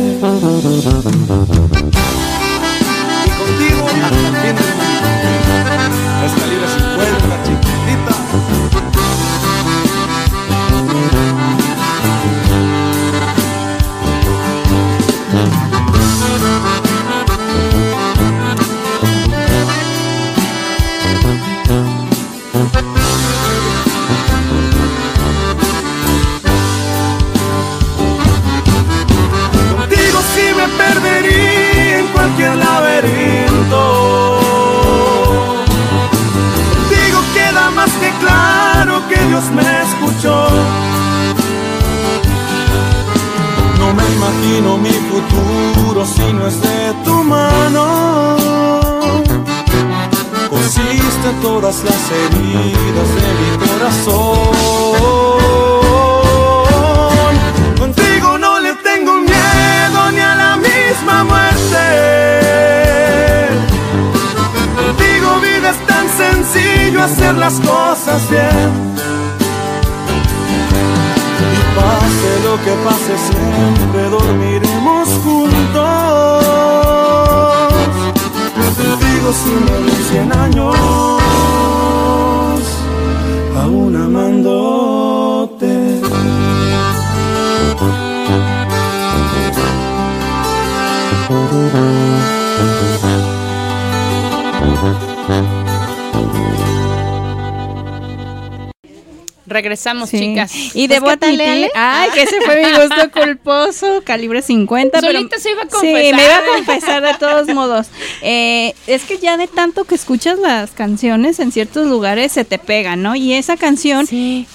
Sencillo 66.46 67.02
hacer 67.02 67.34
las 67.34 67.60
cosas 67.60 68.28
bien. 68.30 68.70
Y 71.52 71.58
pase 71.76 72.30
lo 72.44 72.56
que 72.64 72.72
pase 72.84 73.14
siempre 73.28 74.02
dormiremos 74.10 75.08
juntos. 75.24 76.44
Contigo 78.54 79.28
si 79.32 79.50
me 79.50 79.74
doy 79.80 80.02
cien 80.10 80.28
años, 80.32 80.76
aún 83.56 83.96
amándote. 83.96 84.76
Regresamos, 99.56 100.10
Sí. 100.10 100.18
chicas. 100.18 100.52
Y 100.74 100.86
Pues, 100.86 100.88
debo 100.90 101.06
¿qué 101.08 101.16
tal, 101.16 101.30
admitir, 101.30 101.48
Ale? 101.50 101.70
ay, 101.74 102.10
que 102.12 102.22
ese 102.24 102.40
fue 102.42 102.56
mi 102.62 102.70
gusto 102.78 103.10
culposo, 103.22 104.02
calibre 104.04 104.42
50. 104.42 105.00
pero- 105.00 105.12
Solita 105.14 105.38
se 105.38 105.50
iba 105.52 105.62
a 105.62 105.64
Sí, 105.64 105.70
confesar. 105.70 106.14
me 106.14 106.24
iba 106.24 106.36
a 106.36 106.54
confesar 106.56 107.02
de 107.02 107.14
todos 107.14 107.48
modos. 107.54 107.86
Eh, 108.20 108.74
es 108.86 109.04
que 109.04 109.16
ya 109.16 109.38
de 109.38 109.46
tanto 109.46 109.84
que 109.84 109.94
escuchas 109.94 110.38
las 110.38 110.72
canciones 110.72 111.40
en 111.40 111.52
ciertos 111.52 111.86
lugares 111.86 112.32
se 112.32 112.44
te 112.44 112.58
pega, 112.58 112.96
¿no? 112.96 113.16
Y 113.16 113.32
esa 113.32 113.56
canción, 113.56 114.06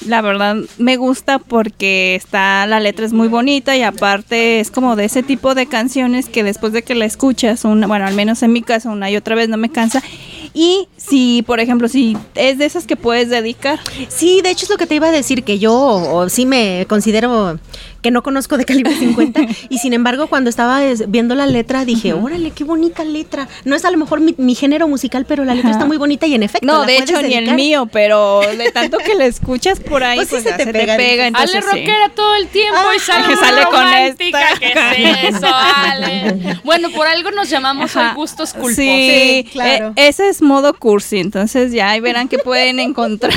la 0.06 0.22
verdad, 0.22 0.58
me 0.78 0.98
gusta 0.98 1.40
porque 1.40 2.14
está, 2.16 2.68
la 2.68 2.80
letra 2.80 3.06
es 3.08 3.14
muy 3.14 3.28
bonita 3.28 3.76
y 3.76 3.82
aparte 3.82 4.60
es 4.60 4.70
como 4.70 4.96
de 4.96 5.06
ese 5.06 5.24
tipo 5.24 5.56
de 5.56 5.66
canciones 5.66 6.30
que 6.30 6.44
después 6.44 6.74
de 6.74 6.84
que 6.84 6.94
la 6.94 7.06
escuchas, 7.06 7.66
una, 7.66 7.88
bueno, 7.88 8.06
al 8.06 8.14
menos 8.14 8.44
en 8.44 8.54
mi 8.54 8.62
caso, 8.62 8.90
una 8.92 9.10
y 9.10 9.16
otra 9.18 9.34
vez 9.36 9.50
no 9.50 9.58
me 9.58 9.70
cansa. 9.72 10.04
Y 10.54 10.88
si, 11.08 11.44
por 11.48 11.60
ejemplo, 11.60 11.88
si 11.88 12.16
es 12.36 12.58
de 12.58 12.66
esas 12.66 12.86
que 12.86 12.96
puedes 12.96 13.30
dedicar. 13.30 13.80
Sí, 14.10 14.42
de 14.42 14.52
hecho 14.52 14.66
es 14.66 14.70
lo 14.70 14.78
que 14.78 14.86
te 14.88 14.96
iba 14.96 15.08
a 15.08 15.12
decir, 15.12 15.44
que 15.44 15.58
yo 15.60 15.74
o, 15.74 16.30
sí 16.30 16.46
me 16.46 16.86
considero 16.88 17.60
que 18.02 18.10
no 18.10 18.24
conozco 18.24 18.58
de 18.58 18.66
calibre 18.66 18.96
50 18.96 19.42
y 19.70 19.78
sin 19.78 19.94
embargo 19.94 20.26
cuando 20.26 20.50
estaba 20.50 20.84
es- 20.84 21.10
viendo 21.12 21.36
la 21.36 21.46
letra 21.46 21.86
dije, 21.86 22.14
órale, 22.14 22.50
qué 22.52 22.64
bonita 22.64 23.04
letra. 23.04 23.48
No 23.64 23.76
es 23.76 23.86
a 23.86 23.92
lo 23.92 23.98
mejor 23.98 24.20
mi, 24.22 24.34
mi 24.38 24.56
género 24.56 24.88
musical, 24.88 25.26
pero 25.28 25.44
la 25.46 25.54
letra 25.54 25.72
está 25.72 25.86
muy 25.86 25.98
bonita 25.98 26.26
y 26.28 26.34
en 26.36 26.44
efecto. 26.44 26.66
No, 26.66 26.80
la 26.80 26.86
de 26.88 26.98
hecho 26.98 27.22
ni 27.22 27.34
el 27.36 27.54
mío, 27.54 27.88
pero 27.92 28.42
de 28.58 28.72
tanto 28.72 28.98
que 29.00 29.14
la 29.16 29.26
escuchas 29.26 29.80
por 29.80 30.04
ahí, 30.04 30.18
Pues 30.18 30.30
pues, 30.30 30.44
sí 30.44 30.50
se 30.50 30.66
te 30.66 30.72
pega, 30.74 30.98
dices. 30.98 31.26
entonces 31.28 31.56
Ale 31.56 31.62
sí. 31.64 31.78
rockera 31.80 32.10
todo 32.16 32.36
el 32.36 32.48
tiempo 32.48 32.80
y 32.96 33.00
sale, 33.00 33.28
que 33.28 33.36
muy 33.36 33.46
sale 33.46 33.66
con 33.66 33.88
esta. 33.94 34.40
¿Qué 34.60 35.28
es 35.28 35.36
eso, 35.36 35.48
Ale? 35.48 36.58
Bueno, 36.64 36.90
por 36.92 37.06
algo 37.08 37.32
nos 37.32 37.50
llamamos 37.50 37.96
hoy 37.96 38.06
gustos 38.16 38.54
culposos. 38.54 38.76
Sí, 38.78 39.44
Sí, 39.44 39.50
claro. 39.52 39.94
eh, 39.96 40.08
ese 40.08 40.30
es 40.30 40.42
modo 40.42 40.74
cursi, 40.92 41.20
entonces 41.20 41.72
ya 41.72 41.92
ahí 41.92 42.00
verán 42.02 42.28
que 42.28 42.38
pueden 42.38 42.80
encontrar. 42.80 43.34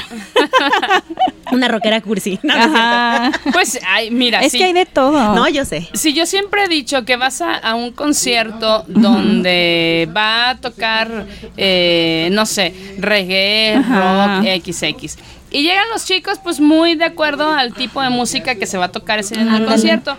Una 1.52 1.68
rockera 1.68 2.00
cursi. 2.00 2.38
No, 2.42 2.54
no. 2.66 3.30
Pues, 3.52 3.78
ay, 3.86 4.10
mira, 4.10 4.40
Es 4.40 4.52
sí. 4.52 4.58
que 4.58 4.64
hay 4.64 4.72
de 4.72 4.86
todo. 4.86 5.34
No, 5.34 5.48
yo 5.48 5.64
sé. 5.64 5.88
Si 5.92 6.12
yo 6.12 6.26
siempre 6.26 6.64
he 6.64 6.68
dicho 6.68 7.04
que 7.04 7.16
vas 7.16 7.40
a, 7.42 7.54
a 7.54 7.74
un 7.74 7.92
concierto 7.92 8.84
donde 8.88 10.08
va 10.16 10.50
a 10.50 10.56
tocar, 10.56 11.26
eh, 11.56 12.28
no 12.32 12.44
sé, 12.46 12.74
reggae, 12.98 13.74
Ajá. 13.76 14.40
rock, 14.40 14.46
XX. 14.72 15.16
Y 15.50 15.62
llegan 15.62 15.88
los 15.92 16.04
chicos 16.04 16.40
pues 16.42 16.58
muy 16.58 16.96
de 16.96 17.04
acuerdo 17.04 17.48
al 17.48 17.72
tipo 17.74 18.02
de 18.02 18.10
música 18.10 18.56
que 18.56 18.66
se 18.66 18.76
va 18.78 18.86
a 18.86 18.92
tocar 18.92 19.20
ese 19.20 19.34
en 19.36 19.52
el 19.54 19.64
concierto. 19.66 20.16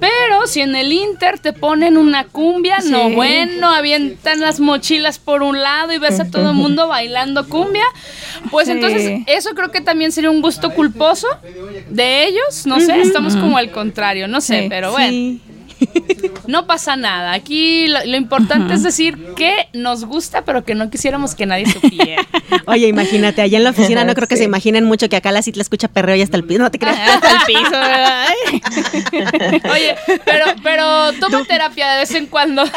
Pero 0.00 0.46
si 0.46 0.60
en 0.62 0.74
el 0.74 0.92
Inter 0.92 1.38
te 1.38 1.52
ponen 1.52 1.96
una 1.98 2.24
cumbia, 2.24 2.78
no 2.88 3.10
bueno, 3.10 3.70
avientan 3.70 4.40
las 4.40 4.58
mochilas 4.58 5.18
por 5.18 5.42
un 5.42 5.60
lado 5.60 5.92
y 5.92 5.98
ves 5.98 6.18
a 6.20 6.30
todo 6.30 6.50
el 6.50 6.56
mundo 6.56 6.88
bailando 6.88 7.46
cumbia, 7.46 7.84
pues 8.50 8.66
Sí. 8.66 8.72
entonces 8.72 9.20
eso 9.26 9.50
creo 9.54 9.70
que 9.70 9.80
también 9.80 10.10
sería 10.12 10.30
un 10.30 10.40
gusto 10.40 10.70
culposo 10.70 11.26
de 11.90 12.26
ellos, 12.26 12.66
no 12.66 12.80
sé, 12.80 13.00
estamos 13.00 13.36
como 13.36 13.58
al 13.58 13.70
contrario, 13.70 14.26
no 14.26 14.40
sé, 14.40 14.62
Sí, 14.62 14.66
pero 14.68 14.90
bueno. 14.92 15.38
No 16.46 16.66
pasa 16.66 16.94
nada. 16.94 17.32
Aquí 17.32 17.88
lo, 17.88 18.04
lo 18.04 18.16
importante 18.18 18.74
es 18.74 18.82
decir 18.82 19.16
que 19.34 19.68
nos 19.72 20.04
gusta, 20.04 20.44
pero 20.44 20.62
que 20.62 20.74
no 20.74 20.90
quisiéramos 20.90 21.34
que 21.34 21.46
nadie 21.46 21.64
supiera. 21.72 22.22
Oye, 22.66 22.86
imagínate, 22.88 23.40
allá 23.40 23.56
en 23.56 23.64
la 23.64 23.70
oficina 23.70 24.04
no 24.04 24.14
creo 24.14 24.28
que 24.28 24.36
se 24.36 24.44
imaginen 24.44 24.84
mucho 24.84 25.08
que 25.08 25.16
acá 25.16 25.32
la 25.32 25.40
citla 25.42 25.62
escucha 25.62 25.88
perreo 25.88 26.16
y 26.16 26.22
hasta 26.22 26.36
el 26.36 26.44
piso. 26.44 26.60
No 26.60 26.70
te 26.70 26.78
creas. 26.78 26.98
Hasta 27.14 27.30
el 27.30 27.38
piso, 27.46 27.70
¿verdad? 27.70 28.26
Oye, 29.70 29.96
pero, 30.24 30.46
pero 30.62 31.12
toma 31.14 31.44
terapia 31.44 31.92
de 31.92 31.98
vez 32.00 32.14
en 32.14 32.26
cuando. 32.26 32.64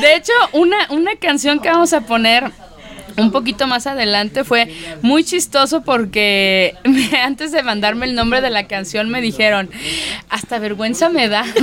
De 0.00 0.14
hecho, 0.14 0.32
una, 0.52 0.76
una 0.90 1.16
canción 1.16 1.60
que 1.60 1.70
vamos 1.70 1.92
a 1.92 2.00
poner 2.02 2.50
un 3.18 3.30
poquito 3.32 3.66
más 3.66 3.86
adelante 3.86 4.44
fue 4.44 4.72
muy 5.02 5.24
chistoso 5.24 5.82
porque 5.82 6.74
antes 7.22 7.52
de 7.52 7.62
mandarme 7.62 8.06
el 8.06 8.14
nombre 8.14 8.40
de 8.40 8.50
la 8.50 8.66
canción 8.66 9.08
me 9.10 9.20
dijeron, 9.20 9.70
hasta 10.28 10.58
vergüenza 10.58 11.08
me 11.08 11.28
da. 11.28 11.44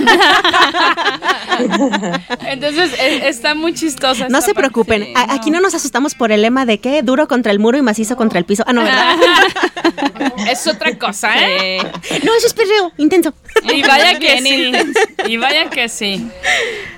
Entonces 2.48 2.92
e- 3.00 3.28
está 3.28 3.56
muy 3.56 3.74
chistosa. 3.74 4.28
No 4.30 4.42
se 4.42 4.54
parte. 4.54 4.60
preocupen, 4.70 5.08
a- 5.16 5.34
aquí 5.34 5.52
no 5.52 5.60
nos 5.62 5.74
asustamos 5.76 6.16
por 6.16 6.32
el 6.32 6.42
lema 6.42 6.66
de 6.66 6.80
que 6.80 7.02
duro 7.02 7.28
contra 7.28 7.52
el 7.52 7.60
muro 7.60 7.78
y 7.78 7.82
macizo 7.82 8.16
contra 8.16 8.40
el 8.40 8.46
piso. 8.46 8.64
Ah, 8.68 8.74
no, 8.74 8.84
¿verdad? 8.84 9.16
Es 10.50 10.66
otra 10.68 10.98
cosa, 10.98 11.32
¿eh? 11.38 11.78
no, 12.24 12.34
eso 12.36 12.48
es 12.48 12.54
perreo, 12.54 12.92
intenso. 12.98 13.34
Y 13.64 13.82
vaya 13.84 14.18
que 14.20 14.40
Bien 14.40 14.44
sí. 14.44 14.64
intenso. 14.66 15.00
Y 15.28 15.38
vaya 15.38 15.70
que 15.70 15.90
sí. 15.90 16.28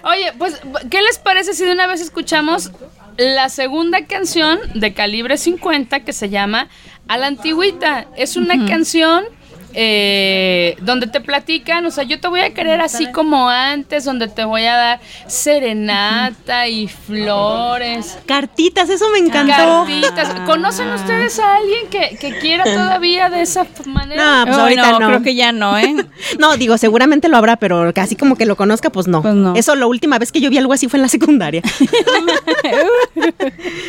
Oye, 0.03 0.31
pues, 0.37 0.59
¿qué 0.89 1.01
les 1.01 1.17
parece 1.17 1.53
si 1.53 1.65
de 1.65 1.71
una 1.71 1.87
vez 1.87 2.01
escuchamos 2.01 2.71
la 3.17 3.49
segunda 3.49 4.05
canción 4.05 4.59
de 4.75 4.93
calibre 4.93 5.37
50 5.37 6.01
que 6.01 6.13
se 6.13 6.29
llama 6.29 6.69
A 7.07 7.17
la 7.17 7.27
Antigüita? 7.27 8.07
Es 8.15 8.37
una 8.37 8.67
canción 8.67 9.25
eh, 9.73 10.75
donde 10.81 11.07
te 11.07 11.21
platican, 11.21 11.85
o 11.85 11.91
sea, 11.91 12.03
yo 12.03 12.19
te 12.19 12.27
voy 12.27 12.39
a 12.41 12.53
querer 12.53 12.81
así 12.81 13.11
como 13.11 13.49
antes, 13.49 14.05
donde 14.05 14.27
te 14.27 14.43
voy 14.45 14.65
a 14.65 14.75
dar 14.75 14.99
serenata 15.27 16.67
y 16.67 16.87
flores. 16.87 18.17
Cartitas, 18.25 18.89
eso 18.89 19.05
me 19.11 19.19
encantó. 19.19 19.85
Cartitas. 19.85 20.29
¿Conocen 20.45 20.89
ustedes 20.91 21.39
a 21.39 21.57
alguien 21.57 21.87
que, 21.89 22.17
que 22.17 22.39
quiera 22.39 22.63
todavía 22.73 23.29
de 23.29 23.41
esa 23.41 23.65
manera? 23.85 24.23
No, 24.39 24.45
pues 24.45 24.57
Ay, 24.57 24.63
ahorita 24.63 24.99
no. 24.99 25.07
creo 25.07 25.21
que 25.21 25.35
ya 25.35 25.51
no, 25.51 25.77
¿eh? 25.77 25.95
No, 26.39 26.57
digo, 26.57 26.77
seguramente 26.77 27.29
lo 27.29 27.37
habrá, 27.37 27.57
pero 27.57 27.93
casi 27.93 28.15
como 28.15 28.35
que 28.35 28.45
lo 28.45 28.55
conozca, 28.55 28.89
pues 28.89 29.07
no. 29.07 29.21
Pues 29.21 29.35
no. 29.35 29.55
Eso 29.55 29.75
la 29.75 29.85
última 29.85 30.17
vez 30.19 30.31
que 30.31 30.41
yo 30.41 30.49
vi 30.49 30.57
algo 30.57 30.73
así 30.73 30.87
fue 30.87 30.97
en 30.97 31.03
la 31.03 31.09
secundaria. 31.09 31.61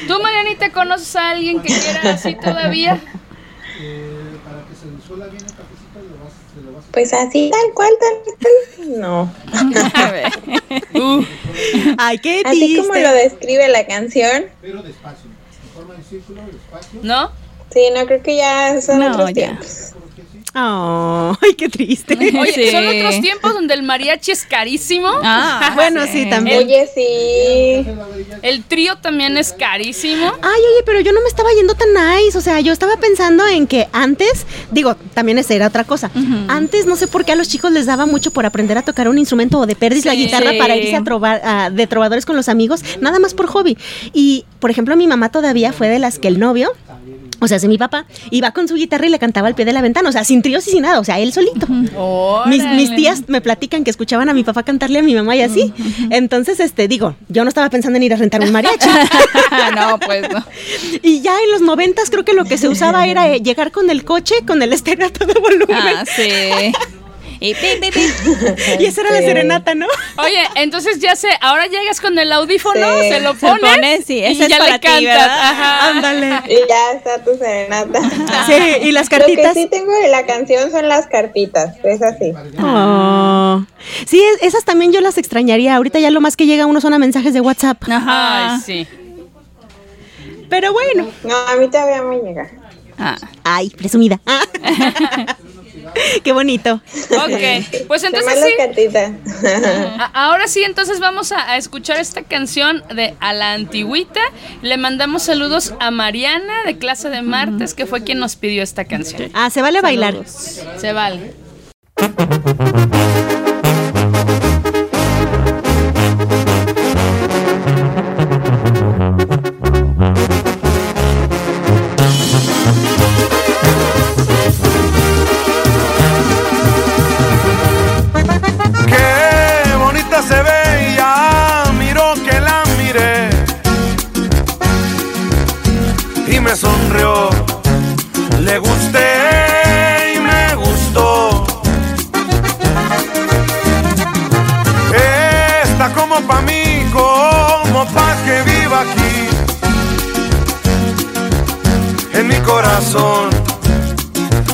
¿Tú, 0.07 0.21
Marianita, 0.23 0.71
conoces 0.71 1.17
a 1.17 1.31
alguien 1.31 1.61
que 1.61 1.69
quiera 1.69 2.15
así 2.15 2.35
todavía? 2.35 3.01
Pues 6.99 7.13
así, 7.13 7.49
tal 7.49 7.73
cual, 7.75 7.93
tal 8.01 8.15
cual. 8.25 8.35
No. 8.99 9.33
Ay, 11.97 12.19
qué 12.19 12.43
Así 12.45 12.77
como 12.77 12.91
triste. 12.91 13.09
lo 13.09 13.15
describe 13.15 13.69
la 13.69 13.87
canción. 13.87 14.47
¿No? 17.03 17.31
Sí, 17.73 17.89
no 17.95 18.05
creo 18.07 18.21
que 18.21 18.35
ya 18.35 18.81
son 18.81 18.99
No, 18.99 19.13
otros 19.13 19.29
ya. 19.29 19.35
tiempos. 19.35 19.93
Ay, 20.55 21.55
qué 21.57 21.69
triste. 21.69 22.17
Oye, 22.19 22.53
Sí. 22.53 22.71
son 22.71 22.87
otros 22.87 23.21
tiempos 23.21 23.53
donde 23.55 23.75
el 23.75 23.83
mariachi 23.83 24.33
es 24.33 24.45
carísimo. 24.45 25.09
Ah, 25.23 25.73
Bueno, 25.75 26.03
sí, 26.11 26.27
también. 26.29 26.59
Oye, 26.67 26.89
sí. 26.95 27.87
El 28.43 28.65
trío 28.65 28.97
también 28.97 29.37
es 29.37 29.53
carísimo. 29.53 30.27
Ay, 30.43 30.61
oye, 30.61 30.83
pero 30.85 31.01
yo 31.01 31.13
no 31.13 31.21
me 31.21 31.29
estaba 31.29 31.49
yendo 31.57 31.75
tan 31.75 31.89
nice. 31.93 32.37
O 32.37 32.41
sea, 32.41 32.61
yo 32.61 32.73
estaba 32.73 32.97
pensando 32.97 33.47
en 33.47 33.67
que 33.67 33.89
antes, 33.93 34.47
digo, 34.71 34.97
también 35.15 35.39
esa 35.39 35.55
era 35.55 35.67
otra 35.69 35.85
cosa. 35.85 36.11
Antes 36.49 36.87
no 36.87 36.97
sé 36.97 37.07
por 37.07 37.25
qué 37.25 37.33
a 37.33 37.37
los 37.37 37.49
chicos 37.49 37.71
les 37.73 37.87
daba 37.87 38.07
mucho 38.07 38.31
por 38.31 38.47
aprender 38.47 38.79
a 38.79 38.83
tocar 38.83 39.09
un 39.09 39.19
instrumento 39.19 39.59
o 39.59 39.67
de 39.67 39.77
perdis 39.77 40.05
la 40.07 40.15
guitarra 40.15 40.53
para 40.59 40.77
irse 40.77 40.97
a 40.97 41.05
trobar, 41.05 41.41
a- 41.45 41.71
de 41.71 41.87
trovadores 41.87 42.25
con 42.27 42.37
los 42.37 42.49
amigos, 42.49 42.83
nada 43.01 43.19
más 43.19 43.35
por 43.35 43.47
hobby. 43.47 43.77
Y, 44.13 44.45
por 44.61 44.71
ejemplo, 44.71 44.97
mi 44.97 45.07
mamá 45.07 45.31
todavía 45.31 45.73
fue 45.73 45.89
de 45.89 45.99
las 45.99 46.19
que 46.19 46.29
el 46.29 46.39
novio. 46.39 46.73
O 47.41 47.49
sea, 47.49 47.59
si 47.59 47.69
mi 47.69 47.79
papá 47.79 48.07
iba 48.31 48.51
con 48.51 48.69
su 48.69 48.75
guitarra 48.75 49.07
y 49.07 49.11
le 49.11 49.19
cantaba 49.19 49.49
al 49.49 49.55
pie 49.55 49.65
de 49.65 49.73
la 49.73 49.81
ventana, 49.81 50.09
o 50.09 50.13
sea, 50.13 50.25
sin 50.25 50.43
tríos 50.43 50.67
y 50.67 50.73
sin 50.73 50.83
nada, 50.83 51.01
o 51.01 51.05
sea, 51.05 51.19
él 51.19 51.33
solito. 51.33 51.67
Mis, 52.47 52.95
tías 52.97 53.29
me 53.29 53.41
platican 53.41 53.85
que 53.85 53.91
escuchaban 53.91 54.29
a 54.29 54.35
mi 54.35 54.45
papá 54.45 54.63
cantarle 54.63 54.99
a 54.99 55.03
mi 55.03 55.15
mamá 55.15 55.37
y 55.37 55.43
así. 55.43 55.73
Entonces, 56.11 56.61
este, 56.61 56.89
digo, 56.89 57.15
yo 57.29 57.45
no 57.45 57.49
estaba 57.49 57.71
pensando 57.71 57.97
en 57.97 58.03
ir 58.03 58.15
a 58.15 58.17
rentar 58.17 58.41
un 58.41 58.51
mariachi. 58.51 58.89
no, 59.77 59.99
pues 59.99 60.29
no. 60.31 60.45
Y 61.03 61.21
ya 61.21 61.35
en 61.45 61.53
los 61.53 61.61
noventas 61.61 62.11
creo 62.11 62.25
que 62.25 62.33
lo 62.33 62.45
que 62.45 62.59
se 62.59 62.69
usaba 62.69 63.07
era 63.07 63.29
eh, 63.29 63.41
llegar 63.41 63.71
con 63.71 63.91
el 63.91 64.05
coche, 64.05 64.35
con 64.47 64.63
el 64.63 64.73
estéreo 64.73 65.07
a 65.07 65.11
todo 65.11 65.41
volumen. 65.41 65.77
Ah, 65.77 66.05
sí. 66.07 66.73
Y, 67.41 67.51
y 68.81 68.85
esa 68.87 69.01
era 69.03 69.11
la 69.13 69.19
serenata, 69.19 69.75
¿no? 69.75 69.87
Oye, 70.23 70.43
entonces 70.57 70.99
ya 70.99 71.15
sé, 71.15 71.29
ahora 71.41 71.67
llegas 71.67 72.01
con 72.01 72.19
el 72.19 72.33
audífono, 72.33 73.01
Sí. 73.01 73.09
se 73.11 73.21
lo 73.21 73.35
Se 73.35 73.47
pones, 73.47 73.75
pone, 73.75 74.03
sí, 74.03 74.15
y 74.19 74.25
esa 74.25 74.45
es 74.45 74.49
ya 74.51 74.59
para 74.59 74.73
le 74.73 74.81
cantas. 74.81 75.29
Ajá. 75.29 75.89
Ándale. 75.91 76.43
Y 76.49 76.57
ya 76.69 76.93
está 76.97 77.23
tu 77.25 77.37
serenata. 77.37 78.01
Sí, 78.47 78.55
y 78.83 78.93
las 78.93 79.07
Lo 79.07 79.11
que 79.11 79.19
cartitas. 79.19 79.55
sí 79.55 79.69
tengo 79.71 79.93
de 79.93 80.09
la 80.09 80.25
canción 80.27 80.71
son 80.71 80.89
las 80.89 81.07
cartitas, 81.07 81.77
es 81.85 82.03
así. 82.03 82.33
Oh. 82.63 83.65
Sí, 84.07 84.21
es- 84.23 84.43
esas 84.43 84.65
también 84.65 84.93
yo 84.93 85.01
las 85.01 85.19
extrañaría. 85.19 85.77
Ahorita 85.77 85.99
ya 85.99 86.11
lo 86.11 86.21
más 86.21 86.37
que 86.37 86.47
llega 86.47 86.67
uno 86.67 86.81
son 86.81 86.95
a 86.95 86.99
mensajes 86.99 87.33
de 87.35 87.41
WhatsApp. 87.41 87.83
Ay, 87.89 88.59
sí. 88.65 88.87
Pero 90.49 90.73
bueno. 90.73 91.07
No, 91.25 91.37
a 91.37 91.57
mí 91.57 91.69
todavía 91.69 92.03
me 92.03 92.17
llega. 92.21 92.51
Ah. 92.99 93.17
Ay, 93.45 93.71
presumida. 93.71 94.19
Ah. 94.27 94.41
Qué 96.25 96.33
bonito. 96.33 96.75
Ok, 96.75 97.87
pues 97.87 98.05
entonces 98.05 98.45
sí. 98.45 98.55
Ahora 100.13 100.47
sí, 100.49 100.63
entonces 100.63 101.01
vamos 101.01 101.33
a, 101.33 101.51
a 101.53 101.57
escuchar 101.57 101.99
esta 101.99 102.23
canción 102.23 102.83
de 102.95 103.15
A 103.21 103.33
la 103.33 103.53
Antigüita. 103.53 104.21
Le 104.63 104.77
mandamos 104.77 105.23
saludos 105.23 105.75
a 105.81 105.91
Mariana 105.91 106.65
de 106.65 106.79
clase 106.79 107.09
de 107.11 107.23
martes, 107.23 107.75
que 107.75 107.87
fue 107.87 108.03
quien 108.05 108.19
nos 108.19 108.37
pidió 108.37 108.63
esta 108.63 108.85
canción. 108.85 109.31
Ah, 109.35 109.51
se 109.51 109.63
vale 109.63 109.81
bailar. 109.81 110.15
Se 110.27 110.93
vale. 110.93 111.35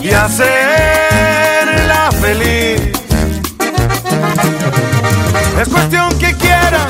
Y 0.02 0.10
hacerla 0.12 2.10
feliz. 2.22 2.80
Es 5.60 5.68
cuestión 5.68 6.08
que 6.18 6.32
quiera 6.34 6.86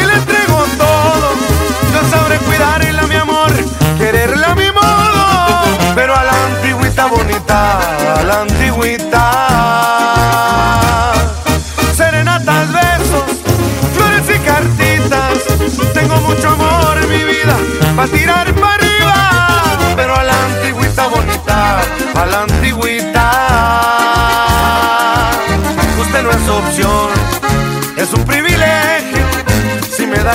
y 0.00 0.06
le 0.06 0.12
entrego 0.12 0.64
todo. 0.78 1.32
Yo 1.92 2.08
sabré 2.08 2.38
cuidarla, 2.38 3.02
mi 3.08 3.16
amor, 3.16 3.50
quererla 3.98 4.52
a 4.52 4.54
mi 4.54 4.70
modo. 4.70 5.94
Pero 5.96 6.14
a 6.16 6.22
la 6.22 6.44
antigüita 6.44 7.06
bonita, 7.06 7.80
a 8.18 8.22
la 8.22 8.42
antigüita. 8.42 9.24
Serenatas, 11.96 12.72
besos, 12.72 13.24
flores 13.96 14.24
y 14.32 14.38
cartitas. 14.46 15.38
Tengo 15.92 16.20
mucho 16.20 16.50
amor 16.50 16.98
en 17.02 17.08
mi 17.08 17.24
vida 17.24 17.56
para 17.96 18.08
tirar 18.12 18.31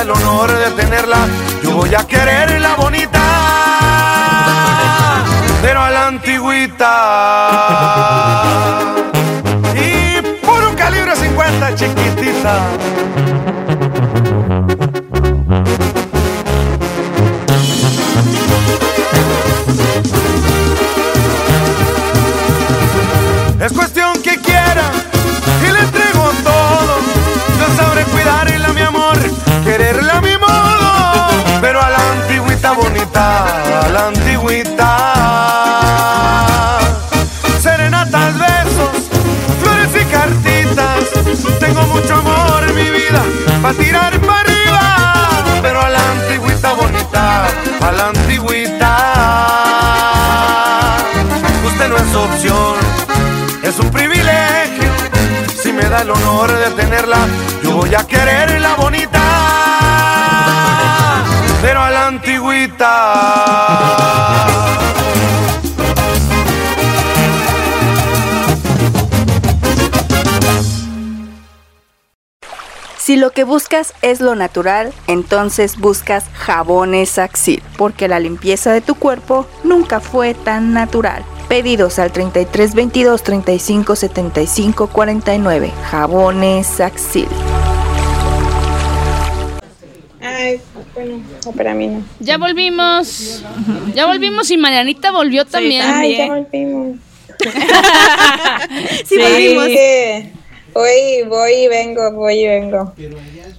el 0.08 0.12
honor 0.12 0.50
de 0.50 0.70
tenerla, 0.70 1.18
yo 1.62 1.72
voy 1.72 1.94
a 1.94 2.06
quererla 2.06 2.76
bonita. 2.76 3.20
Pero 5.60 5.82
a 5.82 5.90
la 5.90 6.06
antigüita. 6.06 6.94
Y 9.74 10.22
puro 10.46 10.74
calibre 10.76 11.14
50, 11.14 11.74
chiquitita. 11.74 12.58
Lo 73.18 73.30
que 73.32 73.44
buscas 73.44 73.94
es 74.02 74.20
lo 74.20 74.34
natural, 74.34 74.92
entonces 75.06 75.76
buscas 75.78 76.24
jabones 76.34 77.18
Axil, 77.18 77.62
porque 77.76 78.08
la 78.08 78.20
limpieza 78.20 78.72
de 78.72 78.80
tu 78.80 78.94
cuerpo 78.94 79.46
nunca 79.64 80.00
fue 80.00 80.34
tan 80.34 80.72
natural. 80.72 81.24
Pedidos 81.48 81.98
al 81.98 82.12
33 82.12 82.74
22 82.74 83.22
35 83.22 83.96
75 83.96 84.86
49. 84.88 85.72
Jabones 85.90 86.80
Axil. 86.80 87.26
Ay, 90.20 90.60
bueno, 90.94 91.20
no, 91.44 91.52
para 91.52 91.74
mí 91.74 91.86
no. 91.86 92.02
Ya 92.20 92.38
volvimos. 92.38 93.42
Ya 93.94 94.06
volvimos 94.06 94.50
y 94.50 94.58
Marianita 94.58 95.10
volvió 95.10 95.44
también. 95.46 95.82
Ay, 95.82 96.16
ya 96.18 96.26
volvimos. 96.26 96.98
Sí, 99.06 99.16
volvimos. 99.16 99.66
que 99.68 100.37
Voy, 100.78 101.22
voy 101.28 101.52
y 101.54 101.66
vengo, 101.66 102.12
voy 102.12 102.44
y 102.44 102.46
vengo. 102.46 102.94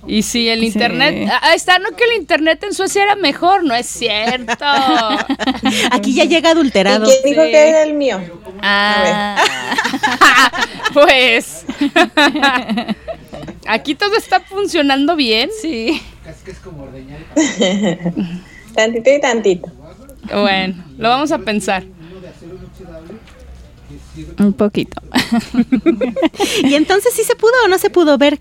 Y 0.08 0.24
si 0.24 0.48
el 0.48 0.64
internet. 0.64 1.30
Ah, 1.30 1.54
está, 1.54 1.78
no 1.78 1.92
que 1.94 2.06
el 2.06 2.14
internet 2.22 2.64
en 2.64 2.74
Suecia 2.74 3.04
era 3.04 3.16
mejor, 3.18 3.66
no 3.66 3.76
es 3.76 3.88
cierto. 3.88 4.54
Aquí 5.92 6.14
ya 6.14 6.24
llega 6.24 6.48
¿Y 6.48 6.52
adulterado. 6.54 7.06
quién 7.06 7.18
dijo 7.26 7.44
Sí. 7.44 7.52
que 7.52 7.70
era 7.70 7.84
el 7.84 7.94
mío? 7.96 8.22
Ah. 8.62 9.36
pues. 10.94 11.66
Aquí 13.68 13.96
todo 13.96 14.16
está 14.16 14.40
funcionando 14.40 15.18
bien. 15.18 15.50
Sí. 15.62 16.02
Tantito 18.74 19.10
y 19.10 19.20
tantito. 19.20 19.70
Bueno, 20.32 20.86
lo 20.98 21.10
vamos 21.10 21.34
a 21.34 21.40
pensar. 21.40 21.84
Un 24.40 24.54
poquito. 24.54 25.02
Y 26.64 26.76
entonces 26.76 27.14
sí 27.14 27.24
se 27.24 27.36
pudo 27.36 27.54
o 27.66 27.68
no 27.68 27.78
se 27.78 27.90
pudo 27.90 28.18
ver 28.18 28.40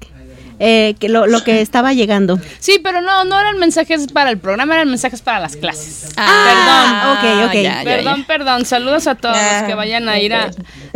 eh, 0.60 0.96
que 0.98 1.08
lo, 1.08 1.26
lo 1.28 1.44
que 1.44 1.60
estaba 1.60 1.92
llegando. 1.92 2.40
Sí, 2.58 2.80
pero 2.82 3.00
no, 3.00 3.24
no 3.24 3.38
eran 3.40 3.58
mensajes 3.58 4.08
para 4.12 4.30
el 4.30 4.38
programa, 4.38 4.74
eran 4.74 4.88
mensajes 4.88 5.22
para 5.22 5.38
las 5.38 5.54
clases. 5.56 6.10
Ah, 6.16 7.16
ok, 7.16 7.46
ok. 7.48 7.54
ya, 7.54 7.62
ya, 7.62 7.84
Perdón, 7.84 8.24
perdón. 8.26 8.64
Saludos 8.64 9.06
a 9.06 9.14
todos 9.14 9.36
Ah, 9.38 9.58
los 9.60 9.68
que 9.68 9.74
vayan 9.74 10.08
a 10.08 10.18
ir 10.18 10.34
a, 10.34 10.50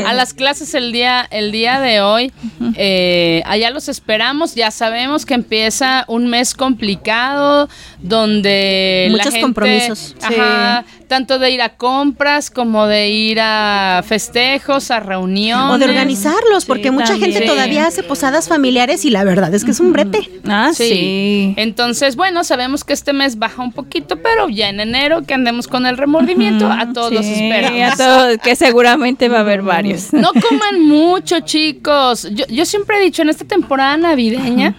a 0.05 0.15
las 0.15 0.35
clases 0.35 0.75
el 0.75 0.91
día, 0.91 1.27
el 1.31 1.53
día 1.53 1.79
de 1.79 2.01
hoy. 2.01 2.33
Eh, 2.77 3.43
allá 3.47 3.71
los 3.71 3.89
esperamos. 3.89 4.57
Ya 4.57 4.73
sabemos 4.73 5.25
que 5.25 5.35
empieza 5.35 6.05
un 6.09 6.27
mes 6.29 6.55
complicado 6.55 7.69
donde 8.03 9.07
la 9.11 9.13
Muchos 9.19 9.27
gente- 9.33 9.41
compromisos. 9.41 10.17
Ajá, 10.23 10.85
tanto 11.09 11.39
de 11.39 11.51
ir 11.51 11.61
a 11.63 11.71
compras 11.77 12.51
como 12.51 12.87
de 12.87 13.09
ir 13.11 13.39
a 13.41 14.03
festejos, 14.07 14.91
a 14.91 15.01
reuniones. 15.01 15.75
O 15.75 15.79
de 15.79 15.85
organizarlos, 15.85 16.65
porque 16.65 16.91
mucha 16.91 17.17
gente 17.19 17.41
todavía 17.43 17.87
hace 17.87 18.03
posadas 18.03 18.49
familiares 18.49 19.05
y 19.05 19.11
la 19.11 19.25
verdad 19.25 19.55
es 19.55 19.65
que 19.65 19.71
es 19.73 19.81
un 19.81 19.93
brete. 19.93 20.29
Ah, 20.49 20.71
Sí. 20.75 20.89
sí. 20.89 21.55
Entonces, 21.57 22.17
bueno, 22.17 22.45
sabemos 22.45 22.85
que 22.85 22.93
este 22.93 23.13
mes 23.13 23.39
baja 23.39 23.63
un 23.63 23.73
poquito, 23.73 24.17
pero 24.17 24.49
ya 24.49 24.69
en 24.69 24.81
enero 24.81 25.23
que 25.23 25.35
andemos 25.35 25.69
con 25.69 25.87
el 25.87 25.97
remordimiento, 25.97 26.67
a 26.71 26.93
todos 26.93 27.13
los 27.13 27.25
Sí, 27.27 27.33
esperamos. 27.35 27.93
a 27.93 27.97
todos, 27.97 28.39
que 28.39 28.57
seguramente 28.57 29.29
va 29.29 29.39
a 29.39 29.41
haber 29.41 29.63
varios. 29.63 30.13
No 30.13 30.31
coman 30.33 30.81
mucho, 30.87 31.41
chicos. 31.41 32.27
Yo, 32.33 32.47
yo 32.49 32.65
siempre 32.65 32.97
he 32.99 33.01
dicho, 33.01 33.23
en 33.23 33.29
esta 33.29 33.45
temporada 33.45 33.97
navideña, 33.97 34.75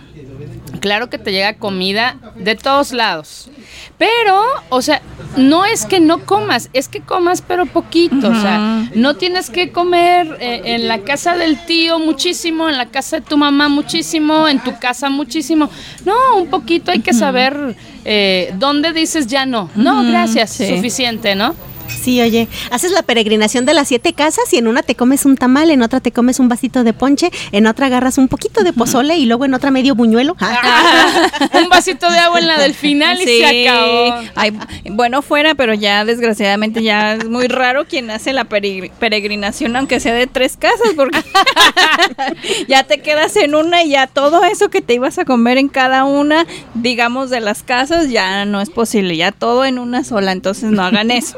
claro 0.84 1.10
que 1.10 1.18
te 1.18 1.32
llega 1.32 1.54
comida 1.54 2.18
de 2.36 2.56
todos 2.56 2.92
lados. 2.92 3.50
Pero, 3.98 4.44
o 4.68 4.82
sea, 4.82 5.02
no 5.38 5.64
es 5.64 5.86
que 5.86 6.02
no 6.02 6.26
comas, 6.26 6.70
es 6.74 6.90
que 6.90 7.00
comas 7.00 7.42
pero 7.42 7.66
poquito. 7.66 8.28
O 8.28 8.36
sea, 8.36 8.90
no 8.94 9.16
tienes 9.16 9.50
que 9.50 9.72
comer 9.72 10.38
eh, 10.42 10.62
en 10.66 10.90
la 10.90 11.00
casa 11.00 11.38
del 11.38 11.66
tío 11.66 12.00
muchísimo, 12.00 12.68
en 12.68 12.78
la 12.78 12.88
casa 12.88 13.22
de 13.22 13.22
tu 13.22 13.38
mamá 13.38 13.70
muchísimo, 13.70 14.46
en 14.50 14.60
tu 14.60 14.78
casa 14.78 15.10
muchísimo. 15.10 15.70
No, 16.04 16.16
un 16.36 16.50
poquito 16.50 16.92
hay 16.92 17.00
que 17.00 17.14
saber 17.14 17.78
eh, 18.04 18.54
dónde 18.60 18.92
dices 18.92 19.28
ya 19.28 19.46
no. 19.46 19.70
No, 19.76 20.04
gracias, 20.04 20.50
sí. 20.50 20.68
suficiente, 20.68 21.34
¿no? 21.34 21.56
Sí, 21.88 22.22
oye, 22.22 22.48
haces 22.72 22.92
la 22.92 23.02
peregrinación 23.04 23.66
de 23.66 23.74
las 23.74 23.88
siete 23.88 24.14
casas 24.14 24.52
y 24.54 24.58
en 24.58 24.68
una 24.68 24.84
te 24.84 24.96
comes 24.96 25.26
un 25.26 25.38
tamal, 25.38 25.70
en 25.70 25.82
otra 25.82 26.00
te 26.00 26.12
comes 26.12 26.40
un 26.40 26.50
vasito 26.50 26.84
de 26.84 26.94
ponche, 26.94 27.32
en 27.52 27.66
otra 27.68 27.86
agarras 27.88 28.18
un 28.18 28.28
poquito 28.28 28.64
de 28.64 28.74
pozole 28.74 29.18
y 29.18 29.26
luego 29.26 29.46
en 29.46 29.54
otra 29.54 29.72
medio 29.72 29.96
buñuelo. 29.96 30.36
Ah, 30.40 31.50
un 31.62 31.70
vasito 31.70 32.10
de 32.12 32.18
agua 32.20 32.40
en 32.40 32.48
la 32.48 32.58
del 32.60 32.74
final 32.74 33.22
y 33.22 33.26
se 33.26 33.68
acabó. 33.70 34.22
Ay, 34.36 34.54
bueno, 34.92 35.22
fuera, 35.22 35.56
pero 35.56 35.74
ya 35.74 36.04
desgraciadamente 36.06 36.84
ya 36.84 37.14
es 37.16 37.28
muy 37.30 37.48
raro 37.48 37.86
quien 37.86 38.10
hace 38.12 38.34
la 38.34 38.46
peregr- 38.50 38.92
peregrinación, 39.00 39.76
aunque 39.76 40.00
sea 40.00 40.14
de 40.14 40.28
tres 40.28 40.58
casas, 40.58 40.90
porque 40.96 41.20
ya 42.68 42.84
te 42.84 43.00
quedas 43.02 43.36
en 43.38 43.56
una 43.56 43.84
y 43.84 43.90
ya 43.92 44.08
todo 44.08 44.44
eso 44.44 44.70
que 44.70 44.82
te 44.82 44.94
ibas 44.96 45.18
a 45.20 45.26
comer 45.26 45.58
en 45.58 45.70
cada 45.70 46.04
una, 46.06 46.46
digamos, 46.74 47.30
de 47.30 47.40
las 47.40 47.64
casas, 47.64 48.10
ya 48.10 48.46
no 48.46 48.62
es 48.62 48.70
posible, 48.70 49.16
ya 49.18 49.32
todo 49.32 49.66
en 49.66 49.80
una 49.80 50.04
sola, 50.04 50.32
entonces 50.32 50.72
no 50.72 50.84
hagan 50.84 51.12
eso. 51.12 51.38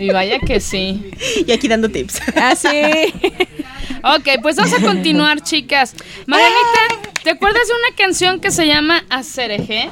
Y 0.00 0.10
vaya 0.10 0.38
que 0.40 0.60
sí. 0.60 1.10
Y 1.46 1.52
aquí 1.52 1.68
dando 1.68 1.88
tips. 1.88 2.20
Así. 2.36 2.68
Ok, 4.02 4.40
pues 4.42 4.56
vamos 4.56 4.72
a 4.72 4.80
continuar, 4.80 5.42
chicas. 5.42 5.94
Marianita, 6.26 7.10
¿te 7.22 7.30
acuerdas 7.30 7.66
de 7.68 7.74
una 7.74 7.96
canción 7.96 8.40
que 8.40 8.50
se 8.50 8.66
llama 8.66 9.04
Acereje? 9.10 9.90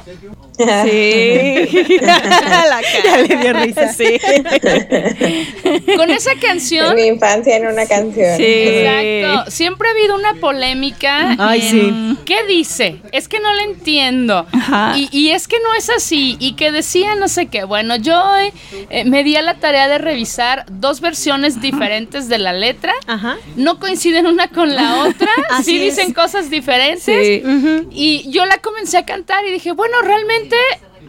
Sí. 0.57 0.63
la 2.01 2.81
Ya 3.03 3.17
le 3.17 3.35
dio 3.37 3.53
risa. 3.53 3.93
Sí. 3.93 4.17
Con 5.95 6.09
esa 6.09 6.31
canción. 6.41 6.95
Mi 6.95 7.05
infancia 7.05 7.57
en 7.57 7.67
una 7.67 7.85
canción. 7.85 8.35
Exacto. 8.39 9.51
Siempre 9.51 9.87
ha 9.87 9.91
habido 9.91 10.15
una 10.15 10.33
polémica. 10.35 11.35
Ay, 11.37 11.61
en 11.61 11.69
sí. 11.69 12.17
¿Qué 12.25 12.45
dice? 12.45 13.01
Es 13.11 13.27
que 13.27 13.39
no 13.39 13.53
lo 13.53 13.61
entiendo. 13.61 14.47
Ajá. 14.51 14.93
Y, 14.97 15.09
y 15.11 15.29
es 15.29 15.47
que 15.47 15.57
no 15.59 15.75
es 15.75 15.89
así. 15.89 16.37
Y 16.39 16.53
que 16.53 16.71
decía 16.71 17.15
no 17.15 17.27
sé 17.27 17.47
qué. 17.47 17.63
Bueno, 17.63 17.95
yo 17.95 18.23
eh, 18.89 19.05
me 19.05 19.23
di 19.23 19.35
a 19.35 19.41
la 19.41 19.55
tarea 19.55 19.87
de 19.87 19.97
revisar 19.97 20.65
dos 20.69 21.01
versiones 21.01 21.61
diferentes 21.61 22.29
de 22.29 22.37
la 22.39 22.53
letra. 22.53 22.93
Ajá. 23.05 23.37
No 23.55 23.76
coinciden 23.79 24.25
una 24.27 24.47
con 24.49 24.73
la 24.75 25.03
otra. 25.07 25.29
Así 25.49 25.63
sí 25.79 25.87
es. 25.87 25.95
dicen 25.97 26.13
cosas 26.13 26.49
diferentes. 26.49 27.03
Sí. 27.05 27.43
Y 27.91 28.29
yo 28.31 28.45
la 28.45 28.57
comencé 28.57 28.97
a 28.97 29.05
cantar 29.05 29.45
y 29.45 29.51
dije, 29.51 29.71
bueno, 29.71 30.01
realmente, 30.01 30.55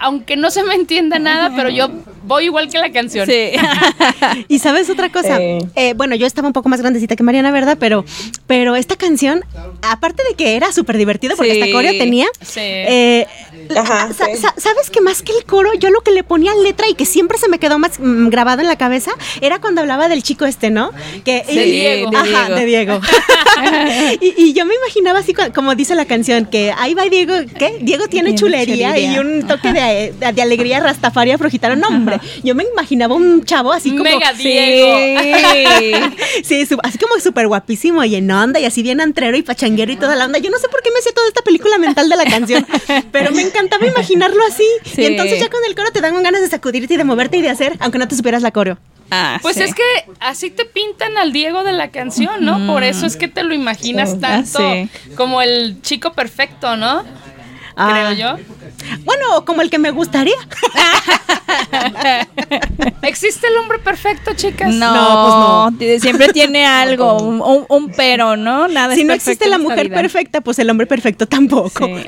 aunque 0.01 0.37
no 0.37 0.51
se 0.51 0.63
me 0.63 0.75
entienda 0.75 1.19
nada, 1.19 1.53
pero 1.57 1.69
yo 1.71 1.89
voy 2.25 2.45
igual 2.45 2.69
que 2.71 2.79
la 2.79 2.91
canción. 2.93 3.27
Sí. 3.27 3.51
Y 4.49 4.59
sabes 4.59 4.89
otra 4.91 5.11
cosa. 5.11 5.39
Eh, 5.41 5.95
bueno, 5.97 6.15
yo 6.15 6.27
estaba 6.27 6.47
un 6.49 6.53
poco 6.53 6.69
más 6.69 6.81
grandecita 6.81 7.17
que 7.17 7.23
Mariana, 7.23 7.51
¿verdad? 7.51 7.77
Pero, 7.79 8.05
pero 8.47 8.77
esta 8.77 8.97
canción, 8.97 9.45
aparte 9.83 10.23
de 10.29 10.35
que 10.35 10.57
era 10.57 10.73
súper 10.73 10.97
divertida 10.99 11.35
porque 11.37 11.53
Sí. 11.55 11.61
hasta 11.61 11.73
coreo 11.73 11.93
tenía, 11.93 12.27
Sí. 12.41 12.61
eh, 12.61 13.27
Ajá, 13.77 14.13
sa- 14.13 14.27
sí. 14.27 14.37
sa- 14.37 14.55
¿sabes 14.57 14.91
que 14.91 15.01
más 15.01 15.23
que 15.23 15.33
el 15.33 15.45
coro, 15.45 15.71
yo 15.75 15.91
lo 15.91 16.01
que 16.01 16.11
le 16.11 16.25
ponía 16.25 16.53
letra 16.63 16.87
y 16.89 16.95
que 16.95 17.05
siempre 17.07 17.39
se 17.39 17.49
me 17.49 17.59
quedó 17.59 17.79
más 17.79 17.99
mm, 17.99 18.29
grabado 18.29 18.61
en 18.63 18.69
la 18.69 18.77
cabeza 18.77 19.11
era 19.41 19.61
cuando 19.61 19.81
hablaba 19.81 20.09
del 20.09 20.23
chico 20.23 20.45
este, 20.47 20.71
¿no? 20.71 20.91
Que 21.25 21.43
de 21.47 21.65
Diego. 21.65 22.11
Ajá, 22.17 22.55
de 22.55 22.65
Diego. 22.65 23.01
y, 24.21 24.35
y 24.37 24.53
yo 24.53 24.65
me 24.67 24.75
imaginaba 24.75 25.19
así 25.21 25.35
como 25.55 25.75
dice 25.75 25.95
la 25.95 26.05
canción, 26.07 26.47
que 26.47 26.73
ahí 26.77 26.95
va 26.95 27.05
Diego, 27.05 27.35
¿qué? 27.59 27.79
Diego 27.81 28.09
tiene, 28.09 28.31
Tiene 28.35 28.39
chulería, 28.39 28.89
chulería. 28.91 29.13
y 29.15 29.19
un 29.19 29.47
toque 29.47 29.73
de, 29.73 29.81
de- 29.89 30.33
de 30.33 30.43
alegría 30.43 30.81
rastafaria 30.81 31.35
afrogitano. 31.35 31.77
No, 31.77 31.89
hombre, 31.89 32.21
yo 32.43 32.55
me 32.55 32.65
imaginaba 32.65 33.15
un 33.15 33.45
chavo 33.45 33.73
así 33.73 33.91
como... 33.91 34.05
Mega 34.05 34.33
Sí. 34.35 34.43
Diego. 34.49 36.09
Sí, 36.45 36.67
su- 36.67 36.79
así 36.83 36.99
como 36.99 37.19
súper 37.21 37.47
guapísimo 37.49 38.05
y 38.05 38.15
en 38.17 38.31
onda 38.31 38.61
y 38.61 38.65
así 38.65 38.83
bien 38.83 39.01
antrero 39.01 39.37
y 39.37 39.43
pachanguero 39.43 39.93
y 39.93 39.97
toda 39.97 40.15
la 40.17 40.27
onda. 40.27 40.39
Yo 40.39 40.51
no 40.51 40.59
sé 40.59 40.69
por 40.69 40.83
qué 40.83 40.91
me 40.91 40.99
hacía 40.99 41.13
toda 41.13 41.27
esta 41.29 41.43
película 41.43 41.79
mental 41.79 42.09
de 42.09 42.17
la 42.17 42.25
canción, 42.25 42.67
pero 43.13 43.33
me 43.33 43.43
encantaba 43.43 43.87
imaginarlo 43.87 44.41
así. 44.49 44.65
Sí. 44.85 45.03
Y 45.03 45.05
entonces 45.07 45.41
ya 45.41 45.49
con 45.49 45.61
el 45.67 45.75
coro 45.75 45.91
te 45.93 46.01
dan 46.01 46.23
ganas 46.23 46.41
de 46.41 46.49
sacudirte 46.49 46.95
y 46.95 46.97
de 46.97 47.05
moverte 47.05 47.37
y 47.39 47.43
de 47.43 47.51
hacer, 47.51 47.77
aunque 47.81 47.99
no 47.99 48.07
te 48.09 48.17
supieras 48.17 48.43
la 48.43 48.51
coreo. 48.51 48.79
Ah, 49.11 49.39
Pues 49.41 49.57
sí. 49.57 49.63
es 49.63 49.75
que 49.75 49.83
así 50.21 50.51
te 50.51 50.67
pintan 50.67 51.17
al 51.17 51.33
Diego 51.33 51.65
de 51.65 51.73
la 51.73 51.91
canción, 51.91 52.45
¿no? 52.45 52.67
Por 52.71 52.83
eso 52.83 53.07
es 53.07 53.17
que 53.17 53.27
te 53.27 53.43
lo 53.43 53.55
imaginas 53.55 54.21
tanto 54.21 54.59
Ah, 54.61 54.75
sí. 54.85 55.15
como 55.17 55.41
el 55.41 55.81
chico 55.81 56.13
perfecto, 56.13 56.77
¿no? 56.77 57.05
Ah. 57.81 57.91
Creo 57.93 58.13
yo. 58.13 58.37
Bueno, 59.05 59.45
como 59.45 59.63
el 59.63 59.71
que 59.71 59.79
me 59.79 59.93
gustaría. 59.93 60.35
¿Existe 63.03 63.47
el 63.47 63.57
hombre 63.59 63.79
perfecto, 63.79 64.33
chicas? 64.35 64.73
No, 64.75 64.93
No, 64.93 65.67
pues 65.71 65.79
t- 65.79 66.01
Siempre 66.01 66.29
tiene 66.33 66.67
algo, 66.67 67.17
un, 67.19 67.41
un- 67.41 67.67
un 67.69 67.91
pero, 67.93 68.37
¿no? 68.37 68.69
Nada 68.69 68.95
si 68.95 69.03
es 69.03 69.07
no 69.07 69.15
existe 69.15 69.49
la 69.49 69.59
mujer 69.59 69.89
vida. 69.89 69.97
perfecta, 69.97 70.41
pues 70.41 70.59
el 70.59 70.69
hombre 70.71 70.87
perfecto 70.87 71.27
tampoco. 71.27 71.87
Sí. 71.87 71.95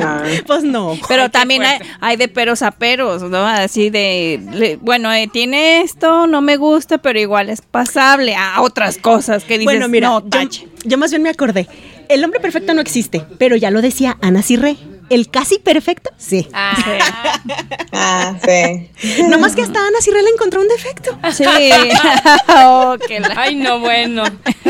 No. 0.00 0.22
Pues 0.46 0.62
no. 0.64 0.96
Pero 1.06 1.24
Ay, 1.24 1.28
también 1.28 1.62
hay, 2.00 2.16
de 2.16 2.28
peros 2.28 2.62
a 2.62 2.70
peros, 2.70 3.20
¿no? 3.22 3.46
Así 3.46 3.90
de, 3.90 4.40
le- 4.52 4.76
bueno, 4.76 5.12
eh, 5.12 5.28
tiene 5.30 5.82
esto, 5.82 6.26
no 6.26 6.40
me 6.40 6.56
gusta, 6.56 6.96
pero 6.96 7.18
igual 7.18 7.50
es 7.50 7.60
pasable 7.60 8.34
a 8.36 8.62
otras 8.62 8.96
cosas 8.96 9.44
que 9.44 9.58
dices, 9.58 9.64
Bueno, 9.66 9.86
mira, 9.88 10.08
no, 10.08 10.26
yo, 10.30 10.40
yo 10.84 10.96
más 10.96 11.10
bien 11.10 11.22
me 11.22 11.28
acordé. 11.28 11.68
El 12.10 12.24
hombre 12.24 12.40
perfecto 12.40 12.74
no 12.74 12.80
existe, 12.80 13.24
pero 13.38 13.56
ya 13.56 13.70
lo 13.70 13.80
decía 13.82 14.18
Ana 14.20 14.42
Cirre. 14.42 14.76
El 15.10 15.28
casi 15.28 15.58
perfecto, 15.58 16.10
sí. 16.18 16.46
Ah, 16.52 16.76
Ah, 17.92 18.36
sí. 18.44 19.22
No 19.28 19.38
más 19.38 19.56
que 19.56 19.62
hasta 19.62 19.80
Ana 19.80 20.00
Cirre 20.00 20.22
le 20.22 20.30
encontró 20.30 20.60
un 20.60 20.68
defecto. 20.68 21.18
Sí. 21.32 21.44
Oh, 22.48 22.96
la- 23.08 23.32
Ay, 23.36 23.56
no, 23.56 23.80
bueno. 23.80 24.22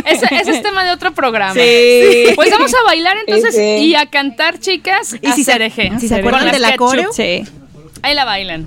Ese, 0.06 0.26
ese 0.34 0.50
es 0.52 0.62
tema 0.62 0.84
de 0.84 0.92
otro 0.92 1.12
programa. 1.12 1.52
Sí. 1.54 2.26
Pues 2.34 2.50
vamos 2.50 2.72
a 2.74 2.82
bailar 2.86 3.16
entonces 3.26 3.54
Sí, 3.54 3.60
sí. 3.60 3.84
y 3.86 3.94
a 3.94 4.06
cantar, 4.06 4.58
chicas, 4.58 5.14
Y 5.20 5.32
si 5.32 5.44
se- 5.44 5.52
Acereje. 5.52 5.92
si 6.00 6.08
se 6.08 6.14
acuerdan 6.16 6.50
de 6.52 6.58
la 6.58 6.76
coreo. 6.76 7.12
Sí. 7.12 7.44
Ahí 8.02 8.14
la 8.14 8.24
bailan. 8.24 8.66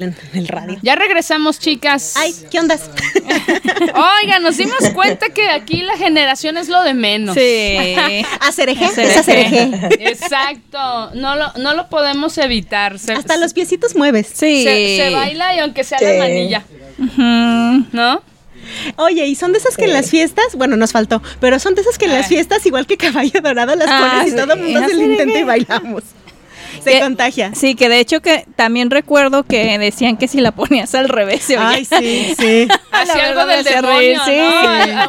En 0.00 0.14
el 0.34 0.48
radio. 0.48 0.78
Ya 0.82 0.94
regresamos, 0.94 1.58
chicas. 1.58 2.14
Ay, 2.16 2.34
¿qué 2.50 2.58
ondas? 2.60 2.88
Oiga, 4.22 4.38
nos 4.40 4.56
dimos 4.56 4.78
cuenta 4.94 5.28
que 5.30 5.48
aquí 5.48 5.82
la 5.82 5.96
generación 5.96 6.56
es 6.56 6.68
lo 6.68 6.82
de 6.82 6.94
menos. 6.94 7.34
Sí. 7.34 7.76
Acereje, 8.40 8.84
es 8.84 9.16
acereje. 9.16 9.70
Exacto. 10.00 11.10
No 11.14 11.36
lo, 11.36 11.52
no 11.54 11.74
lo 11.74 11.88
podemos 11.88 12.38
evitar. 12.38 12.98
Se, 12.98 13.12
Hasta 13.12 13.36
los 13.36 13.52
piecitos 13.54 13.94
mueves. 13.96 14.28
Sí. 14.32 14.62
se, 14.64 14.96
se 15.04 15.10
baila 15.14 15.54
y 15.56 15.58
aunque 15.60 15.84
sea 15.84 15.98
la 16.00 16.18
manilla. 16.18 16.64
¿No? 17.92 18.22
Oye, 18.96 19.26
y 19.26 19.34
son 19.34 19.52
de 19.52 19.58
esas 19.58 19.76
que 19.76 19.84
en 19.86 19.94
las 19.94 20.10
fiestas, 20.10 20.44
bueno, 20.54 20.76
nos 20.76 20.92
faltó, 20.92 21.22
pero 21.40 21.58
son 21.58 21.74
de 21.74 21.80
esas 21.80 21.96
que 21.96 22.04
en 22.04 22.12
las 22.12 22.26
Ah. 22.26 22.28
fiestas, 22.28 22.66
igual 22.66 22.86
que 22.86 22.96
caballo 22.98 23.40
dorado, 23.40 23.74
las 23.74 23.88
Ah, 23.90 24.10
pones 24.18 24.26
y 24.26 24.30
sí, 24.30 24.36
todo 24.36 24.52
el 24.52 24.58
mundo 24.60 24.78
se 24.80 24.84
acereje. 24.84 25.10
intenta 25.12 25.38
y 25.38 25.42
bailamos. 25.44 26.02
Se 26.82 26.90
Que- 26.92 27.00
contagia. 27.00 27.54
Sí, 27.54 27.74
que 27.74 27.88
de 27.88 28.00
hecho 28.00 28.20
que 28.20 28.44
también 28.56 28.90
recuerdo 28.90 29.42
que 29.44 29.78
decían 29.78 30.16
que 30.16 30.28
si 30.28 30.40
la 30.40 30.52
ponías 30.52 30.94
al 30.94 31.08
revés 31.08 31.42
se 31.42 31.56
oía. 31.58 31.68
Ay, 31.70 31.84
sí, 31.84 32.34
sí. 32.38 32.68
Hacía 32.90 33.26
algo 33.28 33.46
del 33.46 33.64
demonio, 33.64 34.20
sí. 34.24 34.32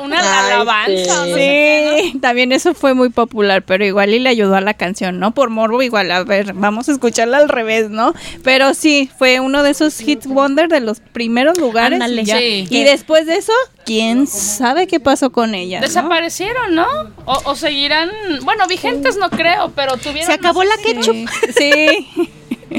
Una 0.03 0.19
Ay, 0.19 0.51
alabanza. 0.51 1.03
sí. 1.03 1.09
o 1.09 1.15
no 1.15 1.25
sé 1.25 1.33
qué, 1.35 1.83
¿no? 1.85 2.11
Sí, 2.11 2.19
también 2.19 2.51
eso 2.51 2.73
fue 2.73 2.93
muy 2.93 3.09
popular, 3.09 3.63
pero 3.63 3.85
igual 3.85 4.13
y 4.13 4.19
le 4.19 4.29
ayudó 4.29 4.55
a 4.55 4.61
la 4.61 4.73
canción, 4.73 5.19
¿no? 5.19 5.33
Por 5.33 5.49
morbo 5.49 5.81
igual, 5.81 6.11
a 6.11 6.23
ver, 6.23 6.53
vamos 6.53 6.89
a 6.89 6.91
escucharla 6.91 7.37
al 7.37 7.49
revés, 7.49 7.89
¿no? 7.89 8.13
Pero 8.43 8.73
sí, 8.73 9.09
fue 9.17 9.39
uno 9.39 9.63
de 9.63 9.71
esos 9.71 9.99
hits 10.01 10.27
wonder 10.27 10.67
de 10.69 10.79
los 10.81 10.99
primeros 10.99 11.57
lugares. 11.57 11.93
Ándale. 12.01 12.21
y, 12.21 12.25
ya. 12.25 12.37
Sí. 12.37 12.67
y 12.69 12.83
después 12.83 13.25
de 13.25 13.35
eso, 13.37 13.53
¿quién 13.93 14.27
sabe 14.27 14.85
qué 14.87 14.99
pasó 14.99 15.31
con 15.31 15.55
ella? 15.55 15.79
¿no? 15.79 15.87
Desaparecieron, 15.87 16.75
¿no? 16.75 16.85
O, 17.25 17.41
o 17.45 17.55
seguirán, 17.55 18.09
bueno, 18.43 18.67
vigentes 18.67 19.17
no 19.17 19.29
creo, 19.29 19.71
pero 19.75 19.97
tuvieron... 19.97 20.25
Se 20.27 20.33
acabó 20.33 20.63
la 20.63 20.75
ketchup. 20.83 21.15
Sí. 21.57 22.07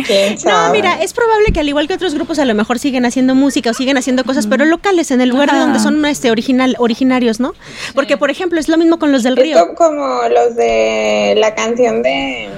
¿Quién 0.07 0.37
No, 0.45 0.71
mira, 0.71 1.03
es 1.03 1.13
probable 1.13 1.47
que 1.53 1.59
al 1.59 1.69
igual 1.69 1.89
que 1.89 1.95
otros 1.95 2.15
grupos 2.15 2.39
a 2.39 2.45
lo 2.45 2.55
mejor 2.55 2.79
siguen 2.79 3.05
haciendo 3.07 3.35
música 3.35 3.71
o 3.71 3.75
siguen 3.75 3.99
haciendo 3.99 4.23
cosas, 4.23 4.47
pero 4.47 4.65
locales, 4.65 5.11
en 5.11 5.21
el 5.21 5.31
lugar 5.31 5.51
de 5.53 5.59
donde 5.59 5.81
son 5.81 6.05
este 6.05 6.31
original, 6.31 6.77
originarios, 6.79 7.41
¿no? 7.41 7.55
Porque, 7.97 8.17
por 8.17 8.31
ejemplo, 8.31 8.61
es 8.61 8.69
lo 8.69 8.77
mismo 8.79 9.01
con 9.01 9.11
los 9.11 9.25
del 9.25 9.37
Es 9.37 9.43
río. 9.43 9.67
co- 9.67 9.75
como 9.75 10.23
los 10.29 10.55
de 10.55 11.35
la 11.39 11.57
canción 11.57 12.05
de 12.05 12.49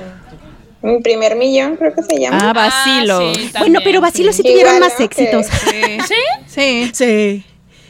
Mi 0.83 1.01
primer 1.01 1.37
millón, 1.37 1.77
creo 1.77 1.95
que 1.95 2.03
se 2.03 2.21
llama. 2.21 2.39
Ah, 2.43 2.53
Basilo. 2.53 3.21
Ah, 3.31 3.33
sí, 3.35 3.51
Bueno, 3.61 3.81
pero 3.83 4.01
Basilo 4.03 4.31
sí 4.35 4.43
tuvieron 4.43 4.79
más 4.79 5.01
éxitos. 5.01 5.47
¿Sí? 6.07 6.15
Sí. 6.49 6.91
Sí. 6.93 7.45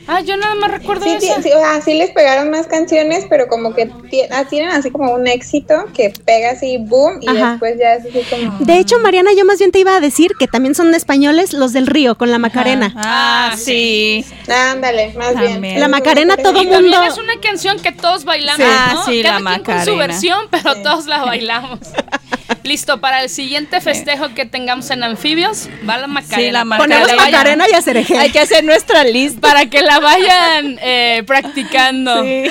Ah, 0.09 0.21
yo 0.21 0.37
nada 0.37 0.55
más 0.57 0.71
recuerdo 0.71 1.05
Sí, 1.05 1.17
sí, 1.21 1.27
esa. 1.29 1.43
sí, 1.43 1.51
o 1.53 1.59
sea, 1.59 1.81
sí 1.81 1.95
les 1.95 2.11
pegaron 2.11 2.51
más 2.51 2.67
canciones, 2.67 3.25
pero 3.31 3.47
como 3.47 3.73
que 3.75 3.87
ti- 4.11 4.23
ah, 4.33 4.45
tienen 4.45 4.71
así 4.71 4.91
como 4.91 5.13
un 5.15 5.27
éxito 5.29 5.85
que 5.95 6.13
pega 6.25 6.51
así, 6.51 6.77
boom, 6.79 7.19
y 7.21 7.29
Ajá. 7.29 7.51
después 7.53 7.79
ya 7.79 7.95
es 7.95 8.05
así 8.07 8.23
como... 8.29 8.59
De 8.59 8.79
hecho, 8.79 8.99
Mariana, 8.99 9.31
yo 9.37 9.45
más 9.45 9.59
bien 9.59 9.71
te 9.71 9.79
iba 9.79 9.95
a 9.95 10.01
decir 10.01 10.33
que 10.39 10.49
también 10.49 10.75
son 10.75 10.93
españoles 10.95 11.53
los 11.53 11.73
del 11.73 11.87
río 11.87 12.17
con 12.17 12.31
la 12.33 12.39
Macarena. 12.39 12.93
Ah, 12.97 13.55
sí. 13.57 14.25
Ándale, 14.49 15.13
más 15.17 15.35
También. 15.35 15.61
bien. 15.63 15.81
La 15.81 15.89
Macarena 15.89 16.37
todo 16.37 16.61
Y 16.63 16.67
también 16.67 16.83
mundo- 16.83 17.03
es 17.05 17.19
una 17.19 17.41
canción 17.41 17.79
que 17.81 17.93
todos 17.93 18.25
bailamos, 18.25 18.57
Sí. 18.67 18.73
Ah, 18.77 18.91
¿no? 18.95 19.05
sí, 19.05 19.23
Cada 19.23 19.41
la 19.41 19.51
quien 19.51 19.63
con 19.65 19.75
su 19.85 19.93
Macarena. 19.93 20.07
versión, 20.07 20.41
pero 20.51 20.75
todos 20.83 21.07
la 21.07 21.25
bailamos. 21.25 21.79
Listo, 22.65 23.01
para 23.01 23.23
el 23.23 23.29
siguiente 23.29 23.81
festejo 23.81 24.35
que 24.35 24.47
tengamos 24.47 24.91
en 24.91 25.03
Anfibios, 25.03 25.69
va 25.89 25.99
la 25.99 26.07
Macarena. 26.07 26.37
Sí, 26.37 26.51
la 26.53 26.63
que 26.63 26.83
Ponemos 26.83 27.09
Macarena. 27.09 27.25
Macarena 27.25 27.65
y 27.71 27.75
Acereje. 27.75 28.19
Hay 28.19 28.31
que 28.31 28.41
hacer 28.41 28.65
nuestra 28.65 29.05
lista. 29.05 29.41
Para 29.41 29.67
que 29.67 29.83
la 29.83 29.99
vayan 30.01 30.79
eh, 30.81 31.23
practicando. 31.27 32.23
Sí. 32.23 32.45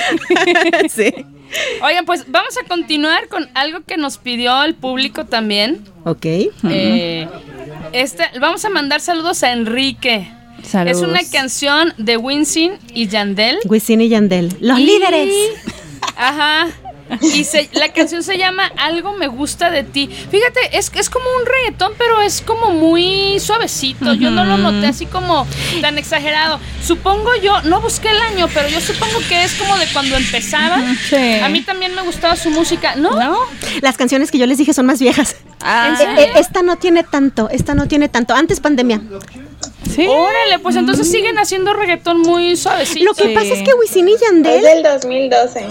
sí. 0.90 1.14
Oigan, 1.82 2.04
pues 2.06 2.24
vamos 2.28 2.56
a 2.62 2.66
continuar 2.66 3.28
con 3.28 3.48
algo 3.54 3.80
que 3.86 3.96
nos 3.96 4.18
pidió 4.18 4.62
el 4.64 4.74
público 4.74 5.26
también. 5.26 5.84
Ok. 6.04 6.24
Eh, 6.24 7.28
este, 7.92 8.24
vamos 8.40 8.64
a 8.64 8.70
mandar 8.70 9.00
saludos 9.00 9.42
a 9.42 9.52
Enrique. 9.52 10.28
Saludos. 10.62 11.02
Es 11.02 11.08
una 11.08 11.20
canción 11.30 11.92
de 11.98 12.16
Winston 12.16 12.78
y 12.94 13.08
Yandel. 13.08 13.58
Wisin 13.64 14.00
y 14.00 14.08
Yandel. 14.08 14.54
Los 14.60 14.78
Y- 14.78 14.84
líderes. 14.86 15.34
Ajá. 16.16 16.68
Y 17.20 17.44
se- 17.44 17.68
la 17.72 17.92
canción 17.92 18.22
se 18.22 18.38
llama 18.38 18.70
Algo 18.76 19.12
me 19.12 19.26
gusta 19.28 19.70
de 19.70 19.82
ti. 19.84 20.08
Fíjate, 20.30 20.60
es, 20.78 20.90
es 20.94 21.10
como 21.10 21.24
un 21.40 21.46
reggaetón, 21.46 21.92
pero 21.98 22.20
es 22.22 22.40
como 22.40 22.70
muy 22.70 23.38
suavecito. 23.40 24.14
Yo 24.14 24.30
no 24.30 24.44
lo 24.44 24.56
noté 24.56 24.86
así 24.86 25.06
como 25.06 25.46
tan 25.80 25.98
exagerado. 25.98 26.58
Supongo 26.84 27.30
yo, 27.42 27.60
no 27.62 27.80
busqué 27.80 28.08
el 28.10 28.20
año, 28.20 28.48
pero 28.52 28.68
yo 28.68 28.80
supongo 28.80 29.18
que 29.28 29.42
es 29.44 29.54
como 29.54 29.76
de 29.78 29.86
cuando 29.92 30.16
empezaba. 30.16 30.80
Sí. 31.08 31.40
A 31.40 31.48
mí 31.48 31.60
también 31.62 31.94
me 31.94 32.02
gustaba 32.02 32.36
su 32.36 32.50
música, 32.50 32.96
¿no? 32.96 33.10
¿No? 33.18 33.38
Las 33.80 33.96
canciones 33.96 34.30
que 34.30 34.38
yo 34.38 34.46
les 34.46 34.58
dije 34.58 34.72
son 34.72 34.86
más 34.86 35.00
viejas. 35.00 35.36
Ah, 35.60 35.96
Eh, 36.00 36.22
eh, 36.24 36.32
esta 36.36 36.62
no 36.62 36.76
tiene 36.76 37.02
tanto, 37.04 37.48
esta 37.50 37.74
no 37.74 37.86
tiene 37.86 38.08
tanto. 38.08 38.34
Antes 38.34 38.60
pandemia. 38.60 39.00
sí. 39.94 40.06
Órale, 40.06 40.58
pues 40.60 40.76
entonces 40.76 41.10
siguen 41.10 41.38
haciendo 41.38 41.72
reggaetón 41.74 42.20
muy 42.20 42.56
suavecito. 42.56 43.04
Lo 43.04 43.14
que 43.14 43.28
Sí. 43.28 43.34
pasa 43.34 43.48
es 43.48 43.62
que 43.62 43.74
Wisin 43.74 44.08
y 44.08 44.14
Es 44.14 44.20
Yandel. 44.20 44.62
del 44.62 44.82
2012. 44.82 45.66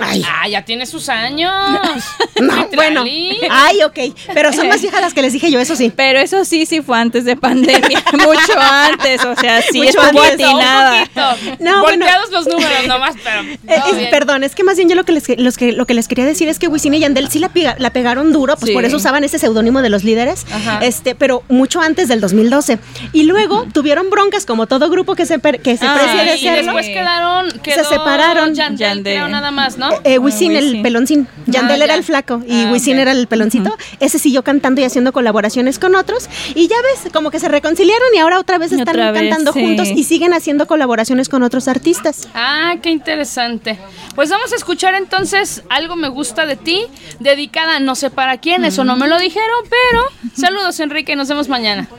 Ay, 0.00 0.22
Ah, 0.26 0.48
ya 0.48 0.64
tiene 0.64 0.86
sus 0.86 1.08
años. 1.08 1.52
no, 2.40 2.68
bueno. 2.74 3.04
Ay, 3.50 3.82
ok. 3.84 3.98
Pero 4.34 4.52
son 4.52 4.68
más 4.68 4.80
viejas 4.80 5.00
las 5.00 5.14
que 5.14 5.22
les 5.22 5.32
dije 5.32 5.50
yo, 5.50 5.58
eso 5.60 5.74
sí. 5.76 5.92
Pero 5.94 6.18
eso 6.20 6.44
sí, 6.44 6.66
sí 6.66 6.80
fue 6.82 6.98
antes 6.98 7.24
de 7.24 7.36
pandemia. 7.36 8.02
Mucho 8.12 8.58
antes. 8.58 9.24
O 9.24 9.34
sea, 9.36 9.62
sí 9.62 9.78
Mucho 9.78 10.00
estuvo 10.02 10.22
antes. 10.22 10.34
atinada. 10.46 11.02
Un. 11.02 11.64
No, 11.64 11.82
bueno. 11.82 12.04
Volteados 12.06 12.30
los 12.30 12.46
números 12.46 12.70
nomás, 12.86 13.14
pero. 13.22 13.42
Eh, 13.42 13.82
es- 14.02 14.08
perdón, 14.08 14.44
es 14.44 14.54
que 14.54 14.64
más 14.64 14.76
bien 14.76 14.88
yo 14.88 14.94
lo 14.94 15.04
que 15.04 15.12
les, 15.12 15.28
los 15.38 15.56
que, 15.56 15.72
lo 15.72 15.86
que 15.86 15.94
les 15.94 16.08
quería 16.08 16.24
decir 16.24 16.48
es 16.48 16.58
que 16.58 16.68
Wisin 16.68 16.94
y 16.94 17.00
Yandel 17.00 17.28
sí 17.30 17.38
la, 17.38 17.48
pega- 17.50 17.76
la 17.78 17.90
pegaron 17.90 18.32
duro, 18.32 18.56
pues 18.56 18.68
Sí. 18.68 18.74
por 18.74 18.84
eso 18.84 18.96
usaban 18.96 19.24
ese 19.24 19.38
seudónimo 19.38 19.82
de 19.82 19.88
los 19.90 20.04
líderes, 20.04 20.46
Ajá. 20.52 20.80
este, 20.82 21.14
pero 21.14 21.42
mucho 21.48 21.80
antes 21.80 22.08
del 22.08 22.20
2012. 22.20 22.78
Y 23.12 23.24
luego 23.24 23.66
tuvieron 23.72 24.10
broncas 24.10 24.44
como 24.46 24.66
todo 24.66 24.90
grupo 24.90 25.14
que 25.14 25.26
se, 25.26 25.40
que 25.40 25.76
se 25.76 25.86
Ah, 25.86 25.94
precia 25.94 26.22
de 26.24 26.36
y 26.36 26.48
hacerlo. 26.48 26.72
después 26.74 26.86
quedaron. 26.86 27.50
Quedó 27.62 27.84
separaron. 27.88 28.54
Yandel, 28.54 28.78
Yandel. 28.78 29.14
creo, 29.14 29.28
nada 29.28 29.50
más, 29.50 29.76
¿no? 29.78 29.87
Eh, 30.04 30.18
Wisin 30.18 30.52
Ah, 30.54 30.58
el 30.58 30.64
Wisin. 30.66 30.82
peloncín, 30.82 31.28
Yandel 31.46 31.80
Ah, 31.82 31.84
era 31.84 31.94
ya. 31.94 31.98
el 31.98 32.04
flaco 32.04 32.42
y 32.46 32.64
Ah, 32.64 32.70
Wisin 32.72 32.98
era 32.98 33.12
el 33.12 33.26
peloncito. 33.26 33.76
Ese 34.00 34.18
siguió 34.18 34.42
cantando 34.44 34.80
y 34.80 34.84
haciendo 34.84 35.12
colaboraciones 35.12 35.78
con 35.78 35.94
otros 35.94 36.28
y 36.54 36.68
ya 36.68 36.76
ves, 36.82 37.12
como 37.12 37.30
que 37.30 37.38
se 37.40 37.48
reconciliaron 37.48 38.08
y 38.14 38.18
ahora 38.18 38.38
otra 38.38 38.58
vez 38.58 38.72
están 38.72 38.88
otra 38.88 39.10
vez, 39.12 39.22
cantando 39.22 39.52
sí. 39.52 39.60
juntos 39.60 39.88
y 39.88 40.04
siguen 40.04 40.32
haciendo 40.34 40.66
colaboraciones 40.66 41.28
con 41.28 41.42
otros 41.42 41.68
artistas. 41.68 42.28
Ah, 42.34 42.74
qué 42.82 42.90
interesante. 42.90 43.78
Pues 44.14 44.30
vamos 44.30 44.52
a 44.52 44.56
escuchar 44.56 44.94
entonces 44.94 45.62
algo 45.68 45.96
me 45.96 46.08
gusta 46.08 46.46
de 46.46 46.56
ti, 46.56 46.84
dedicada 47.20 47.80
no 47.80 47.94
sé 47.94 48.10
para 48.10 48.38
quién, 48.38 48.64
eso 48.64 48.84
no 48.84 48.96
me 48.96 49.08
lo 49.08 49.18
dijeron, 49.18 49.48
pero 49.68 50.02
saludos 50.34 50.78
Enrique, 50.80 51.16
nos 51.16 51.28
vemos 51.28 51.48
mañana. 51.48 51.88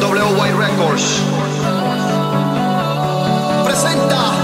WY 0.00 0.52
Records. 0.52 1.22
Presenta 3.64 4.37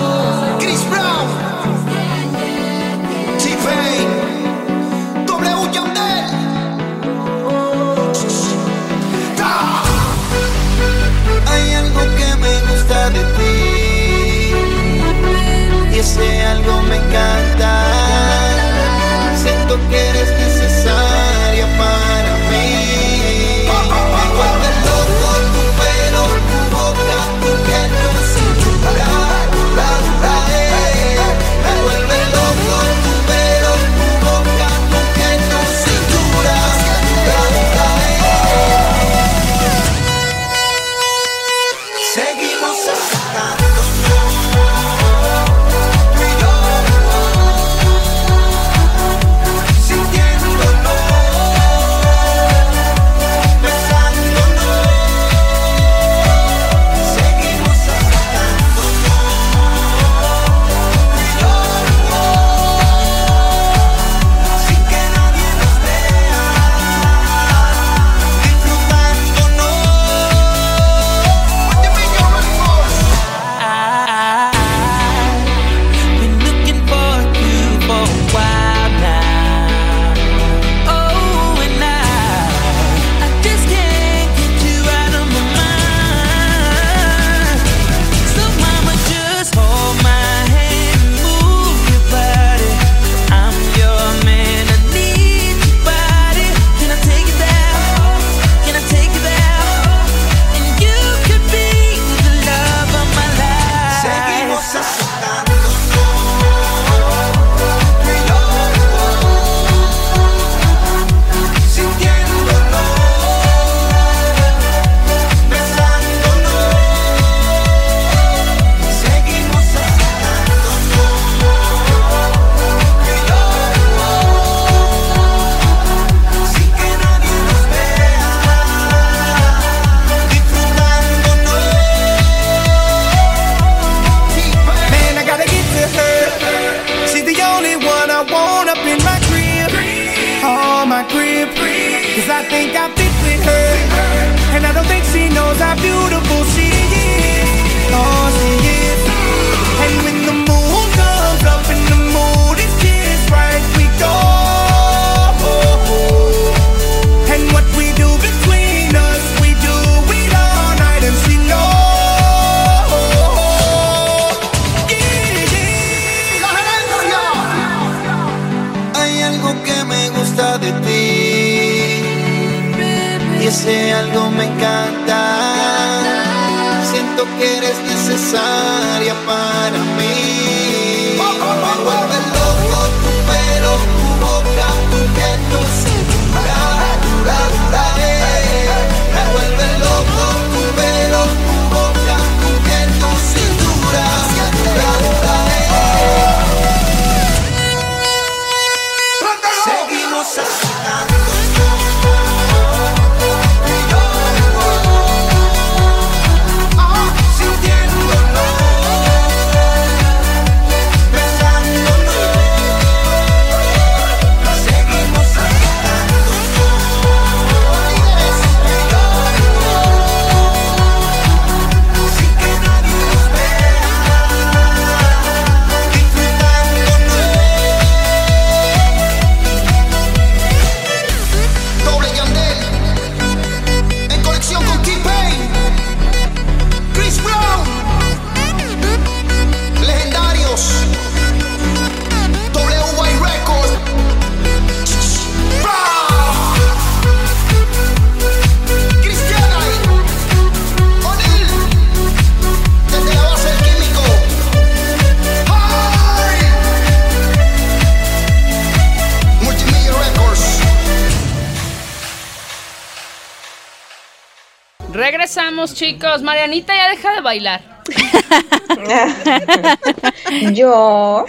chicos. 265.95 266.23
Marianita 266.23 266.75
ya 266.77 266.89
deja 266.91 267.13
de 267.13 267.21
bailar. 267.21 267.75
Yo. 270.55 271.25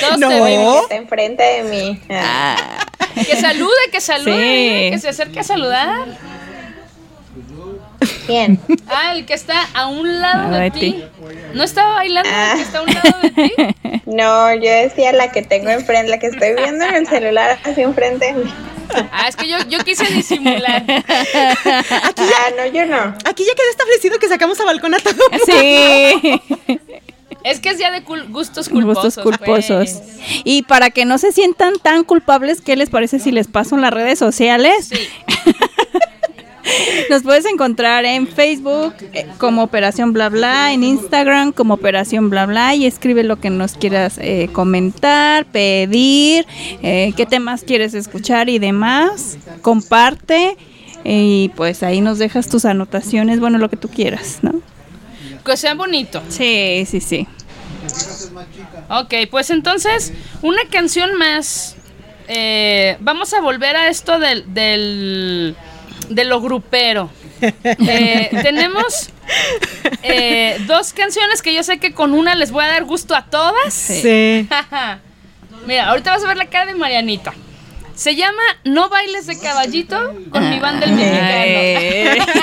Todos 0.00 0.18
no. 0.18 0.80
Está 0.82 0.96
enfrente 0.96 1.42
de 1.42 1.62
mí. 1.64 2.00
Ah. 2.10 2.56
Que 3.14 3.36
salude, 3.36 3.70
que 3.92 4.00
salude. 4.00 4.84
Sí. 4.84 4.90
Que 4.90 4.98
se 4.98 5.08
acerque 5.08 5.40
a 5.40 5.44
saludar. 5.44 6.06
¿Quién? 8.26 8.60
Ah, 8.88 9.12
el 9.14 9.26
que 9.26 9.34
está 9.34 9.68
a 9.74 9.86
un 9.86 10.20
lado 10.20 10.50
de, 10.50 10.60
de 10.60 10.70
ti. 10.70 10.80
ti. 10.80 11.04
¿No 11.54 11.64
estaba 11.64 11.94
bailando 11.94 12.28
el 12.28 12.56
que 12.56 12.62
está 12.62 12.78
a 12.78 12.82
un 12.82 12.94
lado 12.94 13.18
de 13.22 13.30
ti? 13.30 13.52
No, 14.18 14.54
yo 14.54 14.70
decía 14.70 15.12
la 15.12 15.30
que 15.32 15.42
tengo 15.42 15.70
enfrente, 15.70 16.10
la 16.10 16.18
que 16.18 16.26
estoy 16.26 16.54
viendo 16.54 16.84
en 16.84 16.94
el 16.94 17.06
celular 17.06 17.58
así 17.64 17.82
enfrente 17.82 18.26
de 18.26 18.32
mí. 18.44 18.50
Ah, 19.12 19.28
es 19.28 19.36
que 19.36 19.46
yo, 19.48 19.58
yo 19.68 19.78
quise 19.84 20.04
disimular. 20.06 20.82
Aquí 20.88 22.22
ya, 22.22 22.56
no, 22.56 22.66
yo 22.72 22.86
no. 22.86 23.14
Aquí 23.24 23.44
ya 23.44 23.54
quedó 23.54 23.70
establecido 23.70 24.18
que 24.18 24.28
sacamos 24.28 24.58
a 24.60 24.64
balcón 24.64 24.94
a 24.94 24.98
todo. 24.98 25.14
Sí. 25.46 26.40
Es 27.44 27.60
que 27.60 27.70
es 27.70 27.78
ya 27.78 27.92
de 27.92 28.04
cul- 28.04 28.28
gustos 28.30 28.68
culposos. 28.68 29.16
Gustos 29.16 29.24
culposos. 29.24 29.90
pues. 30.00 30.02
Y 30.44 30.62
para 30.64 30.90
que 30.90 31.04
no 31.04 31.18
se 31.18 31.30
sientan 31.30 31.74
tan 31.80 32.02
culpables, 32.02 32.60
¿qué 32.60 32.74
les 32.76 32.90
parece 32.90 33.20
si 33.20 33.30
les 33.30 33.46
paso 33.46 33.76
en 33.76 33.80
las 33.80 33.92
redes 33.92 34.18
sociales? 34.18 34.88
Sí. 34.92 35.08
Nos 37.10 37.22
puedes 37.22 37.44
encontrar 37.46 38.04
en 38.04 38.26
Facebook 38.26 38.94
eh, 39.12 39.26
como 39.38 39.62
Operación 39.62 40.12
Bla 40.12 40.28
Bla, 40.28 40.72
en 40.72 40.84
Instagram 40.84 41.52
como 41.52 41.74
Operación 41.74 42.30
Bla 42.30 42.46
Bla 42.46 42.74
y 42.74 42.86
escribe 42.86 43.22
lo 43.24 43.40
que 43.40 43.50
nos 43.50 43.74
quieras 43.74 44.18
eh, 44.18 44.48
comentar, 44.52 45.46
pedir, 45.46 46.46
eh, 46.82 47.12
qué 47.16 47.26
temas 47.26 47.62
quieres 47.62 47.94
escuchar 47.94 48.48
y 48.48 48.58
demás. 48.58 49.38
Comparte 49.62 50.56
y 51.04 51.50
pues 51.56 51.82
ahí 51.82 52.00
nos 52.00 52.18
dejas 52.18 52.48
tus 52.48 52.64
anotaciones, 52.64 53.40
bueno, 53.40 53.58
lo 53.58 53.68
que 53.68 53.76
tú 53.76 53.88
quieras, 53.88 54.38
¿no? 54.42 54.60
Que 55.44 55.56
sea 55.56 55.74
bonito. 55.74 56.22
Sí, 56.28 56.84
sí, 56.86 57.00
sí. 57.00 57.26
Ok, 58.90 59.14
pues 59.30 59.50
entonces, 59.50 60.12
una 60.42 60.62
canción 60.70 61.14
más. 61.16 61.76
Eh, 62.28 62.98
vamos 63.00 63.32
a 63.32 63.40
volver 63.40 63.74
a 63.76 63.88
esto 63.88 64.18
del, 64.18 64.52
del 64.52 65.56
de 66.08 66.24
lo 66.24 66.40
grupero. 66.40 67.10
Eh, 67.40 68.30
tenemos 68.42 69.10
eh, 70.02 70.58
dos 70.66 70.92
canciones 70.92 71.40
que 71.40 71.54
yo 71.54 71.62
sé 71.62 71.78
que 71.78 71.92
con 71.92 72.12
una 72.12 72.34
les 72.34 72.50
voy 72.50 72.64
a 72.64 72.68
dar 72.68 72.84
gusto 72.84 73.14
a 73.14 73.26
todas. 73.26 73.72
Sí. 73.72 74.48
Mira, 75.66 75.90
ahorita 75.90 76.10
vas 76.10 76.24
a 76.24 76.26
ver 76.26 76.36
la 76.36 76.46
cara 76.46 76.66
de 76.66 76.74
Marianita. 76.74 77.32
Se 77.94 78.14
llama 78.14 78.42
No 78.64 78.88
bailes 78.88 79.26
de 79.26 79.38
caballito 79.40 80.14
con 80.30 80.50
mi 80.50 80.60
banda 80.60 80.86
el 80.86 80.92
mexicano. 80.92 82.38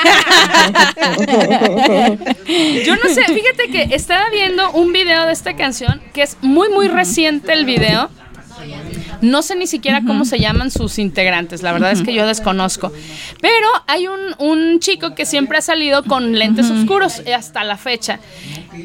Yo 2.85 2.95
no 2.97 3.09
sé, 3.09 3.23
fíjate 3.23 3.69
que 3.71 3.95
estaba 3.95 4.29
viendo 4.29 4.71
un 4.71 4.91
video 4.91 5.25
de 5.25 5.31
esta 5.31 5.55
canción 5.55 6.01
que 6.13 6.23
es 6.23 6.37
muy 6.41 6.69
muy 6.69 6.89
reciente 6.89 7.53
el 7.53 7.65
video. 7.65 8.09
No 9.25 9.41
sé 9.41 9.55
ni 9.55 9.65
siquiera 9.65 10.03
cómo 10.05 10.23
se 10.23 10.39
llaman 10.39 10.69
sus 10.69 10.99
integrantes, 10.99 11.63
la 11.63 11.73
verdad 11.73 11.91
es 11.91 12.03
que 12.03 12.13
yo 12.13 12.27
desconozco. 12.27 12.91
Pero 13.41 13.67
hay 13.87 14.07
un, 14.07 14.19
un 14.37 14.79
chico 14.79 15.15
que 15.15 15.25
siempre 15.25 15.57
ha 15.57 15.61
salido 15.61 16.03
con 16.03 16.37
lentes 16.37 16.69
oscuros 16.69 17.21
hasta 17.35 17.63
la 17.63 17.77
fecha. 17.77 18.19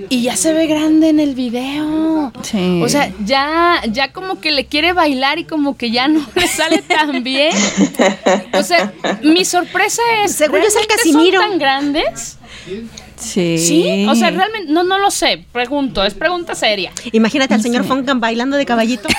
Y 0.08 0.22
ya 0.22 0.36
se 0.36 0.52
ve 0.54 0.66
grande 0.66 1.10
en 1.10 1.20
el 1.20 1.34
video. 1.34 2.32
Sí. 2.42 2.80
O 2.82 2.88
sea, 2.88 3.12
ya, 3.24 3.82
ya 3.90 4.12
como 4.12 4.40
que 4.40 4.50
le 4.50 4.64
quiere 4.66 4.92
bailar 4.92 5.38
y 5.38 5.44
como 5.44 5.76
que 5.76 5.90
ya 5.90 6.08
no 6.08 6.24
le 6.34 6.48
sale 6.48 6.80
tan 6.82 7.22
bien. 7.22 7.54
O 8.54 8.62
sea, 8.62 8.92
mi 9.22 9.44
sorpresa 9.44 10.00
es. 10.24 10.36
Según 10.36 10.60
yo 10.60 10.68
es 10.68 10.76
el 10.76 10.86
¿realmente 10.86 10.96
Casimiro. 10.96 11.40
¿Son 11.40 11.50
tan 11.50 11.58
grandes? 11.58 12.38
Sí. 13.16 13.58
Sí. 13.58 14.06
O 14.08 14.14
sea, 14.14 14.30
realmente, 14.30 14.72
no, 14.72 14.84
no 14.84 14.98
lo 14.98 15.10
sé. 15.10 15.44
Pregunto, 15.52 16.02
es 16.04 16.14
pregunta 16.14 16.54
seria. 16.54 16.92
Imagínate 17.12 17.52
al 17.54 17.62
señor 17.62 17.84
Fonkan 17.84 18.20
bailando 18.20 18.56
de 18.56 18.64
caballito. 18.64 19.08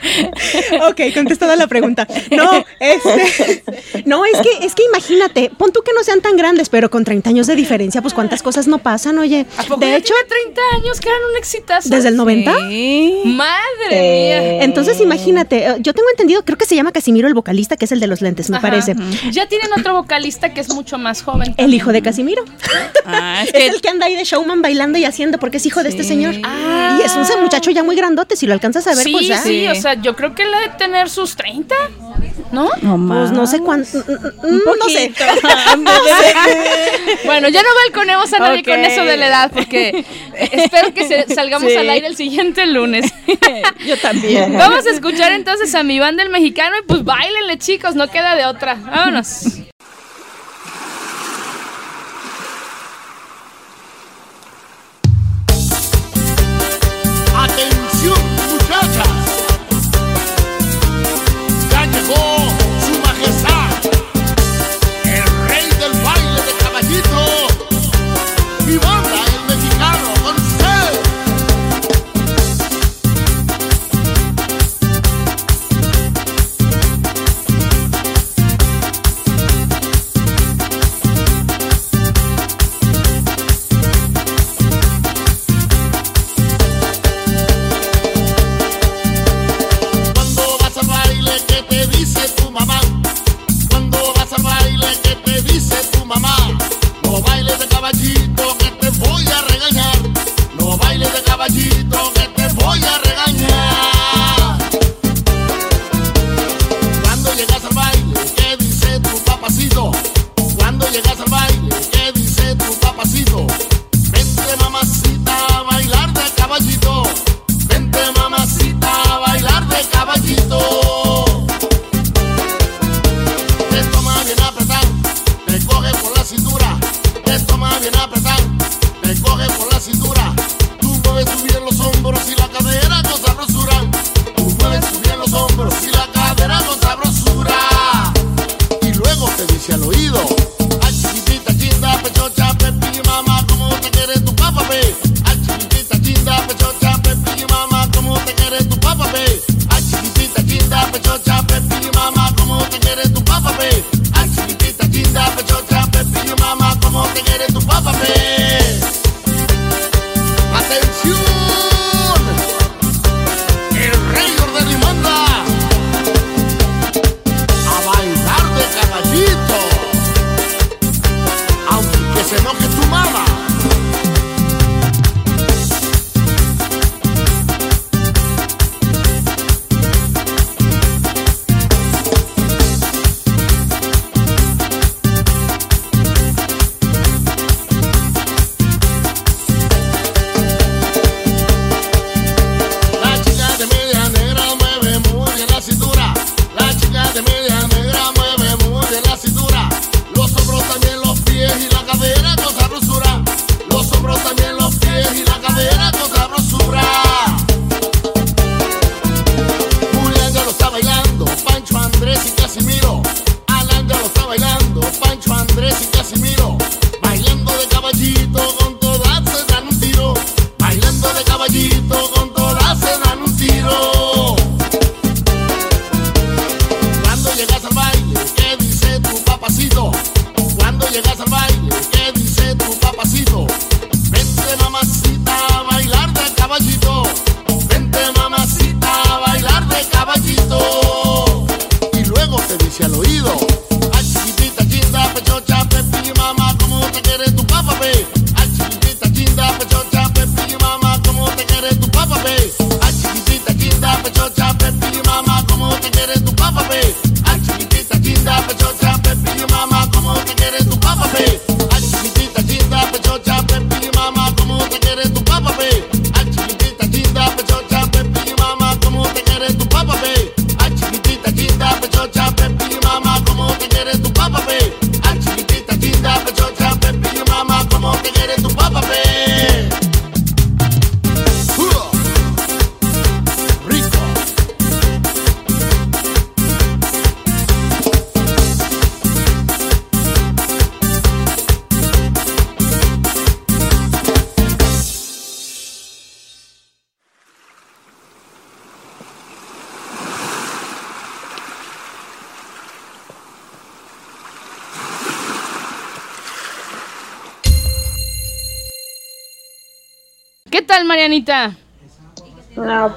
ok, 0.88 1.00
contestada 1.14 1.56
la 1.56 1.66
pregunta. 1.66 2.06
No, 2.30 2.64
este, 2.78 3.62
no, 4.06 4.24
es 4.24 4.40
que, 4.40 4.66
es 4.66 4.74
que 4.74 4.84
imagínate, 4.84 5.50
pon 5.56 5.72
tú 5.72 5.82
que 5.82 5.92
no 5.92 6.02
sean 6.02 6.20
tan 6.20 6.36
grandes, 6.36 6.68
pero 6.68 6.90
con 6.90 7.04
30 7.04 7.30
años 7.30 7.46
de 7.46 7.56
diferencia, 7.56 8.02
pues 8.02 8.14
cuántas 8.14 8.42
cosas 8.42 8.66
no 8.66 8.78
pasan, 8.78 9.18
oye. 9.18 9.46
De 9.78 9.96
hecho, 9.96 10.14
tiene 10.14 10.44
30 10.54 10.60
años 10.76 11.00
que 11.00 11.08
eran 11.08 11.20
un 11.30 11.36
exitazo. 11.36 11.88
¿desde 11.88 12.08
el 12.08 12.16
90? 12.16 12.50
Madre 13.24 13.90
mía. 13.90 14.64
Entonces 14.64 15.00
imagínate, 15.00 15.66
eh, 15.66 15.76
yo 15.80 15.92
tengo 15.94 16.08
entendido, 16.10 16.44
creo 16.44 16.58
que 16.58 16.64
se 16.64 16.74
llama 16.74 16.92
Casimiro 16.92 17.28
el 17.28 17.34
vocalista, 17.34 17.76
que 17.76 17.84
es 17.84 17.92
el 17.92 18.00
de 18.00 18.06
los 18.06 18.20
lentes, 18.20 18.50
me 18.50 18.56
Ajá. 18.56 18.68
parece. 18.68 18.94
Ya 19.30 19.46
tienen 19.46 19.68
otro 19.76 19.94
vocalista 19.94 20.52
que 20.52 20.60
es 20.60 20.68
mucho 20.72 20.98
más 20.98 21.22
joven. 21.22 21.54
El 21.56 21.74
hijo 21.74 21.92
de 21.92 22.02
Casimiro. 22.02 22.44
Ah, 23.04 23.44
es 23.44 23.50
Es 23.60 23.74
el 23.74 23.80
que 23.80 23.88
anda 23.88 24.06
ahí 24.06 24.16
de 24.16 24.24
showman 24.24 24.62
bailando 24.62 24.98
y 24.98 25.04
haciendo 25.04 25.38
porque 25.38 25.58
es 25.58 25.66
hijo 25.66 25.82
de 25.82 25.90
este 25.90 26.04
señor. 26.04 26.34
Ah. 26.42 26.98
Y 27.00 27.04
es 27.04 27.14
un 27.14 27.42
muchacho 27.42 27.70
ya 27.70 27.82
muy 27.82 27.96
grandote, 27.96 28.36
si 28.36 28.46
lo 28.46 28.52
alcanzas 28.52 28.86
a 28.86 28.94
ver, 28.94 29.04
sí, 29.04 29.12
pues 29.12 29.26
ya. 29.26 29.42
sí, 29.42 29.66
o 29.68 29.74
sea, 29.74 29.89
yo 29.94 30.16
creo 30.16 30.34
que 30.34 30.42
él 30.42 30.54
ha 30.54 30.60
de 30.60 30.68
tener 30.76 31.08
sus 31.08 31.36
30, 31.36 31.74
¿no? 32.52 32.70
No, 32.82 33.08
pues 33.08 33.32
no 33.32 33.46
sé 33.46 33.60
cuánto. 33.60 34.04
No 34.42 34.88
sé. 34.88 35.12
bueno, 37.24 37.48
ya 37.48 37.62
no 37.62 37.68
balconemos 37.86 38.32
a 38.32 38.38
nadie 38.38 38.62
con 38.62 38.80
eso 38.80 39.04
de 39.04 39.16
la 39.16 39.28
edad, 39.28 39.50
porque 39.52 40.04
espero 40.34 40.92
que 40.94 41.26
salgamos 41.34 41.74
al 41.76 41.90
aire 41.90 42.06
el 42.06 42.16
siguiente 42.16 42.66
lunes. 42.66 43.12
yo 43.86 43.96
también. 43.98 44.56
Vamos 44.56 44.86
a 44.86 44.90
escuchar 44.90 45.32
entonces 45.32 45.74
a 45.74 45.82
mi 45.82 45.98
banda 45.98 46.22
el 46.22 46.30
mexicano 46.30 46.76
y 46.78 46.86
pues 46.86 47.04
bailenle, 47.04 47.58
chicos, 47.58 47.94
no 47.94 48.08
queda 48.08 48.36
de 48.36 48.46
otra. 48.46 48.74
Vámonos. 48.74 49.44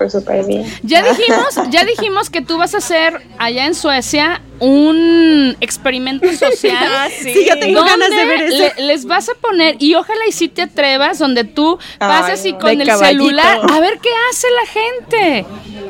súper 0.10 0.46
bien. 0.46 0.66
Ya 0.84 1.04
dijimos, 1.04 1.60
ya 1.70 1.86
dijimos 1.86 2.30
que 2.30 2.42
tú 2.42 2.58
vas 2.58 2.74
a 2.76 2.78
hacer 2.78 3.22
allá 3.38 3.66
en 3.66 3.76
Suecia 3.76 4.42
un 4.60 5.58
experimento 5.60 6.32
social. 6.38 6.92
Ah, 6.96 7.08
sí. 7.10 7.34
sí. 7.34 7.46
yo 7.48 7.60
tengo 7.60 7.84
ganas 7.84 8.10
de 8.10 8.26
ver 8.26 8.42
eso. 8.44 8.64
Les 8.78 9.06
vas 9.06 9.30
a 9.30 9.34
poner, 9.36 9.76
y 9.80 9.96
ojalá 9.96 10.22
y 10.28 10.32
si 10.32 10.48
te 10.48 10.64
atrevas, 10.64 11.20
donde 11.20 11.44
tú 11.44 11.78
pasas 12.00 12.46
y 12.46 12.54
con 12.54 12.80
el 12.80 12.92
celular 12.92 13.60
a 13.70 13.80
ver 13.80 14.00
qué 14.00 14.10
hace 14.30 14.48
la 14.52 14.66
gente. 14.68 15.46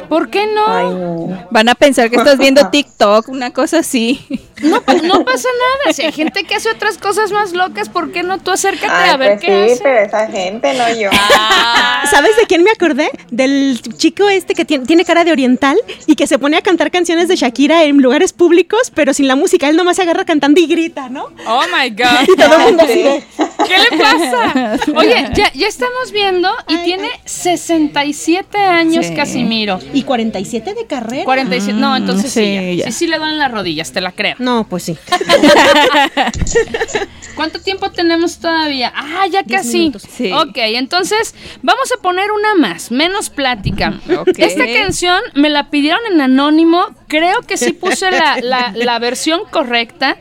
¿Por 0.09 0.29
qué 0.29 0.47
no? 0.47 1.47
Van 1.49 1.69
a 1.69 1.75
pensar 1.75 2.09
que 2.09 2.17
estás 2.17 2.37
viendo 2.37 2.67
TikTok, 2.71 3.29
una 3.29 3.51
cosa 3.51 3.79
así 3.79 4.25
pasa 4.71 5.47
nada. 5.83 5.93
Si 5.93 6.01
hay 6.03 6.11
gente 6.11 6.43
que 6.43 6.55
hace 6.55 6.69
otras 6.71 6.97
cosas 6.97 7.31
más 7.31 7.53
locas, 7.53 7.89
¿por 7.89 8.11
qué 8.11 8.23
no 8.23 8.37
tú 8.39 8.51
acércate 8.51 8.93
Ay, 8.93 9.09
a 9.09 9.17
ver 9.17 9.39
pues 9.39 9.41
qué 9.41 9.65
sí, 9.67 9.73
hace? 9.73 9.83
pero 9.83 9.99
esa 10.05 10.27
gente, 10.27 10.73
no 10.73 10.89
yo. 10.99 11.09
Ah. 11.13 12.03
¿Sabes 12.09 12.35
de 12.37 12.45
quién 12.45 12.63
me 12.63 12.71
acordé? 12.71 13.09
Del 13.31 13.79
chico 13.97 14.29
este 14.29 14.53
que 14.55 14.65
tiene, 14.65 14.85
tiene 14.85 15.05
cara 15.05 15.23
de 15.23 15.31
oriental 15.31 15.77
y 16.05 16.15
que 16.15 16.27
se 16.27 16.37
pone 16.39 16.57
a 16.57 16.61
cantar 16.61 16.91
canciones 16.91 17.27
de 17.27 17.35
Shakira 17.35 17.83
en 17.83 17.97
lugares 18.01 18.33
públicos, 18.33 18.91
pero 18.93 19.13
sin 19.13 19.27
la 19.27 19.35
música. 19.35 19.69
Él 19.69 19.75
nomás 19.75 19.95
se 19.97 20.03
agarra 20.03 20.25
cantando 20.25 20.59
y 20.59 20.67
grita, 20.67 21.09
¿no? 21.09 21.25
Oh 21.47 21.61
my 21.73 21.89
God. 21.89 22.03
Y 22.33 22.35
todo 22.35 22.55
el 22.57 22.61
mundo 22.63 22.83
así 22.83 23.01
de- 23.03 23.23
¿Qué 23.67 23.77
le 23.77 23.97
pasa? 23.97 24.77
Oye, 24.95 25.29
ya, 25.35 25.51
ya 25.53 25.67
estamos 25.67 26.11
viendo 26.11 26.49
y 26.67 26.77
tiene 26.83 27.09
67 27.25 28.57
años 28.57 29.05
Sí. 29.05 29.13
Casimiro. 29.15 29.79
Y 29.93 30.03
47 30.03 30.73
de 30.73 30.85
carrera. 30.85 31.23
47, 31.25 31.73
no, 31.79 31.95
entonces 31.95 32.31
sí, 32.31 32.41
sí, 32.43 32.53
ya. 32.77 32.85
ya. 32.85 32.85
sí, 32.85 32.91
sí 32.99 33.07
le 33.07 33.17
duelen 33.17 33.37
las 33.37 33.51
rodillas, 33.51 33.91
te 33.91 34.01
la 34.01 34.11
creo. 34.11 34.35
No, 34.39 34.52
pues 34.69 34.83
sí. 34.83 34.97
¿Cuánto 37.35 37.59
tiempo 37.59 37.91
tenemos 37.91 38.37
todavía? 38.37 38.93
Ah, 38.95 39.25
ya 39.31 39.43
casi. 39.43 39.91
Sí. 40.15 40.31
Ok, 40.31 40.55
entonces 40.55 41.33
vamos 41.63 41.91
a 41.97 42.01
poner 42.01 42.31
una 42.31 42.53
más, 42.55 42.91
menos 42.91 43.29
plática. 43.31 43.99
Ok. 44.19 44.29
Esta 44.37 44.65
canción 44.71 45.19
me 45.33 45.49
la 45.49 45.71
pidieron 45.71 45.99
en 46.11 46.21
anónimo, 46.21 46.85
creo 47.07 47.41
que 47.41 47.57
sí 47.57 47.73
puse 47.73 48.11
la, 48.11 48.37
la- 48.41 48.71
la 48.75 48.99
versión 48.99 49.41
correcta. 49.49 50.17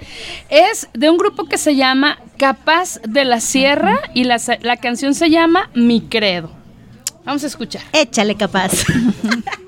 Es 0.49 0.89
de 0.95 1.11
un 1.11 1.19
grupo 1.19 1.45
que 1.45 1.59
se 1.59 1.77
llama 1.77 2.19
Capaz 2.39 2.99
de 3.07 3.27
la 3.27 3.41
Sierra 3.41 3.99
y 4.15 4.25
la, 4.25 4.41
la 4.63 4.79
canción 4.79 5.15
se 5.15 5.29
llama 5.29 5.69
Mi 5.75 6.01
Credo. 6.01 6.51
Vamos 7.25 7.45
a 7.45 7.47
escuchar. 7.47 7.83
Échale 7.93 8.37
capaz. 8.37 8.73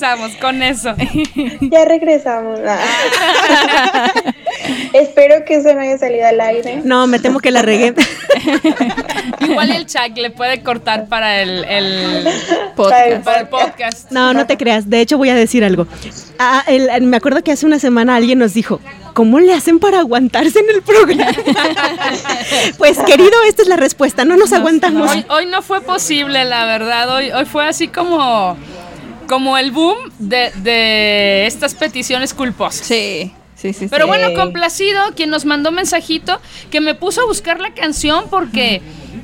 regresamos 0.00 0.36
con 0.40 0.62
eso. 0.62 0.94
Ya 1.60 1.84
regresamos. 1.84 2.60
Ah. 2.66 4.12
Espero 4.92 5.44
que 5.44 5.56
eso 5.56 5.74
no 5.74 5.80
haya 5.80 5.98
salido 5.98 6.26
al 6.26 6.40
aire. 6.40 6.80
No, 6.84 7.06
me 7.06 7.18
temo 7.18 7.40
que 7.40 7.50
la 7.50 7.62
regué. 7.62 7.94
Igual 9.40 9.70
el 9.72 9.86
chat 9.86 10.16
le 10.16 10.30
puede 10.30 10.62
cortar 10.62 11.06
para 11.08 11.42
el, 11.42 11.64
el 11.64 12.28
Podcast. 12.74 13.24
Para 13.24 13.40
el 13.40 13.48
podcast. 13.48 14.10
No, 14.10 14.32
no 14.32 14.46
te 14.46 14.56
creas. 14.56 14.88
De 14.88 15.00
hecho, 15.00 15.18
voy 15.18 15.30
a 15.30 15.34
decir 15.34 15.64
algo. 15.64 15.86
Ah, 16.38 16.64
el- 16.66 17.02
me 17.02 17.16
acuerdo 17.16 17.42
que 17.42 17.52
hace 17.52 17.66
una 17.66 17.78
semana 17.78 18.16
alguien 18.16 18.38
nos 18.38 18.54
dijo, 18.54 18.80
¿cómo 19.14 19.40
le 19.40 19.52
hacen 19.54 19.78
para 19.78 19.98
aguantarse 20.00 20.58
en 20.60 20.70
el 20.70 20.82
programa? 20.82 21.32
pues, 22.78 22.98
querido, 23.00 23.30
esta 23.48 23.62
es 23.62 23.68
la 23.68 23.76
respuesta. 23.76 24.24
No 24.24 24.36
nos 24.36 24.52
aguantamos. 24.52 25.10
Hoy, 25.10 25.24
hoy 25.28 25.46
no 25.46 25.62
fue 25.62 25.80
posible, 25.82 26.44
la 26.44 26.64
verdad. 26.64 27.14
Hoy, 27.16 27.30
hoy 27.30 27.44
fue 27.44 27.66
así 27.66 27.88
como, 27.88 28.56
como 29.28 29.58
el 29.58 29.70
boom 29.70 29.96
de, 30.18 30.50
de 30.56 31.46
estas 31.46 31.74
peticiones 31.74 32.34
culposas. 32.34 32.86
Sí, 32.86 33.32
sí, 33.54 33.72
sí. 33.72 33.86
Pero 33.88 34.04
sí. 34.04 34.08
bueno, 34.08 34.34
complacido 34.34 35.00
quien 35.14 35.30
nos 35.30 35.44
mandó 35.44 35.70
mensajito 35.70 36.40
que 36.70 36.80
me 36.80 36.94
puso 36.94 37.22
a 37.22 37.26
buscar 37.26 37.60
la 37.60 37.72
canción 37.74 38.24
porque 38.30 38.82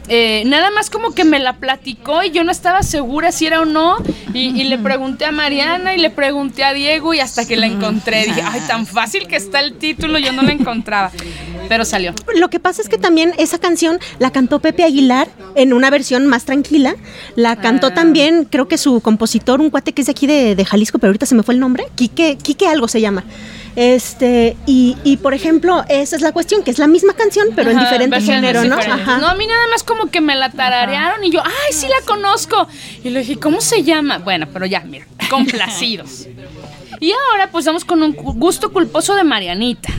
eh, 0.08 0.42
nada 0.46 0.70
más 0.70 0.90
como 0.90 1.12
que 1.12 1.24
me 1.24 1.38
la 1.38 1.54
platicó 1.54 2.22
y 2.22 2.30
yo 2.30 2.44
no 2.44 2.52
estaba 2.52 2.82
segura 2.82 3.32
si 3.32 3.46
era 3.46 3.60
o 3.60 3.64
no. 3.64 3.96
Y, 4.34 4.60
y 4.60 4.64
le 4.64 4.78
pregunté 4.78 5.24
a 5.24 5.32
Mariana 5.32 5.94
y 5.94 5.98
le 5.98 6.10
pregunté 6.10 6.64
a 6.64 6.72
Diego 6.72 7.14
y 7.14 7.20
hasta 7.20 7.46
que 7.46 7.56
la 7.56 7.66
encontré 7.66 8.24
dije, 8.24 8.42
ay, 8.44 8.60
tan 8.66 8.86
fácil 8.86 9.26
que 9.26 9.36
está 9.36 9.60
el 9.60 9.74
título, 9.74 10.18
yo 10.18 10.32
no 10.32 10.42
la 10.42 10.52
encontraba. 10.52 11.10
Pero 11.68 11.84
salió. 11.84 12.12
Lo 12.36 12.48
que 12.50 12.60
pasa 12.60 12.82
es 12.82 12.88
que 12.88 12.98
también 12.98 13.32
esa 13.38 13.58
canción 13.58 13.98
la 14.18 14.30
cantó 14.30 14.60
Pepe 14.60 14.84
Aguilar 14.84 15.28
en 15.54 15.72
una 15.72 15.90
versión 15.90 16.26
más 16.26 16.44
tranquila. 16.44 16.94
La 17.36 17.56
cantó 17.56 17.88
Ah. 17.88 17.94
también, 17.94 18.44
creo 18.44 18.68
que 18.68 18.78
su 18.78 19.00
compositor, 19.00 19.60
un 19.60 19.70
cuate 19.70 19.92
que 19.92 20.02
es 20.02 20.06
de 20.06 20.12
aquí 20.12 20.26
de, 20.26 20.54
de 20.54 20.64
Jalisco, 20.64 20.98
pero 20.98 21.10
ahorita 21.10 21.26
se 21.26 21.34
me 21.34 21.42
fue 21.42 21.54
el 21.54 21.60
nombre. 21.60 21.86
Quique, 21.94 22.36
Quique 22.40 22.66
algo 22.66 22.88
se 22.88 23.00
llama. 23.00 23.24
Este, 23.76 24.56
y, 24.66 24.96
y 25.02 25.16
por 25.16 25.34
ejemplo, 25.34 25.84
esa 25.88 26.14
es 26.14 26.22
la 26.22 26.30
cuestión, 26.32 26.62
que 26.62 26.70
es 26.70 26.78
la 26.78 26.86
misma 26.86 27.12
canción, 27.14 27.48
pero 27.56 27.70
en 27.72 27.78
diferente 27.80 28.20
género, 28.20 28.64
¿no? 28.64 28.76
Ajá. 28.76 29.18
No, 29.18 29.26
a 29.28 29.34
mí 29.34 29.46
nada 29.48 29.66
más 29.70 29.82
como 29.82 30.10
que 30.10 30.20
me 30.20 30.36
la 30.36 30.50
tararearon 30.50 31.24
y 31.24 31.30
yo, 31.30 31.40
ay, 31.44 31.72
sí 31.72 31.86
la 31.88 32.06
conozco. 32.06 32.68
Y 33.02 33.10
le 33.10 33.20
dije, 33.20 33.36
¿cómo 33.36 33.60
se 33.60 33.82
llama? 33.82 34.18
Bueno, 34.18 34.46
pero 34.52 34.64
ya, 34.66 34.80
mira, 34.80 35.06
complacidos. 35.30 36.28
y 37.00 37.10
ahora 37.32 37.50
pues 37.50 37.64
vamos 37.64 37.84
con 37.84 38.02
un 38.02 38.12
gusto 38.12 38.72
culposo 38.72 39.16
de 39.16 39.24
Marianita. 39.24 39.92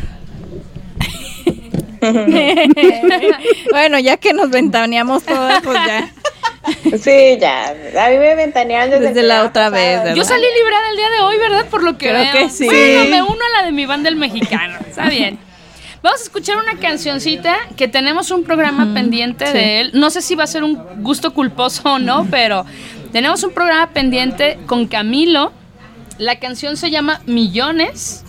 bueno, 3.72 4.00
ya 4.00 4.18
que 4.18 4.34
nos 4.34 4.50
ventaneamos 4.50 5.24
todas, 5.24 5.62
pues 5.64 5.80
ya. 5.86 6.12
Sí, 6.98 7.38
ya. 7.40 7.70
A 7.70 8.10
mí 8.10 8.18
me 8.18 8.36
ventanearon 8.36 8.90
desde, 8.90 9.08
Desde 9.08 9.24
la 9.24 9.44
otra 9.44 9.70
vez, 9.70 10.00
¿verdad? 10.00 10.16
Yo 10.16 10.24
salí 10.24 10.46
librada 10.58 10.90
el 10.90 10.98
día 10.98 11.10
de 11.10 11.20
hoy, 11.22 11.38
¿verdad? 11.38 11.66
Por 11.70 11.84
lo 11.84 11.98
que 11.98 12.10
Creo 12.10 12.22
veo. 12.22 12.34
que 12.34 12.50
sí. 12.50 12.66
Bueno, 12.66 13.06
me 13.10 13.22
uno 13.22 13.40
a 13.54 13.62
la 13.62 13.66
de 13.66 13.72
mi 13.72 13.86
banda 13.86 14.10
el 14.10 14.16
mexicano. 14.16 14.80
Está 14.88 15.10
bien. 15.10 15.40
Vamos 16.02 16.22
a 16.22 16.24
escuchar 16.24 16.58
una 16.58 16.80
cancioncita 16.80 17.56
que 17.76 17.88
tenemos 17.88 18.30
un 18.30 18.44
programa 18.44 18.94
pendiente 18.94 19.48
sí. 19.48 19.54
de 19.54 19.82
él. 19.82 19.92
No 19.94 20.10
sé 20.10 20.22
si 20.22 20.36
va 20.36 20.44
a 20.44 20.48
ser 20.48 20.64
un 20.64 20.76
gusto 21.02 21.34
culposo 21.34 21.94
o 21.94 22.00
no, 22.00 22.28
pero 22.30 22.66
tenemos 23.12 23.44
un 23.44 23.52
programa 23.52 23.90
pendiente 23.92 24.60
con 24.66 24.88
Camilo. 24.88 25.52
La 26.18 26.40
canción 26.40 26.78
se 26.78 26.92
llama 26.92 27.22
Millones. 27.26 28.25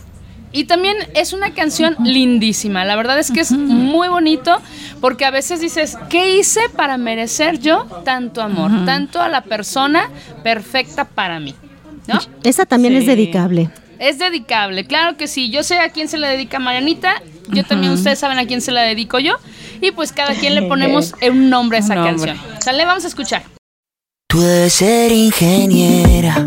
Y 0.57 0.65
también 0.65 0.97
es 1.15 1.35
una 1.35 1.53
canción 1.53 1.97
lindísima. 2.03 2.85
La 2.87 2.97
verdad 2.97 3.19
es 3.19 3.31
que 3.31 3.41
es 3.41 3.53
muy 3.53 4.09
bonito 4.09 4.59
porque 5.03 5.27
a 5.27 5.31
veces 5.31 5.61
dices, 5.61 5.99
¿qué 6.09 6.37
hice 6.39 6.61
para 6.75 6.97
merecer 6.97 7.59
yo 7.61 7.85
tanto 8.07 8.41
amor? 8.41 8.71
Tanto 8.87 9.21
a 9.21 9.29
la 9.29 9.43
persona 9.43 10.09
perfecta 10.43 11.05
para 11.05 11.41
mí. 11.41 11.55
¿No? 12.07 12.19
Esa 12.43 12.65
también 12.65 12.95
Sí. 12.95 13.01
es 13.01 13.07
dedicable. 13.07 13.69
Es 13.99 14.19
dedicable, 14.19 14.87
claro 14.87 15.19
que 15.19 15.27
sí. 15.27 15.51
Yo 15.51 15.63
sé 15.63 15.79
a 15.79 15.91
quién 15.91 16.09
se 16.09 16.17
la 16.17 16.29
dedica 16.29 16.59
Marianita. 16.59 17.23
Yo 17.51 17.63
también, 17.65 17.93
ustedes 17.93 18.19
saben 18.19 18.39
a 18.39 18.47
quién 18.47 18.63
se 18.63 18.73
la 18.73 18.81
dedico 18.83 19.19
yo. 19.19 19.37
Y 19.83 19.91
pues 19.91 20.13
cada 20.13 20.33
quien 20.35 20.55
le 20.55 20.63
ponemos 20.63 21.15
un 21.29 21.51
nombre 21.51 21.77
a 21.79 21.81
esa 21.81 21.95
Un 22.01 22.05
nombre. 22.05 22.33
canción. 22.33 22.63
¿Sale? 22.63 22.85
Vamos 22.87 23.05
a 23.05 23.09
escuchar. 23.09 23.43
Tú 24.27 24.41
debes 24.41 24.73
ser 24.73 25.13
ingeniera. 25.13 26.47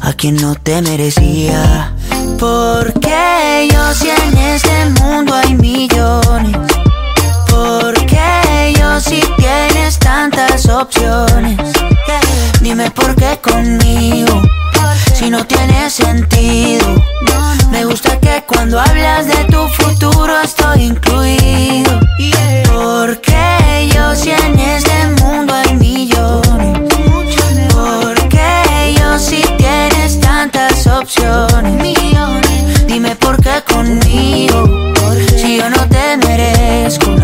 a 0.00 0.12
quien 0.12 0.36
no 0.36 0.54
te 0.54 0.82
merecía. 0.82 1.92
Porque 2.38 3.68
yo 3.72 3.94
si 3.94 4.10
en 4.10 4.38
este 4.38 4.90
mundo 5.00 5.34
hay 5.34 5.54
millones. 5.54 6.56
Porque 7.48 8.74
yo 8.78 9.00
si 9.00 9.22
tienes 9.36 9.98
tantas 9.98 10.66
opciones. 10.68 11.58
Dime 12.60 12.90
por 12.90 13.14
qué 13.14 13.38
conmigo. 13.42 14.42
Si 15.14 15.30
no 15.30 15.46
tiene 15.46 15.88
sentido. 15.90 16.86
Me 17.70 17.84
gusta 17.84 18.18
que 18.20 18.44
cuando 18.46 18.80
hablas 18.80 19.26
de 19.26 19.44
tu 19.44 19.66
futuro 19.68 20.40
estoy 20.40 20.84
incluido. 20.84 22.00
Porque 22.72 23.90
yo 23.94 24.14
si 24.14 24.30
en 24.30 24.58
este 24.58 24.83
opciones. 30.94 31.98
Dime 32.86 33.16
por 33.16 33.36
qué 33.42 33.62
conmigo. 33.66 34.92
Si 35.36 35.58
yo 35.58 35.68
no 35.70 35.88
te 35.88 36.16
merezco. 36.16 37.14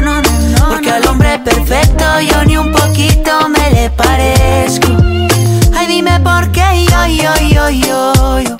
Porque 0.68 0.90
al 0.90 1.06
hombre 1.06 1.38
perfecto 1.38 2.04
yo 2.20 2.44
ni 2.44 2.56
un 2.56 2.72
poquito 2.72 3.48
me 3.48 3.70
le 3.70 3.90
parezco. 3.90 4.88
Ay, 5.74 5.86
dime 5.86 6.18
por 6.20 6.50
qué 6.52 6.86
yo, 6.90 7.06
yo, 7.06 7.34
yo, 7.48 7.70
yo, 7.70 8.40
yo. 8.40 8.56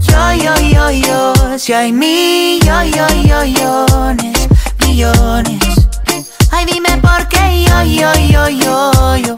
Yo, 0.00 0.32
yo, 0.34 0.54
yo, 0.60 0.90
yo. 0.90 1.58
Si 1.58 1.72
hay 1.72 1.92
millones, 1.92 3.14
millones, 3.44 4.48
millones. 4.80 5.88
Ay, 6.50 6.66
dime 6.66 6.96
por 6.98 7.26
qué 7.28 7.64
yo, 7.64 7.82
yo, 7.82 8.12
yo, 8.14 8.48
yo, 8.48 9.16
yo. 9.16 9.36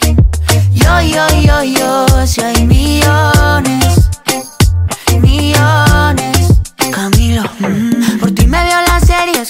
Yo, 0.73 1.01
yo, 1.01 1.29
yo, 1.41 1.63
yo. 1.65 2.27
Si 2.27 2.41
hay 2.43 2.67
millones, 2.67 2.81
millones. 3.01 4.00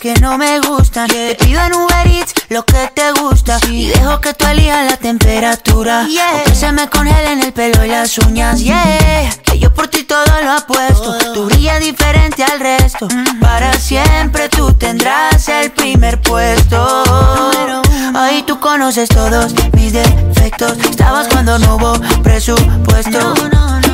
Que 0.01 0.15
no 0.15 0.39
me 0.39 0.59
gustan. 0.61 1.09
Te 1.09 1.35
pido 1.35 1.61
en 1.63 1.75
Uber 1.75 2.07
Eats 2.07 2.33
lo 2.49 2.65
que 2.65 2.91
te 2.95 3.13
gusta. 3.13 3.59
Y 3.69 3.89
dejo 3.89 4.21
que 4.21 4.33
tú 4.33 4.47
elijas 4.47 4.91
la 4.91 4.97
temperatura. 4.97 6.07
O 6.07 6.45
que 6.45 6.55
se 6.55 6.73
me 6.73 6.89
congelen 6.89 7.43
el 7.43 7.53
pelo 7.53 7.85
y 7.85 7.89
las 7.89 8.17
uñas. 8.19 8.61
Yeah, 8.61 9.31
que 9.45 9.59
yo 9.59 9.73
por 9.73 9.89
ti 9.89 10.05
todo 10.05 10.25
lo 10.43 10.53
apuesto. 10.53 11.19
Tú 11.35 11.45
brillas 11.47 11.81
diferente 11.81 12.43
al 12.43 12.61
resto. 12.61 13.09
Para 13.41 13.75
siempre 13.75 14.49
tú 14.49 14.73
tendrás 14.73 15.47
el 15.49 15.71
primer 15.73 16.21
puesto. 16.23 17.05
Ahí 18.15 18.43
tú 18.43 18.59
conoces 18.59 19.09
todos 19.11 19.53
mis 19.73 19.93
defectos. 19.93 20.79
Estabas 20.79 21.29
cuando 21.29 21.59
no 21.59 21.77
hubo 21.77 21.93
presupuesto. 22.23 23.35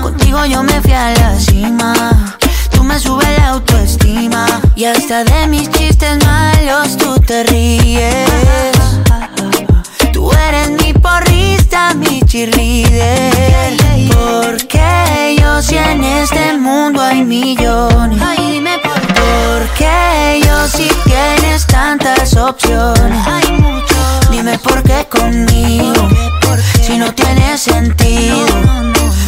Contigo 0.01 0.45
yo 0.47 0.63
me 0.63 0.81
fui 0.81 0.93
a 0.93 1.11
la 1.15 1.39
cima. 1.41 2.37
Me 2.87 3.01
subes 3.01 3.29
la 3.39 3.49
autoestima. 3.49 4.47
Y 4.77 4.85
hasta 4.85 5.25
de 5.25 5.49
mis 5.49 5.69
chistes 5.71 6.25
malos 6.25 6.97
tú 6.97 7.19
te 7.19 7.43
ríes. 7.43 8.27
Tú 10.13 10.31
eres 10.33 10.71
mi 10.71 10.93
porrista, 10.93 11.95
mi 11.95 12.23
cheerleader. 12.23 13.77
Porque 14.13 15.37
yo 15.41 15.61
si 15.63 15.77
en 15.77 16.05
este 16.05 16.57
mundo 16.59 17.03
hay 17.03 17.25
millones. 17.25 18.23
Ay, 18.23 18.53
dime 18.53 18.79
por 18.79 19.01
qué. 19.01 19.15
Porque 19.59 20.43
yo 20.47 20.69
si 20.69 20.89
tienes 21.05 21.67
tantas 21.67 22.37
opciones. 22.37 23.27
Dime 24.31 24.59
por 24.61 24.81
qué 24.85 25.07
conmigo. 25.11 26.09
Si 26.83 26.97
no 26.97 27.13
tiene 27.13 27.59
sentido. 27.59 28.47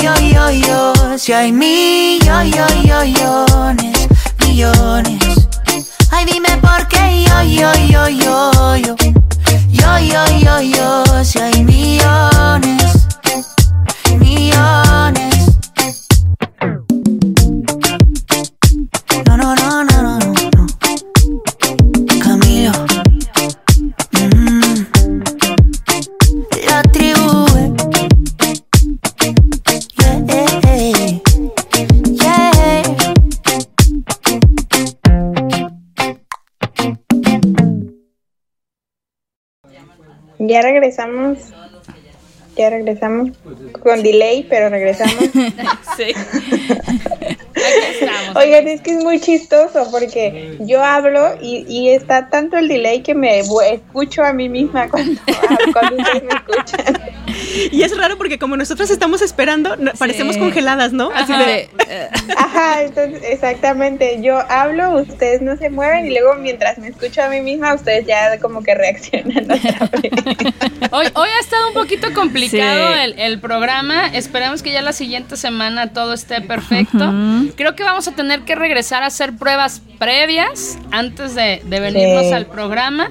Yo, 0.00 0.14
yo, 0.16 0.50
yo, 0.50 1.18
si 1.18 1.32
hay 1.32 1.52
millones, 1.52 2.54
millones. 4.40 5.22
Ay, 6.10 6.24
dime 6.24 6.56
por 6.60 6.88
qué 6.88 7.24
yo, 7.24 7.42
yo, 7.42 7.72
yo. 7.88 8.08
Yo, 8.08 8.61
regresamos. 41.06 41.38
Ya 42.56 42.70
regresamos. 42.70 43.30
Con 43.82 44.02
delay, 44.02 44.46
pero 44.48 44.68
regresamos. 44.68 45.14
sí. 45.96 46.04
Oigan, 48.34 48.68
es 48.68 48.80
que 48.80 48.96
es 48.96 49.04
muy 49.04 49.20
chistoso 49.20 49.88
porque 49.90 50.56
yo 50.60 50.82
hablo 50.82 51.36
y, 51.40 51.64
y 51.68 51.90
está 51.90 52.28
tanto 52.28 52.56
el 52.56 52.68
delay 52.68 53.02
que 53.02 53.14
me 53.14 53.40
escucho 53.40 54.22
a 54.22 54.32
mí 54.32 54.48
misma 54.48 54.88
cuando, 54.88 55.20
cuando 55.72 55.96
ustedes 55.96 56.22
me 56.24 56.34
escuchan. 56.34 57.21
Y 57.70 57.82
es 57.82 57.96
raro 57.96 58.16
porque 58.16 58.38
como 58.38 58.56
nosotros 58.56 58.90
estamos 58.90 59.22
esperando, 59.22 59.76
parecemos 59.98 60.36
congeladas, 60.36 60.92
¿no? 60.92 61.10
Así 61.14 61.32
de... 61.32 61.68
Ajá, 62.36 62.82
entonces, 62.82 63.22
exactamente. 63.24 64.20
Yo 64.22 64.38
hablo, 64.48 64.90
ustedes 65.00 65.42
no 65.42 65.56
se 65.56 65.70
mueven 65.70 66.06
y 66.06 66.10
luego 66.10 66.34
mientras 66.34 66.78
me 66.78 66.88
escucho 66.88 67.22
a 67.22 67.28
mí 67.28 67.40
misma, 67.40 67.74
ustedes 67.74 68.06
ya 68.06 68.38
como 68.38 68.62
que 68.62 68.74
reaccionan. 68.74 69.46
Hoy, 70.90 71.06
hoy 71.14 71.28
ha 71.28 71.40
estado 71.40 71.68
un 71.68 71.74
poquito 71.74 72.12
complicado 72.12 72.92
Sí. 72.94 73.00
el, 73.04 73.18
el 73.18 73.40
programa. 73.40 74.08
Esperemos 74.08 74.62
que 74.62 74.72
ya 74.72 74.82
la 74.82 74.92
siguiente 74.92 75.36
semana 75.36 75.92
todo 75.92 76.12
esté 76.12 76.40
perfecto. 76.42 77.12
Creo 77.56 77.74
que 77.74 77.82
vamos 77.82 78.08
a 78.08 78.12
tener 78.12 78.40
que 78.42 78.54
regresar 78.56 79.02
a 79.02 79.06
hacer 79.06 79.34
pruebas 79.36 79.80
previas 79.98 80.78
antes 80.90 81.34
de, 81.34 81.62
de 81.64 81.80
venirnos 81.80 82.26
Sí. 82.26 82.32
al 82.32 82.46
programa. 82.46 83.10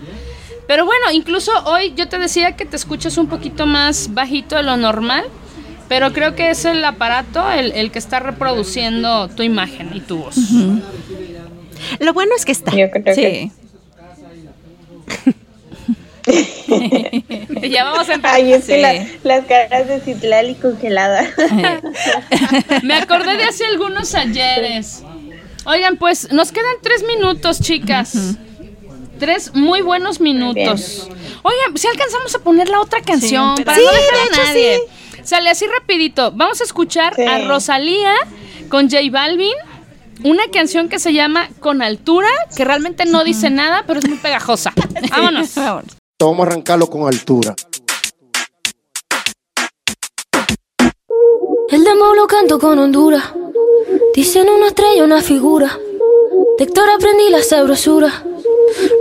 Pero 0.71 0.85
bueno, 0.85 1.11
incluso 1.11 1.51
hoy 1.65 1.93
yo 1.97 2.07
te 2.07 2.17
decía 2.17 2.55
que 2.55 2.63
te 2.63 2.77
escuchas 2.77 3.17
un 3.17 3.27
poquito 3.27 3.65
más 3.65 4.13
bajito 4.13 4.55
de 4.55 4.63
lo 4.63 4.77
normal. 4.77 5.25
Pero 5.89 6.13
creo 6.13 6.33
que 6.33 6.49
es 6.49 6.63
el 6.63 6.85
aparato 6.85 7.51
el, 7.51 7.73
el 7.73 7.91
que 7.91 7.99
está 7.99 8.21
reproduciendo 8.21 9.27
tu 9.27 9.43
imagen 9.43 9.89
y 9.93 9.99
tu 9.99 10.19
voz. 10.19 10.37
Lo 11.99 12.13
bueno 12.13 12.31
es 12.37 12.45
que 12.45 12.53
está. 12.53 12.71
Yo 12.73 12.89
creo 12.89 13.13
Sí. 13.13 13.51
ya 17.69 17.83
vamos 17.83 18.07
a 18.07 18.13
empezar. 18.13 18.35
Ay, 18.37 18.53
es 18.53 18.63
que 18.63 18.81
la- 18.81 19.05
las 19.23 19.45
caras 19.47 19.89
de 19.89 19.99
Citlali 19.99 20.55
congeladas. 20.55 21.31
Me 22.83 22.93
acordé 22.93 23.35
de 23.35 23.43
hace 23.43 23.65
algunos 23.65 24.15
ayeres. 24.15 25.03
Oigan, 25.65 25.97
pues 25.97 26.31
nos 26.31 26.53
quedan 26.53 26.75
tres 26.81 27.03
minutos, 27.05 27.59
chicas. 27.59 28.37
Tres 29.21 29.53
muy 29.53 29.81
buenos 29.81 30.19
minutos. 30.19 31.07
Oigan, 31.43 31.77
si 31.77 31.87
alcanzamos 31.87 32.33
a 32.33 32.39
poner 32.39 32.69
la 32.69 32.81
otra 32.81 33.01
canción 33.03 33.53
para 33.63 33.77
Sí, 33.77 33.83
no 33.85 33.91
dejar 33.91 34.13
de 34.15 34.19
a 34.19 34.25
hecho, 34.25 34.43
nadie. 34.43 34.79
Sale 35.23 35.51
así 35.51 35.67
rapidito. 35.67 36.31
Vamos 36.31 36.59
a 36.59 36.63
escuchar 36.63 37.13
Sí. 37.15 37.21
a 37.21 37.47
Rosalía 37.47 38.15
con 38.67 38.89
J 38.89 38.97
Balvin. 39.11 39.53
Una 40.23 40.41
canción 40.51 40.89
que 40.89 40.97
se 40.97 41.13
llama 41.13 41.49
Con 41.59 41.83
Altura, 41.83 42.29
que 42.57 42.65
realmente 42.65 43.05
no 43.05 43.23
dice 43.23 43.51
nada, 43.51 43.83
pero 43.85 43.99
es 43.99 44.09
muy 44.09 44.17
pegajosa. 44.17 44.73
Vámonos. 45.11 45.51
Vamos 45.53 46.39
a 46.39 46.41
arrancarlo 46.41 46.87
con 46.87 47.07
altura. 47.07 47.53
El 51.69 51.83
demo 51.83 52.15
lo 52.15 52.25
canto 52.25 52.57
con 52.57 52.79
Honduras. 52.79 53.25
Dicen 54.15 54.49
una 54.49 54.69
estrella, 54.69 55.03
una 55.03 55.21
figura. 55.21 55.77
De 56.57 56.63
Héctor 56.63 56.89
aprendí 56.89 57.29
la 57.29 57.43
sabrosura. 57.43 58.23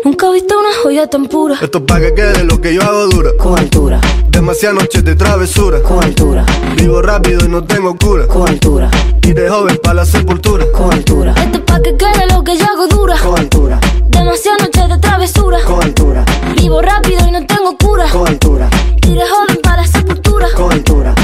Nunca 0.05 0.29
he 0.29 0.33
visto 0.33 0.59
una 0.59 0.69
joya 0.83 1.07
tan 1.07 1.27
pura. 1.27 1.59
Esto 1.61 1.79
es 1.79 1.85
pa' 1.85 2.01
que 2.01 2.15
quede 2.15 2.45
lo 2.45 2.61
que 2.61 2.75
yo 2.75 2.83
hago 2.83 3.07
dura. 3.09 3.31
Con 3.39 3.59
altura. 3.59 4.01
Demasiadas 4.29 4.83
noches 4.83 5.05
de 5.05 5.15
travesura. 5.15 5.83
Con 5.83 6.03
altura. 6.03 6.45
Vivo 6.77 7.03
rápido 7.03 7.45
y 7.45 7.49
no 7.49 7.63
tengo 7.65 7.97
cura. 7.97 8.27
Con 8.27 8.49
altura. 8.49 8.91
Y 9.23 9.33
de 9.33 9.49
joven 9.49 9.79
para 9.83 9.95
la 9.95 10.05
sepultura. 10.05 10.65
Con 10.73 10.93
altura. 10.93 11.35
Esto 11.37 11.59
es 11.59 11.65
pa' 11.65 11.81
que 11.83 11.97
quede 11.97 12.27
lo 12.33 12.43
que 12.43 12.57
yo 12.57 12.65
hago 12.65 12.87
dura. 12.89 13.17
Con 13.19 13.39
altura. 13.39 13.81
Demasiadas 14.09 14.63
noches 14.63 14.89
de 14.89 14.99
travesura. 14.99 15.59
Con 15.65 15.83
altura. 15.83 16.25
Vivo 16.57 16.83
rápido 16.83 17.27
y 17.27 17.31
no 17.31 17.47
tengo 17.47 17.77
cura. 17.77 18.07
Con 18.11 18.27
altura. 18.27 18.69
Y 19.07 19.15
de 19.15 19.23
joven 19.29 19.59
para 19.63 19.83
la 19.83 19.87
sepultura. 19.87 20.49
Con 20.57 20.73
altura. 20.73 21.15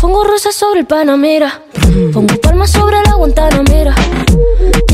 Pongo 0.00 0.24
rosas 0.24 0.54
sobre 0.54 0.80
el 0.80 0.86
Panamera. 0.86 1.62
Pongo 2.12 2.34
palmas 2.40 2.70
sobre 2.70 2.96
la 3.04 3.14
Guantanamera. 3.14 3.94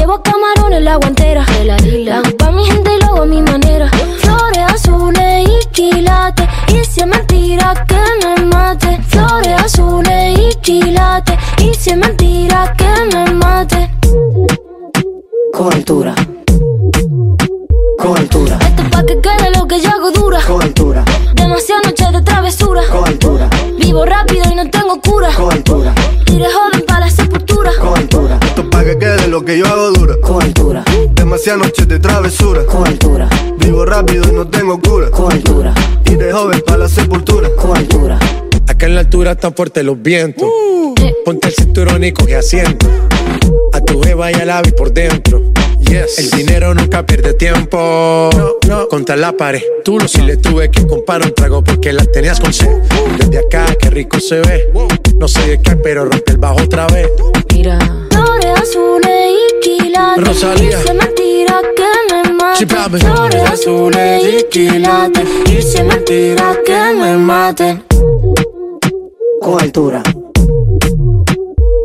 Llevo 0.07 0.23
camarones 0.23 0.83
la 0.85 0.95
guantera. 0.95 1.45
La 1.65 2.19
hago 2.19 2.37
pa' 2.37 2.53
mi 2.53 2.65
gente 2.65 2.91
y 2.95 3.01
lo 3.01 3.07
hago 3.09 3.23
a 3.23 3.27
mi 3.27 3.43
manera. 3.43 3.91
Flores 4.19 4.73
azules 4.73 5.49
y 5.49 5.67
quilates. 5.71 6.47
Y 6.69 6.85
si 6.85 7.01
es 7.01 7.09
mentira 7.09 7.75
que 7.89 8.25
me 8.25 8.45
mate. 8.45 9.01
Flores 9.09 9.61
azules 9.65 10.39
y 10.39 10.55
quilates. 10.61 11.37
Y 11.59 11.75
si 11.75 11.91
es 11.91 11.97
mentira 11.97 12.73
que 12.79 13.17
me 13.17 13.33
mate. 13.33 13.91
Con 15.53 15.73
altura. 15.73 16.15
Con 17.99 18.17
altura. 18.17 18.59
Esto 18.61 18.83
es 18.83 18.89
pa' 18.91 19.07
que 19.07 19.21
quede 19.21 19.51
lo 19.57 19.67
que 19.67 19.81
yo 19.81 19.91
hago 19.91 20.13
dura. 20.13 20.39
Con 20.47 20.63
altura. 20.63 21.05
Demasiadas 21.35 21.85
noches 21.85 22.13
de 22.13 22.23
travesura. 22.23 22.83
Con 22.93 23.09
altura. 23.09 23.51
Vivo 23.77 24.05
rápido 24.05 24.45
y 24.53 24.55
no 24.55 24.71
tengo 24.71 25.01
cura. 25.01 25.31
Con 25.37 25.53
altura. 25.53 25.93
De 26.27 26.45
joven 26.45 26.85
para 26.87 27.01
la 27.01 27.11
sepultura. 27.11 27.73
Con 27.81 27.97
altura. 27.97 28.39
Esto 28.43 28.61
es 28.61 28.69
pa' 28.69 28.85
que 28.85 28.99
quede 28.99 29.27
lo 29.29 29.43
que 29.43 29.57
yo 29.57 29.67
hago 29.67 29.87
dura. 29.89 29.96
Noches 31.55 31.87
de 31.87 32.01
travesura. 32.01 32.67
Con 32.67 32.85
altura. 32.89 33.29
Vivo 33.59 33.85
rápido 33.85 34.25
y 34.29 34.33
no 34.33 34.49
tengo 34.49 34.81
cura. 34.81 35.11
Con 35.11 35.33
altura. 35.33 35.73
Y 36.05 36.17
de 36.17 36.33
joven 36.33 36.61
para 36.67 36.79
la 36.79 36.89
sepultura. 36.89 37.49
Con 37.57 37.77
altura. 37.77 38.19
Acá 38.67 38.87
en 38.87 38.97
la 38.97 39.03
altura 39.03 39.33
están 39.33 39.55
fuertes 39.55 39.85
los 39.85 40.03
vientos. 40.03 40.49
Ponte 41.25 41.47
el 41.47 41.55
cinturón 41.55 42.03
y 42.03 42.11
coge 42.11 42.35
asiento. 42.35 42.89
A 43.73 43.81
tu 43.81 44.03
jeva 44.03 44.33
y 44.33 44.35
al 44.35 44.51
ave 44.51 44.73
por 44.73 44.93
dentro. 44.93 45.41
Yes. 45.79 46.19
El 46.19 46.31
dinero 46.31 46.75
nunca 46.75 47.07
pierde 47.07 47.33
tiempo. 47.35 48.29
Contra 48.91 49.15
la 49.15 49.33
pared. 49.33 49.63
Tú 49.85 50.01
lo 50.01 50.09
si 50.09 50.23
le 50.23 50.39
tuve 50.39 50.69
que 50.69 50.85
comprar 50.85 51.23
un 51.23 51.33
trago 51.33 51.63
porque 51.63 51.93
la 51.93 52.05
tenías 52.07 52.41
con 52.41 52.53
sed. 52.53 52.83
Desde 53.19 53.39
acá, 53.39 53.67
qué 53.81 53.89
rico 53.89 54.19
se 54.19 54.41
ve. 54.41 54.73
No 55.17 55.29
sé 55.29 55.47
de 55.47 55.63
qué, 55.63 55.77
pero 55.77 56.07
rompe 56.07 56.33
el 56.33 56.39
bajo 56.39 56.61
otra 56.61 56.89
vez. 56.89 57.09
Mira. 57.53 57.79
Flores 58.11 58.61
azules 58.61 59.31
y 59.31 59.61
quilates. 59.61 60.27
Rosalía. 60.27 60.81
Y 61.23 61.26
que 61.77 62.15
me 62.15 62.33
mate. 62.33 62.67
Flores 62.99 63.51
azules 63.51 64.23
y 64.25 64.45
quilates. 64.51 65.29
Y 65.47 65.63
si 65.63 65.79
es 65.79 65.85
mentira 65.85 66.57
que 66.65 66.95
me 66.95 67.17
mate. 67.17 67.83
Con 69.41 69.61
altura. 69.61 70.03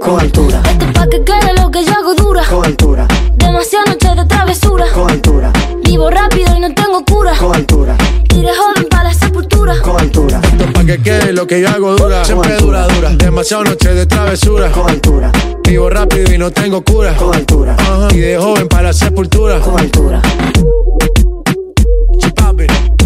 Con 0.01 0.19
altura. 0.19 0.61
Esto 0.65 0.85
es 0.85 0.93
pa' 0.93 1.07
que 1.07 1.23
quede 1.23 1.53
lo 1.61 1.69
que 1.69 1.83
yo 1.83 1.93
hago 1.93 2.15
dura. 2.15 2.43
Con 2.49 2.65
altura. 2.65 3.07
Demasiadas 3.35 3.89
noches 3.89 4.15
de 4.15 4.25
travesura. 4.25 4.85
Con 4.93 5.09
altura. 5.09 5.51
Vivo 5.83 6.09
rápido 6.09 6.55
y 6.55 6.59
no 6.59 6.73
tengo 6.73 7.03
cura. 7.05 7.33
Con 7.37 7.55
altura. 7.55 7.95
De 8.29 8.55
joven 8.55 8.87
para 8.89 9.03
la 9.03 9.13
sepultura. 9.13 9.50
Con 9.79 9.99
altura. 9.99 10.39
Esto 10.43 10.63
es 10.65 10.71
pa' 10.71 10.83
que 10.85 11.01
quede 11.01 11.33
lo 11.33 11.47
que 11.47 11.61
yo 11.61 11.69
hago 11.69 11.95
dura. 11.95 12.25
Siempre 12.25 12.55
dura, 12.57 12.87
dura. 12.87 13.09
Demasiado 13.11 13.63
noche 13.63 13.93
de 13.93 14.05
travesura. 14.05 14.71
Con 14.71 14.89
altura. 14.89 15.31
Vivo 15.67 15.89
rápido 15.89 16.33
y 16.33 16.37
no 16.37 16.51
tengo 16.51 16.83
cura. 16.83 17.15
Con 17.15 17.33
altura. 17.35 17.75
Ajá. 17.79 18.07
Y 18.11 18.17
de 18.19 18.37
joven 18.37 18.67
para 18.67 18.83
la 18.83 18.93
sepultura. 18.93 19.59
Con 19.59 19.79
altura. 19.79 20.21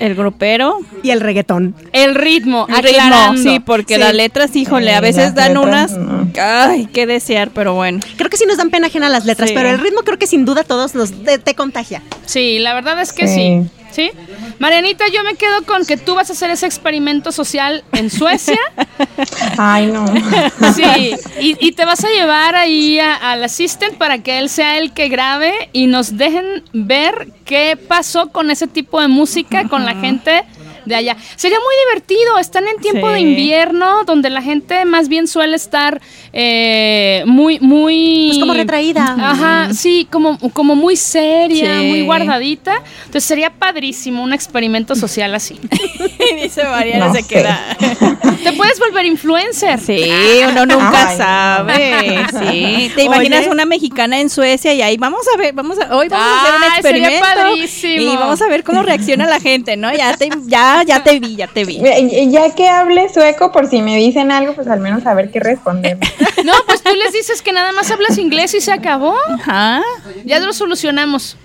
El 0.00 0.14
grupero. 0.14 0.78
Y 1.02 1.10
el 1.10 1.20
reggaetón. 1.20 1.74
el 1.92 2.14
ritmo, 2.14 2.66
El 2.68 2.82
ritmo, 2.82 2.98
aclarando. 3.02 3.42
sí, 3.42 3.60
porque 3.60 3.94
Sí. 3.94 4.00
las 4.00 4.14
letras, 4.14 4.54
híjole, 4.56 4.94
a 4.94 5.00
veces 5.00 5.34
dan 5.34 5.54
letras, 5.54 5.92
unas. 5.92 5.98
no. 5.98 6.28
Ay, 6.40 6.88
qué 6.92 7.06
desear, 7.06 7.50
pero 7.54 7.74
bueno. 7.74 8.00
Creo 8.16 8.30
que 8.30 8.36
sí 8.36 8.44
nos 8.46 8.56
dan 8.58 8.70
pena 8.70 8.86
ajena 8.88 9.08
las 9.08 9.24
letras, 9.24 9.48
Sí. 9.50 9.54
pero 9.56 9.68
el 9.70 9.78
ritmo 9.78 10.00
creo 10.02 10.18
que 10.18 10.26
sin 10.26 10.44
duda 10.44 10.60
a 10.60 10.64
todos 10.64 10.94
nos 10.94 11.12
te, 11.12 11.38
te 11.38 11.54
contagia. 11.54 12.02
Sí, 12.26 12.58
la 12.58 12.74
verdad 12.74 13.00
es 13.00 13.12
que 13.12 13.26
sí. 13.28 13.34
Sí. 13.34 13.70
Sí. 13.90 14.10
Marianita, 14.58 15.04
yo 15.12 15.22
me 15.24 15.34
quedo 15.34 15.62
con 15.66 15.84
que 15.86 15.96
tú 15.96 16.14
vas 16.14 16.30
a 16.30 16.32
hacer 16.32 16.50
ese 16.50 16.66
experimento 16.66 17.32
social 17.32 17.84
en 17.92 18.10
Suecia. 18.10 18.58
Ay, 19.58 19.86
no. 19.86 20.04
Sí, 20.74 21.14
y, 21.40 21.56
y 21.66 21.72
te 21.72 21.84
vas 21.84 22.04
a 22.04 22.08
llevar 22.08 22.54
ahí 22.54 22.98
a- 22.98 23.14
al 23.16 23.44
assistant 23.44 23.94
para 23.96 24.18
que 24.18 24.38
él 24.38 24.48
sea 24.48 24.78
el 24.78 24.92
que 24.92 25.08
grabe 25.08 25.70
y 25.72 25.86
nos 25.86 26.16
dejen 26.16 26.62
ver 26.72 27.28
qué 27.44 27.76
pasó 27.76 28.28
con 28.30 28.50
ese 28.50 28.66
tipo 28.66 29.00
de 29.00 29.08
música, 29.08 29.68
con 29.68 29.84
la 29.84 29.94
gente 29.94 30.44
de 30.88 30.94
allá. 30.96 31.16
Sería 31.36 31.58
muy 31.58 31.74
divertido, 31.86 32.38
están 32.38 32.66
en 32.68 32.76
tiempo 32.80 33.06
Sí. 33.08 33.14
de 33.14 33.20
invierno, 33.20 34.04
donde 34.04 34.30
la 34.30 34.42
gente 34.42 34.84
más 34.84 35.08
bien 35.08 35.28
suele 35.28 35.56
estar 35.56 36.00
eh, 36.32 37.22
muy, 37.26 37.58
muy... 37.60 38.26
Pues 38.28 38.38
como 38.40 38.54
retraída. 38.54 39.16
Ajá, 39.18 39.72
sí, 39.72 40.06
como, 40.10 40.38
como 40.52 40.74
muy 40.76 40.96
seria, 40.96 41.80
Sí. 41.80 41.86
muy 41.86 42.02
guardadita. 42.02 42.82
Entonces 43.06 43.24
sería 43.24 43.50
padrísimo 43.50 44.22
un 44.22 44.32
experimento 44.32 44.94
social 44.94 45.34
así. 45.34 45.58
Dice 46.42 46.64
Mariana, 46.64 47.06
No 47.08 47.14
se 47.14 47.22
sé. 47.22 47.28
queda. 47.28 47.76
Te 48.44 48.52
puedes 48.52 48.78
volver 48.78 49.04
influencer. 49.06 49.78
Sí, 49.80 50.10
uno 50.48 50.66
nunca 50.66 51.08
Ay, 51.10 51.16
sabe. 51.16 52.18
Sí. 52.28 52.90
¿Te 52.94 53.02
Oye. 53.02 53.04
imaginas 53.04 53.46
una 53.46 53.64
mexicana 53.64 54.20
en 54.20 54.30
Suecia 54.30 54.72
y 54.74 54.82
ahí 54.82 54.96
vamos 54.96 55.20
a 55.34 55.36
ver, 55.38 55.52
vamos 55.54 55.78
a, 55.78 55.94
hoy 55.96 56.08
vamos 56.08 56.26
a 56.26 56.42
hacer 56.42 56.54
un 56.54 56.62
sería 56.82 57.08
experimento 57.08 57.26
padrísimo. 57.42 58.12
y 58.12 58.16
vamos 58.16 58.42
a 58.42 58.48
ver 58.48 58.64
cómo 58.64 58.82
reacciona 58.82 59.26
la 59.26 59.40
gente, 59.40 59.76
¿no? 59.76 59.92
Ya 59.94 60.16
te, 60.16 60.28
ya, 60.46 60.77
ya 60.82 61.02
te 61.02 61.18
vi, 61.20 61.36
ya 61.36 61.46
te 61.46 61.64
vi. 61.64 61.80
Eh, 61.84 62.26
Ya 62.30 62.54
que 62.54 62.68
hable 62.68 63.08
sueco, 63.12 63.52
por 63.52 63.68
si 63.68 63.82
me 63.82 63.96
dicen 63.96 64.30
algo, 64.32 64.54
pues 64.54 64.68
al 64.68 64.80
menos 64.80 65.02
saber 65.02 65.30
qué 65.30 65.40
responder. 65.40 65.98
No, 66.44 66.52
pues 66.66 66.82
tú 66.82 66.94
les 66.94 67.12
dices 67.12 67.42
que 67.42 67.52
nada 67.52 67.72
más 67.72 67.90
hablas 67.90 68.16
inglés 68.16 68.54
y 68.54 68.60
se 68.60 68.72
acabó. 68.72 69.14
Ajá. 69.28 69.82
Ya 70.24 70.38
lo 70.38 70.52
solucionamos. 70.52 71.36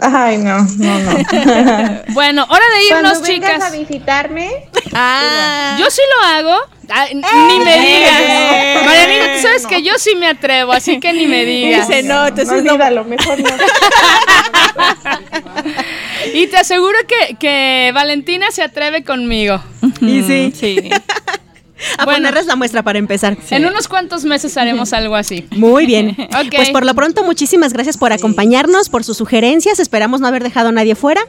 Ay, 0.00 0.38
no, 0.38 0.58
no, 0.76 0.98
no. 0.98 1.12
Bueno, 2.08 2.44
hora 2.50 2.64
de 2.76 2.84
irnos, 2.84 3.18
Cuando 3.20 3.28
vengas 3.28 3.52
chicas. 3.52 3.62
a 3.62 3.70
visitarme, 3.70 4.50
Ah. 4.92 5.76
Yo 5.78 5.88
sí 5.90 6.02
lo 6.16 6.26
hago. 6.28 6.60
Ni 7.14 7.58
me 7.64 7.80
digas. 7.80 8.84
Marianita, 8.84 9.34
tú 9.36 9.42
sabes 9.42 9.66
que 9.66 9.82
yo 9.82 9.92
sí 9.98 10.14
me 10.16 10.26
atrevo, 10.26 10.72
así 10.72 10.98
que 11.00 11.12
ni 11.12 11.26
me 11.26 11.44
digas. 11.46 11.88
Dice, 11.88 12.02
no, 12.02 12.26
entonces 12.26 12.62
no. 12.64 12.72
olvídalo, 12.72 13.04
mejor 13.04 13.38
no. 13.40 13.48
Y 16.32 16.46
te 16.46 16.56
aseguro 16.56 16.96
que, 17.06 17.34
que 17.36 17.90
Valentina 17.94 18.46
se 18.50 18.62
atreve 18.62 19.04
conmigo. 19.04 19.60
Y 20.00 20.22
sí. 20.22 20.52
Sí. 20.54 20.90
A 21.98 22.04
Bueno. 22.04 22.18
ponerles 22.20 22.46
la 22.46 22.56
muestra 22.56 22.82
para 22.82 22.98
empezar. 22.98 23.36
En 23.50 23.66
unos 23.66 23.88
cuantos 23.88 24.24
meses 24.24 24.56
haremos 24.56 24.92
algo 24.92 25.16
así. 25.16 25.46
Muy 25.50 25.84
bien. 25.86 26.16
Ok. 26.30 26.54
Pues 26.56 26.70
por 26.70 26.86
lo 26.86 26.94
pronto, 26.94 27.24
muchísimas 27.24 27.72
gracias 27.72 27.98
por 27.98 28.12
acompañarnos, 28.12 28.88
por 28.88 29.04
sus 29.04 29.16
sugerencias. 29.18 29.78
Esperamos 29.80 30.20
no 30.20 30.26
haber 30.28 30.42
dejado 30.42 30.68
a 30.68 30.72
nadie 30.72 30.94
fuera. 30.94 31.20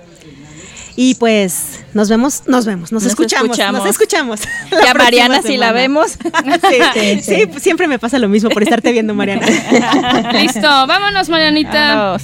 Y 0.98 1.16
pues 1.16 1.82
nos 1.94 2.08
vemos, 2.08 2.44
nos 2.48 2.66
vemos, 2.66 2.94
nos, 2.94 3.04
Nos 3.04 3.12
escuchamos, 3.12 3.50
escuchamos. 3.50 3.82
nos 3.82 3.90
escuchamos. 3.90 4.40
Ya 4.86 4.94
Mariana, 4.94 5.42
si 5.42 5.58
la 5.58 5.74
vemos. 5.74 6.12
Sí, 6.12 6.78
sí, 6.94 7.22
sí, 7.22 7.60
siempre 7.60 7.88
me 7.90 8.00
pasa 8.00 8.18
lo 8.18 8.30
mismo 8.30 8.50
por 8.50 8.64
estarte 8.64 8.94
viendo, 8.94 9.14
Mariana. 9.14 9.46
Listo, 10.32 10.62
vámonos, 10.62 11.28
Marianita. 11.28 11.96
Vámonos. 11.96 12.24